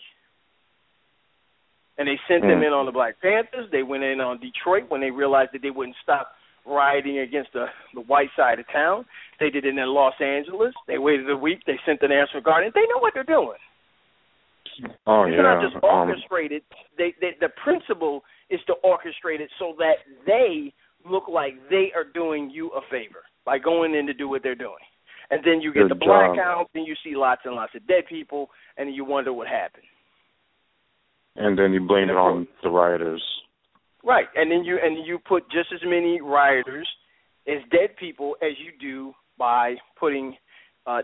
And 1.99 2.07
they 2.07 2.19
sent 2.27 2.41
them 2.41 2.61
Mm. 2.61 2.67
in 2.67 2.73
on 2.73 2.87
the 2.87 2.91
black 2.91 3.21
panthers. 3.21 3.69
They 3.71 3.83
went 3.83 4.03
in 4.03 4.19
on 4.19 4.39
detroit 4.39 4.89
when 4.89 4.99
they 4.99 5.11
realized 5.11 5.51
that 5.53 5.61
they 5.61 5.69
wouldn't 5.69 5.95
stop 6.01 6.33
rioting 6.65 7.19
against 7.19 7.53
the 7.53 7.67
the 7.93 8.01
white 8.01 8.29
side 8.35 8.57
of 8.59 8.67
town. 8.69 9.05
They 9.43 9.49
did 9.49 9.65
it 9.65 9.77
in 9.77 9.93
Los 9.93 10.13
Angeles. 10.21 10.73
They 10.87 10.97
waited 10.97 11.29
a 11.29 11.35
week. 11.35 11.59
They 11.67 11.77
sent 11.85 11.99
the 11.99 12.07
National 12.07 12.41
Guard 12.41 12.65
in. 12.65 12.71
They 12.73 12.87
know 12.87 12.99
what 12.99 13.11
they're 13.13 13.25
doing. 13.25 13.59
Oh 15.05 15.25
it's 15.25 15.35
yeah. 15.35 15.41
not 15.41 15.61
just 15.61 15.75
um, 15.75 15.83
orchestrated. 15.83 16.61
They, 16.97 17.13
they 17.19 17.31
the 17.41 17.49
principle 17.61 18.23
is 18.49 18.61
to 18.67 18.75
orchestrate 18.85 19.41
it 19.41 19.49
so 19.59 19.75
that 19.79 19.95
they 20.25 20.73
look 21.05 21.25
like 21.27 21.55
they 21.69 21.91
are 21.93 22.05
doing 22.05 22.49
you 22.49 22.69
a 22.69 22.79
favor 22.89 23.19
by 23.43 23.59
going 23.59 23.93
in 23.95 24.07
to 24.07 24.13
do 24.13 24.29
what 24.29 24.43
they're 24.43 24.55
doing. 24.55 24.79
And 25.29 25.43
then 25.43 25.59
you 25.59 25.73
get 25.73 25.89
the 25.89 25.95
job. 25.95 26.37
blackouts, 26.37 26.69
and 26.73 26.87
you 26.87 26.95
see 27.03 27.17
lots 27.17 27.41
and 27.43 27.53
lots 27.53 27.75
of 27.75 27.85
dead 27.85 28.05
people, 28.07 28.49
and 28.77 28.95
you 28.95 29.03
wonder 29.03 29.33
what 29.33 29.47
happened. 29.49 29.83
and 31.35 31.59
then 31.59 31.73
you 31.73 31.85
blame 31.85 32.09
it 32.09 32.15
on 32.15 32.47
the 32.63 32.69
rioters. 32.69 33.21
Right, 34.05 34.27
and 34.37 34.49
then 34.49 34.63
you 34.63 34.79
and 34.81 35.05
you 35.05 35.19
put 35.19 35.43
just 35.51 35.67
as 35.73 35.81
many 35.85 36.21
rioters 36.21 36.87
as 37.45 37.57
dead 37.71 37.97
people 37.99 38.35
as 38.41 38.51
you 38.57 38.71
do 38.79 39.13
by 39.37 39.75
putting, 39.99 40.35
uh, 40.85 41.01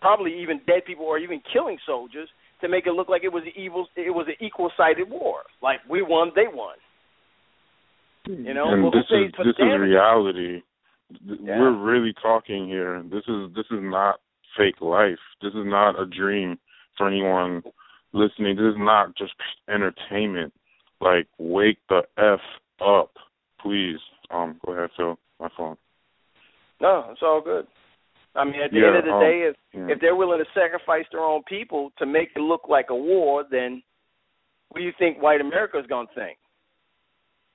probably 0.00 0.40
even 0.40 0.60
dead 0.66 0.84
people 0.86 1.04
or 1.04 1.18
even 1.18 1.40
killing 1.52 1.78
soldiers 1.86 2.28
to 2.60 2.68
make 2.68 2.86
it 2.86 2.92
look 2.92 3.08
like 3.08 3.24
it 3.24 3.32
was 3.32 3.42
an 3.44 3.52
evil, 3.60 3.86
it 3.96 4.14
was 4.14 4.26
an 4.28 4.34
equal 4.44 4.70
sided 4.76 5.08
war. 5.08 5.40
Like 5.62 5.80
we 5.88 6.02
won, 6.02 6.32
they 6.34 6.46
won. 6.52 6.76
You 8.26 8.54
know, 8.54 8.72
and 8.72 8.86
this 8.86 9.04
is 9.10 9.32
this 9.36 9.54
the 9.58 9.66
is 9.66 9.80
reality. 9.80 10.62
Yeah. 11.22 11.60
We're 11.60 11.76
really 11.76 12.14
talking 12.22 12.66
here. 12.66 13.02
This 13.10 13.22
is 13.28 13.54
this 13.54 13.66
is 13.70 13.80
not 13.82 14.16
fake 14.56 14.80
life. 14.80 15.18
This 15.42 15.50
is 15.50 15.66
not 15.66 16.00
a 16.00 16.06
dream 16.06 16.58
for 16.96 17.06
anyone 17.06 17.62
listening. 18.14 18.56
This 18.56 18.72
is 18.72 18.78
not 18.78 19.14
just 19.16 19.34
entertainment. 19.68 20.54
Like 21.00 21.28
wake 21.38 21.78
the 21.90 22.02
f 22.16 22.40
up, 22.80 23.12
please. 23.60 23.98
Um, 24.30 24.58
go 24.64 24.72
ahead, 24.72 24.90
Phil. 24.96 25.18
My 25.38 25.48
phone. 25.54 25.76
No, 26.80 27.08
it's 27.10 27.22
all 27.22 27.40
good. 27.40 27.66
I 28.34 28.44
mean, 28.44 28.60
at 28.64 28.70
the 28.70 28.78
Yeah, 28.78 28.86
end 28.88 28.96
of 28.96 29.04
the 29.04 29.12
um, 29.12 29.20
day, 29.20 29.48
if 29.50 29.56
yeah. 29.72 29.94
if 29.94 30.00
they're 30.00 30.16
willing 30.16 30.38
to 30.38 30.60
sacrifice 30.60 31.04
their 31.12 31.20
own 31.20 31.42
people 31.44 31.92
to 31.98 32.06
make 32.06 32.30
it 32.34 32.40
look 32.40 32.68
like 32.68 32.86
a 32.90 32.96
war, 32.96 33.44
then 33.48 33.82
what 34.68 34.80
do 34.80 34.84
you 34.84 34.92
think 34.98 35.22
white 35.22 35.40
America's 35.40 35.86
going 35.88 36.08
to 36.08 36.14
think? 36.14 36.38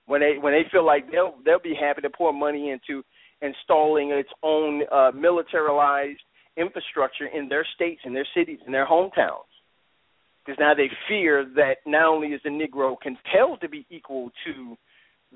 When 0.06 0.22
they 0.22 0.38
when 0.40 0.54
they 0.54 0.64
feel 0.72 0.86
like 0.86 1.12
they'll 1.12 1.36
they'll 1.44 1.60
be 1.60 1.76
happy 1.80 2.02
to 2.02 2.10
pour 2.10 2.32
money 2.32 2.72
into 2.72 3.04
installing 3.42 4.12
its 4.12 4.30
own 4.42 4.84
uh, 4.92 5.12
militarized 5.14 6.22
infrastructure 6.58 7.28
in 7.28 7.50
their 7.50 7.66
states, 7.76 8.02
in 8.06 8.14
their 8.14 8.28
cities, 8.36 8.60
in 8.66 8.72
their 8.72 8.88
hometowns. 8.88 9.48
Because 10.46 10.60
now 10.60 10.74
they 10.74 10.90
fear 11.08 11.46
that 11.56 11.78
not 11.86 12.08
only 12.08 12.30
is 12.30 12.42
the 12.44 12.50
Negro 12.50 12.96
compelled 13.02 13.62
to 13.62 13.70
be 13.70 13.86
equal 13.90 14.32
to 14.46 14.78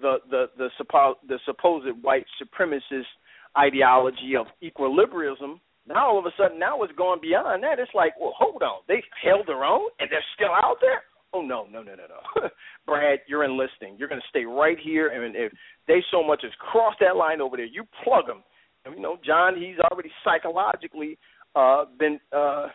the 0.02 0.17
the 0.30 0.46
the, 0.58 0.69
suppo- 0.80 1.15
the 1.28 1.39
supposed 1.46 1.88
white 2.02 2.26
supremacist 2.41 3.12
ideology 3.58 4.36
of 4.38 4.48
equilibrium. 4.62 5.60
Now 5.88 6.08
all 6.08 6.20
of 6.20 6.26
a 6.26 6.32
sudden, 6.38 6.60
now 6.60 6.82
it's 6.84 6.94
gone 6.94 7.20
beyond 7.22 7.63
that. 7.63 7.80
It's 7.80 7.92
like, 7.94 8.13
well, 8.20 8.34
hold 8.38 8.62
on, 8.63 8.82
they 8.88 9.04
held 9.22 9.48
their 9.48 9.63
own 9.63 9.89
and 10.00 10.10
they're 10.10 10.24
still 10.36 10.52
out 10.52 10.78
there. 10.82 11.04
Oh 11.34 11.42
no, 11.42 11.66
no, 11.72 11.82
no, 11.82 11.96
no, 11.96 12.04
no, 12.08 12.50
Brad, 12.86 13.20
you're 13.28 13.44
enlisting. 13.44 13.96
You're 13.98 14.08
going 14.08 14.22
to 14.22 14.28
stay 14.30 14.46
right 14.46 14.78
here, 14.82 15.08
and 15.08 15.36
if 15.36 15.52
they 15.88 16.00
so 16.12 16.24
much 16.24 16.44
as 16.46 16.52
cross 16.60 16.94
that 17.00 17.16
line 17.16 17.42
over 17.42 17.58
there, 17.58 17.66
you 17.66 17.86
plug 18.04 18.28
them. 18.28 18.44
And, 18.86 18.96
you 18.96 19.02
know, 19.02 19.18
John, 19.26 19.56
he's 19.58 19.80
already 19.92 20.12
psychologically 20.24 21.18
uh, 21.56 21.86
been 21.98 22.20
uh, 22.32 22.68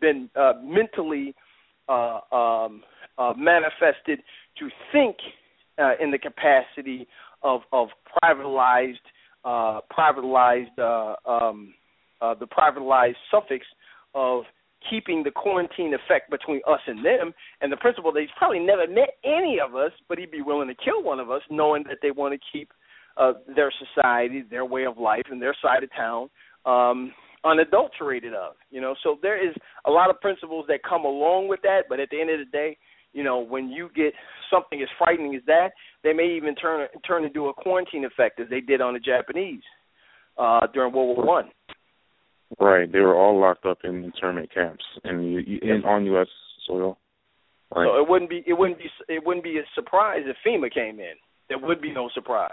been 0.00 0.28
uh, 0.34 0.54
mentally 0.62 1.34
uh, 1.88 2.20
um, 2.32 2.82
uh, 3.16 3.32
manifested 3.36 4.20
to 4.58 4.68
think 4.92 5.16
uh, 5.78 5.92
in 6.02 6.10
the 6.10 6.18
capacity 6.18 7.06
of 7.42 7.60
of 7.72 7.88
privatized 8.22 8.96
uh, 9.44 9.80
privatized 9.96 10.78
uh, 10.78 11.14
um, 11.28 11.74
uh, 12.20 12.34
the 12.34 12.46
privatized 12.46 13.16
suffix 13.30 13.64
of 14.14 14.44
keeping 14.88 15.22
the 15.22 15.30
quarantine 15.30 15.92
effect 15.94 16.30
between 16.30 16.60
us 16.66 16.80
and 16.86 17.04
them, 17.04 17.32
and 17.60 17.70
the 17.70 17.76
principle 17.76 18.12
that 18.12 18.20
he's 18.20 18.30
probably 18.38 18.58
never 18.58 18.86
met 18.88 19.10
any 19.24 19.58
of 19.60 19.74
us, 19.74 19.92
but 20.08 20.18
he'd 20.18 20.30
be 20.30 20.40
willing 20.40 20.68
to 20.68 20.74
kill 20.74 21.02
one 21.02 21.20
of 21.20 21.30
us, 21.30 21.42
knowing 21.50 21.84
that 21.84 21.98
they 22.02 22.10
want 22.10 22.32
to 22.32 22.40
keep 22.52 22.70
uh, 23.16 23.32
their 23.54 23.72
society, 23.78 24.42
their 24.50 24.64
way 24.64 24.86
of 24.86 24.96
life, 24.96 25.24
and 25.30 25.40
their 25.40 25.54
side 25.60 25.82
of 25.82 25.90
town 25.94 26.30
um, 26.64 27.12
unadulterated 27.44 28.32
of. 28.32 28.54
You 28.70 28.80
know, 28.80 28.94
so 29.02 29.18
there 29.22 29.36
is 29.36 29.54
a 29.86 29.90
lot 29.90 30.10
of 30.10 30.20
principles 30.20 30.64
that 30.68 30.80
come 30.88 31.04
along 31.04 31.48
with 31.48 31.60
that, 31.62 31.82
but 31.88 32.00
at 32.00 32.08
the 32.10 32.20
end 32.20 32.30
of 32.30 32.38
the 32.38 32.50
day, 32.50 32.76
you 33.12 33.24
know, 33.24 33.38
when 33.40 33.68
you 33.68 33.90
get 33.94 34.12
something 34.52 34.80
as 34.82 34.88
frightening 34.98 35.34
as 35.34 35.42
that, 35.46 35.70
they 36.02 36.12
may 36.12 36.36
even 36.36 36.54
turn 36.54 36.86
turn 37.06 37.24
into 37.24 37.48
a 37.48 37.54
quarantine 37.54 38.04
effect 38.04 38.40
as 38.40 38.48
they 38.48 38.60
did 38.60 38.80
on 38.80 38.94
the 38.94 39.00
Japanese 39.00 39.62
uh, 40.38 40.66
during 40.72 40.92
World 40.92 41.16
War 41.16 41.26
One. 41.26 41.50
Right. 42.58 42.90
They 42.90 43.00
were 43.00 43.14
all 43.14 43.40
locked 43.40 43.64
up 43.64 43.78
in 43.84 44.04
internment 44.04 44.52
camps 44.52 44.84
in, 45.04 45.60
in 45.62 45.82
on 45.84 46.04
U.S. 46.06 46.26
soil. 46.66 46.98
Right. 47.74 47.86
So 47.86 48.02
it 48.02 48.08
wouldn't 48.08 48.30
be 48.30 48.42
it 48.46 48.54
wouldn't 48.54 48.78
be 48.78 48.90
it 49.08 49.24
wouldn't 49.24 49.44
be 49.44 49.58
a 49.58 49.62
surprise 49.74 50.22
if 50.26 50.36
FEMA 50.46 50.72
came 50.72 50.98
in. 50.98 51.14
There 51.48 51.58
would 51.58 51.80
be 51.80 51.92
no 51.92 52.08
surprise. 52.14 52.50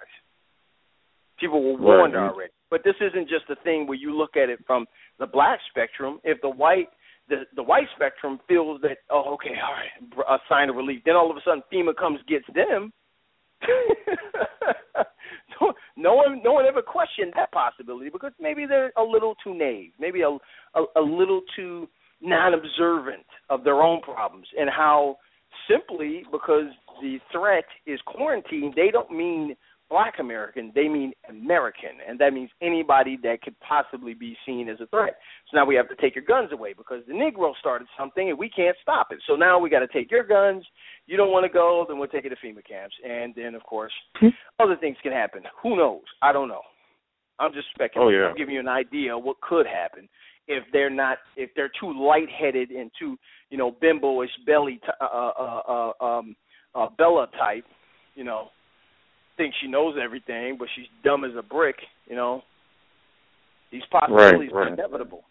People 1.40 1.64
were 1.64 1.80
warned 1.80 2.16
right. 2.16 2.30
already. 2.30 2.52
But 2.70 2.82
this 2.84 2.96
isn't 3.00 3.30
just 3.30 3.46
a 3.50 3.62
thing 3.64 3.88
where 3.88 3.98
you 3.98 4.16
look 4.16 4.36
at 4.36 4.50
it 4.50 4.60
from 4.66 4.86
the 5.20 5.28
black 5.28 5.60
spectrum. 5.70 6.20
If 6.24 6.42
the 6.42 6.50
white 6.50 6.90
the 7.30 7.44
the 7.56 7.64
white 7.64 7.88
spectrum 7.96 8.40
feels 8.48 8.82
that 8.82 8.98
oh 9.10 9.34
okay 9.34 9.56
all 9.64 9.74
right 9.74 9.92
a 10.30 10.38
sign 10.50 10.70
of 10.70 10.76
relief, 10.76 11.02
then 11.06 11.16
all 11.16 11.30
of 11.32 11.38
a 11.38 11.42
sudden 11.46 11.64
FEMA 11.72 11.96
comes 11.96 12.20
gets 12.28 12.46
them. 12.54 12.92
no 15.98 16.14
one 16.14 16.42
no 16.44 16.54
one 16.54 16.66
ever 16.66 16.82
questioned 16.82 17.34
that 17.36 17.52
possibility 17.52 18.10
because 18.10 18.32
maybe 18.40 18.66
they're 18.68 18.94
a 18.98 19.04
little 19.04 19.36
too 19.44 19.54
naive, 19.54 19.92
maybe 20.00 20.22
a 20.22 20.30
a, 20.30 20.86
a 20.96 21.02
little 21.02 21.42
too 21.56 21.88
non-observant 22.22 23.26
of 23.50 23.64
their 23.64 23.82
own 23.82 24.02
problems 24.02 24.48
and 24.60 24.70
how 24.70 25.18
simply 25.70 26.24
because 26.32 26.72
the 27.02 27.20
threat 27.32 27.66
is 27.86 28.00
quarantine, 28.06 28.74
they 28.76 28.90
don't 28.92 29.12
mean 29.12 29.56
black 29.90 30.16
American, 30.20 30.72
they 30.76 30.88
mean 30.88 31.14
American, 31.30 31.92
and 32.08 32.20
that 32.20 32.34
means 32.34 32.50
anybody 32.62 33.18
that 33.24 33.42
could 33.42 33.56
possibly 33.60 34.14
be 34.14 34.36
seen 34.46 34.70
as 34.70 34.80
a 34.82 34.88
threat. 34.88 35.18
So 35.50 35.58
now 35.58 35.66
we 35.66 35.76
have 35.76 35.90
to 35.90 35.96
take 35.96 36.16
your 36.16 36.26
guns 36.26 36.52
away 36.52 36.74
because 36.74 37.04
the 37.08 37.14
Negro 37.14 37.54
started 37.60 37.88
something 37.98 38.30
and 38.30 38.38
we 38.38 38.50
can't 38.50 38.76
stop 38.82 39.08
it. 39.12 39.20
So 39.28 39.36
now 39.36 39.60
we 39.60 39.70
got 39.70 39.80
to 39.80 39.88
take 39.88 40.12
your 40.12 40.24
guns. 40.24 40.66
You 41.06 41.18
don't 41.18 41.32
want 41.32 41.46
to 41.46 41.52
go, 41.52 41.86
then 41.88 41.98
we'll 41.98 42.10
take 42.10 42.26
you 42.26 42.30
to 42.30 42.36
FEMA 42.36 42.66
camps, 42.68 42.96
and 43.08 43.34
then 43.36 43.56
of 43.56 43.64
course 43.64 43.94
hmm. 44.16 44.28
other 44.60 44.76
things 44.76 44.98
can 45.02 45.12
happen. 45.12 45.44
Who 45.64 45.78
knows? 45.78 46.04
I 46.22 46.34
don't 46.34 46.50
know. 46.50 46.62
I'm 47.40 47.54
just 47.54 47.68
speculating. 47.74 48.20
Oh, 48.20 48.24
yeah. 48.24 48.30
I'm 48.30 48.36
giving 48.36 48.56
you 48.56 48.60
an 48.60 48.68
idea 48.68 49.16
of 49.16 49.24
what 49.24 49.40
could 49.42 49.68
happen 49.68 50.10
if 50.48 50.64
they're 50.72 50.90
not 50.90 51.18
if 51.36 51.50
they're 51.56 51.72
too 51.80 51.94
lightheaded 51.94 52.72
and 52.72 52.90
too 52.98 53.18
you 53.50 53.58
know 53.58 53.72
bimboish 53.72 54.30
belly 54.46 54.80
t- 54.84 54.92
uh, 55.00 55.32
uh, 55.38 55.92
uh, 56.00 56.06
um, 56.06 56.36
uh, 56.76 56.88
Bella 56.98 57.28
type, 57.38 57.66
you 58.16 58.24
know 58.24 58.50
thinks 59.38 59.56
she 59.62 59.68
knows 59.68 59.96
everything, 60.02 60.58
but 60.58 60.68
she's 60.76 60.88
dumb 61.04 61.24
as 61.24 61.32
a 61.38 61.44
brick. 61.44 61.78
You 62.08 62.16
know, 62.16 62.42
these 63.72 63.84
possibilities 63.92 64.52
right, 64.52 64.60
right. 64.60 64.70
are 64.70 64.74
inevitable. 64.74 65.24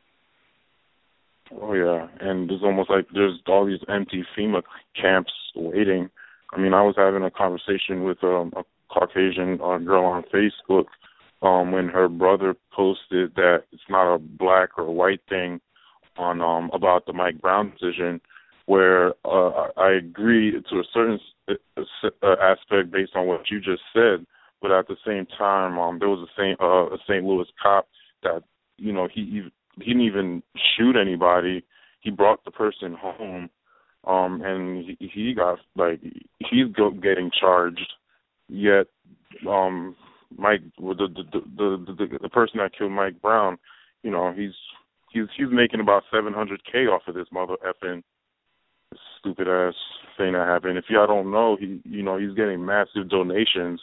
Oh 1.53 1.75
yeah, 1.75 2.09
and 2.21 2.51
it's 2.51 2.65
almost 2.65 2.91
like 2.91 3.07
there's 3.13 3.39
all 3.47 3.67
these 3.67 3.81
empty 3.89 4.25
FEMA 4.37 4.63
camps 5.01 5.33
waiting. 5.55 6.11
I 6.53 6.61
mean, 6.61 6.75
I 6.75 6.83
was 6.83 6.95
having 6.97 7.23
a 7.23 7.31
conversation 7.31 8.05
with 8.05 8.23
um, 8.25 8.53
a 8.57 8.63
Caucasian 8.93 9.61
uh, 9.63 9.79
girl 9.79 10.07
on 10.07 10.25
Facebook 10.35 10.87
um, 11.43 11.73
when 11.73 11.89
her 11.89 12.09
brother 12.09 12.57
posted 12.73 13.35
that 13.37 13.65
it's 13.73 13.83
not 13.89 14.15
a 14.15 14.19
black 14.19 14.71
or 14.79 14.93
white 14.93 15.21
thing 15.29 15.61
on 16.17 16.41
um, 16.41 16.71
about 16.73 17.07
the 17.07 17.13
Mike 17.13 17.41
Brown 17.41 17.73
decision, 17.73 18.21
where 18.67 19.15
uh, 19.25 19.69
I 19.77 19.93
agree 19.93 20.53
to 20.53 20.77
a 20.77 20.85
certain 20.93 21.21
uh, 21.49 22.37
aspect 22.43 22.91
based 22.91 23.13
on 23.15 23.27
what 23.27 23.51
you 23.51 23.61
just 23.61 23.83
said, 23.95 24.27
but 24.61 24.73
at 24.73 24.89
the 24.89 24.97
same 25.07 25.27
time, 25.39 25.79
um, 25.79 25.99
there 25.99 26.09
was 26.09 26.29
a 26.29 26.41
Saint 26.41 26.61
uh, 26.61 26.95
a 26.95 26.99
St. 27.09 27.25
Louis 27.25 27.47
cop 27.63 27.89
that 28.23 28.43
you 28.77 28.93
know 28.93 29.09
he 29.13 29.43
he 29.77 29.85
didn't 29.85 30.03
even 30.03 30.43
shoot 30.77 30.97
anybody. 30.97 31.65
He 32.01 32.11
brought 32.11 32.45
the 32.45 32.51
person 32.51 32.97
home, 32.99 33.51
um, 34.05 34.43
and 34.43 34.85
he, 34.99 35.11
he 35.15 35.35
got 35.35 35.59
like 35.77 36.01
he's 36.39 36.67
getting 37.01 37.31
charged. 37.39 37.93
Yet, 38.49 38.87
um, 39.49 39.95
Mike, 40.37 40.63
the 40.79 40.95
the, 40.95 41.23
the 41.33 41.41
the 41.57 41.95
the 41.95 42.19
the 42.23 42.29
person 42.29 42.59
that 42.59 42.77
killed 42.77 42.93
Mike 42.93 43.23
Brown, 43.23 43.59
you 44.03 44.11
know, 44.11 44.33
he's 44.33 44.55
he's 45.13 45.27
he's 45.37 45.53
making 45.53 45.81
about 45.81 46.03
seven 46.13 46.33
hundred 46.33 46.63
k 46.65 46.87
off 46.87 47.03
of 47.07 47.15
this 47.15 47.29
mother 47.31 47.55
effing 47.65 48.03
stupid 49.27 49.49
ass 49.49 49.75
thing 50.17 50.33
that 50.33 50.47
happened. 50.47 50.79
If 50.79 50.85
y'all 50.89 51.07
don't 51.07 51.31
know, 51.31 51.57
he 51.59 51.81
you 51.85 52.03
know 52.03 52.19
he's 52.19 52.35
getting 52.35 52.65
massive 52.65 53.09
donations, 53.09 53.81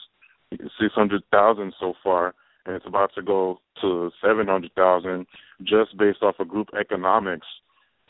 six 0.52 0.94
hundred 0.96 1.24
thousand 1.32 1.74
so 1.80 1.94
far, 2.04 2.34
and 2.66 2.76
it's 2.76 2.86
about 2.88 3.12
to 3.16 3.22
go 3.22 3.60
to 3.82 4.12
seven 4.22 4.48
hundred 4.48 4.74
thousand 4.76 5.28
just 5.64 5.98
based 5.98 6.24
off 6.24 6.36
of 6.39 6.48
group 6.48 6.70
economics. 6.80 7.48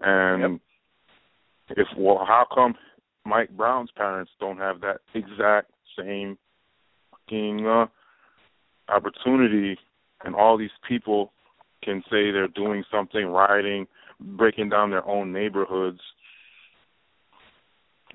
And 0.02 0.60
yep. 1.70 1.78
if 1.78 1.88
well, 1.98 2.24
how 2.26 2.46
come 2.54 2.76
Mike 3.26 3.50
Brown's 3.56 3.92
parents 3.96 4.32
don't 4.40 4.58
have 4.58 4.82
that 4.82 4.98
exact 5.14 5.72
same 5.98 6.38
fucking 7.12 7.66
uh, 7.66 7.86
opportunity, 8.94 9.78
and 10.24 10.36
all 10.36 10.58
these 10.58 10.70
people 10.88 11.32
can 11.84 12.02
say 12.10 12.32
they're 12.32 12.48
doing 12.48 12.84
something, 12.92 13.26
rioting, 13.26 13.88
breaking 14.20 14.70
down 14.70 14.90
their 14.90 15.06
own 15.08 15.34
neighborhoods 15.34 16.00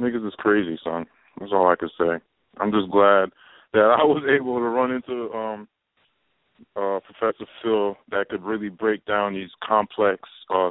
niggas 0.00 0.26
is 0.26 0.34
crazy, 0.38 0.78
son. 0.82 1.06
That's 1.38 1.52
all 1.52 1.68
I 1.68 1.76
can 1.76 1.90
say. 1.98 2.24
I'm 2.58 2.72
just 2.72 2.90
glad 2.90 3.30
that 3.72 3.96
I 3.98 4.04
was 4.04 4.22
able 4.28 4.56
to 4.56 4.64
run 4.64 4.92
into 4.92 5.32
um 5.32 5.68
uh 6.76 7.00
Professor 7.00 7.46
Phil 7.62 7.96
that 8.10 8.28
could 8.30 8.42
really 8.42 8.68
break 8.68 9.04
down 9.04 9.34
these 9.34 9.50
complex 9.62 10.22
uh 10.54 10.70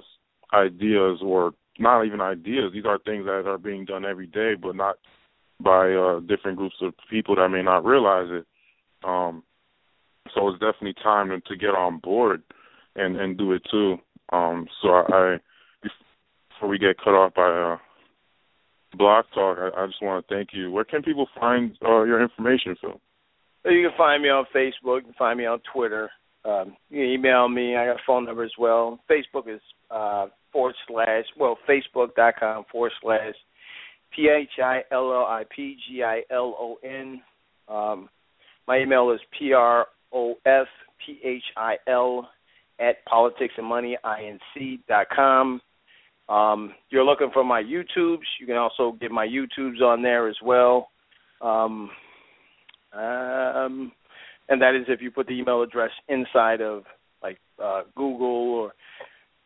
ideas 0.53 1.19
or 1.21 1.51
not 1.79 2.03
even 2.03 2.21
ideas. 2.21 2.71
These 2.73 2.85
are 2.85 2.99
things 2.99 3.25
that 3.25 3.47
are 3.47 3.57
being 3.57 3.85
done 3.85 4.05
every 4.05 4.27
day 4.27 4.55
but 4.55 4.75
not 4.75 4.97
by 5.59 5.91
uh 5.91 6.19
different 6.21 6.57
groups 6.57 6.75
of 6.81 6.93
people 7.09 7.35
that 7.35 7.49
may 7.49 7.63
not 7.63 7.85
realize 7.85 8.27
it. 8.29 8.45
Um 9.03 9.43
so 10.35 10.49
it's 10.49 10.59
definitely 10.59 10.95
time 11.01 11.29
to, 11.29 11.39
to 11.41 11.55
get 11.55 11.69
on 11.69 11.99
board 11.99 12.43
and 12.95 13.15
and 13.15 13.37
do 13.37 13.53
it 13.53 13.61
too. 13.71 13.97
Um 14.33 14.67
so 14.81 14.89
I, 14.89 15.03
I 15.11 15.37
before 16.49 16.69
we 16.69 16.77
get 16.77 16.97
cut 16.97 17.11
off 17.11 17.33
by 17.33 17.47
uh 17.47 17.77
Blog 18.95 19.25
Talk. 19.33 19.57
I, 19.59 19.69
I 19.81 19.87
just 19.87 20.01
want 20.01 20.27
to 20.27 20.33
thank 20.33 20.49
you. 20.53 20.71
Where 20.71 20.85
can 20.85 21.03
people 21.03 21.27
find 21.39 21.77
uh, 21.83 22.03
your 22.03 22.21
information, 22.21 22.75
Phil? 22.79 22.99
You 23.65 23.89
can 23.89 23.97
find 23.97 24.23
me 24.23 24.29
on 24.29 24.45
Facebook. 24.55 24.99
You 24.99 25.05
can 25.05 25.13
find 25.17 25.37
me 25.37 25.45
on 25.45 25.59
Twitter. 25.73 26.09
Um, 26.45 26.77
you 26.89 27.01
can 27.01 27.09
email 27.09 27.49
me. 27.49 27.75
I 27.75 27.87
got 27.87 27.97
a 27.97 28.03
phone 28.07 28.25
number 28.25 28.43
as 28.43 28.51
well. 28.57 28.99
Facebook 29.11 29.53
is 29.53 29.61
uh, 29.91 30.27
forward 30.53 30.75
slash, 30.87 31.25
well, 31.37 31.57
facebook.com 31.69 32.65
forward 32.71 32.93
slash 33.01 33.33
P 34.15 34.29
H 34.29 34.49
I 34.63 34.81
L 34.91 35.11
L 35.11 35.25
I 35.25 35.43
P 35.53 35.75
G 35.87 36.03
I 36.03 36.21
L 36.31 36.55
O 36.57 36.77
N. 36.83 37.21
Um, 37.67 38.09
my 38.67 38.79
email 38.79 39.11
is 39.11 39.19
P 39.37 39.51
R 39.51 39.87
O 40.13 40.35
F 40.45 40.67
P 41.05 41.19
H 41.23 41.43
I 41.57 41.75
L 41.87 42.29
at 42.79 43.05
politicsandmoneyinc 43.11 44.79
dot 44.87 45.07
com. 45.13 45.59
Um, 46.29 46.73
you're 46.89 47.05
looking 47.05 47.29
for 47.33 47.43
my 47.43 47.61
YouTubes. 47.61 48.25
You 48.39 48.47
can 48.47 48.57
also 48.57 48.97
get 48.99 49.11
my 49.11 49.25
YouTubes 49.25 49.81
on 49.81 50.01
there 50.01 50.27
as 50.27 50.35
well. 50.43 50.89
Um, 51.41 51.89
um, 52.93 53.91
and 54.49 54.61
that 54.61 54.75
is 54.75 54.85
if 54.87 55.01
you 55.01 55.11
put 55.11 55.27
the 55.27 55.33
email 55.33 55.61
address 55.61 55.91
inside 56.07 56.61
of 56.61 56.83
like 57.21 57.37
uh, 57.63 57.83
Google 57.95 58.53
or 58.53 58.73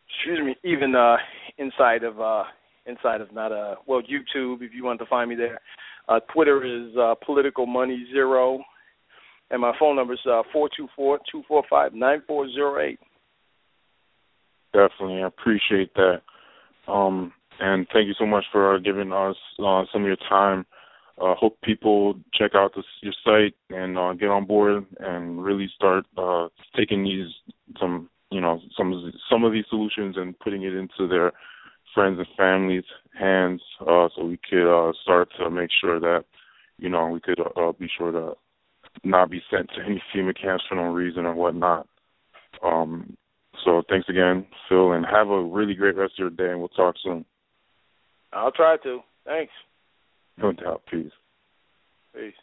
excuse 0.07 0.39
me, 0.43 0.55
even 0.63 0.95
uh, 0.95 1.17
inside 1.57 2.03
of 2.03 2.19
uh, 2.19 2.43
inside 2.85 3.21
of 3.21 3.33
not 3.33 3.51
a 3.51 3.75
well 3.87 4.01
YouTube 4.01 4.61
if 4.61 4.73
you 4.73 4.83
want 4.83 4.99
to 4.99 5.05
find 5.05 5.29
me 5.29 5.35
there. 5.35 5.59
Uh, 6.09 6.19
Twitter 6.33 6.63
is 6.63 6.95
uh, 6.97 7.15
political 7.25 7.65
money 7.65 8.05
zero, 8.11 8.59
and 9.49 9.61
my 9.61 9.73
phone 9.79 9.95
number 9.95 10.13
is 10.13 10.19
uh, 10.29 10.41
four 10.51 10.69
two 10.75 10.87
four 10.95 11.19
two 11.31 11.43
four 11.47 11.63
five 11.69 11.93
nine 11.93 12.21
four 12.27 12.49
zero 12.51 12.79
eight. 12.81 12.99
Definitely, 14.73 15.23
I 15.23 15.27
appreciate 15.27 15.93
that. 15.95 16.21
Um, 16.91 17.31
and 17.59 17.87
thank 17.93 18.07
you 18.07 18.13
so 18.17 18.25
much 18.25 18.45
for 18.51 18.79
giving 18.79 19.13
us 19.13 19.35
uh, 19.59 19.83
some 19.93 20.01
of 20.01 20.07
your 20.07 20.17
time. 20.27 20.65
Uh, 21.21 21.35
hope 21.35 21.57
people 21.61 22.15
check 22.33 22.51
out 22.55 22.71
this, 22.75 22.85
your 23.01 23.13
site 23.23 23.53
and 23.69 23.97
uh, 23.97 24.13
get 24.13 24.29
on 24.29 24.45
board 24.45 24.85
and 24.99 25.43
really 25.43 25.69
start 25.75 26.05
uh, 26.17 26.47
taking 26.75 27.03
these 27.03 27.27
some 27.79 28.09
you 28.31 28.41
know 28.41 28.59
some 28.75 29.13
some 29.29 29.43
of 29.43 29.51
these 29.51 29.65
solutions 29.69 30.15
and 30.17 30.39
putting 30.39 30.63
it 30.63 30.73
into 30.73 31.07
their 31.07 31.31
friends 31.93 32.17
and 32.17 32.27
families' 32.37 32.83
hands, 33.19 33.61
uh, 33.81 34.07
so 34.15 34.23
we 34.23 34.39
could 34.49 34.67
uh, 34.67 34.93
start 35.03 35.29
to 35.37 35.49
make 35.49 35.69
sure 35.79 35.99
that 35.99 36.23
you 36.77 36.89
know 36.89 37.07
we 37.07 37.19
could 37.19 37.39
uh, 37.39 37.71
be 37.73 37.89
sure 37.97 38.11
to 38.11 38.33
not 39.03 39.29
be 39.29 39.41
sent 39.51 39.69
to 39.69 39.83
any 39.85 40.01
FEMA 40.13 40.33
camps 40.39 40.63
for 40.67 40.75
no 40.75 40.83
reason 40.83 41.25
or 41.25 41.35
whatnot. 41.35 41.87
Um, 42.63 43.15
so 43.63 43.83
thanks 43.89 44.09
again, 44.09 44.45
Phil, 44.67 44.93
and 44.93 45.05
have 45.05 45.29
a 45.29 45.43
really 45.43 45.73
great 45.73 45.95
rest 45.95 46.13
of 46.13 46.19
your 46.19 46.29
day, 46.29 46.51
and 46.51 46.59
we'll 46.59 46.69
talk 46.69 46.95
soon. 47.03 47.25
I'll 48.33 48.51
try 48.51 48.77
to. 48.83 48.99
Thanks. 49.25 49.51
No 50.37 50.51
doubt. 50.51 50.83
Peace. 50.89 51.11
Peace. 52.15 52.33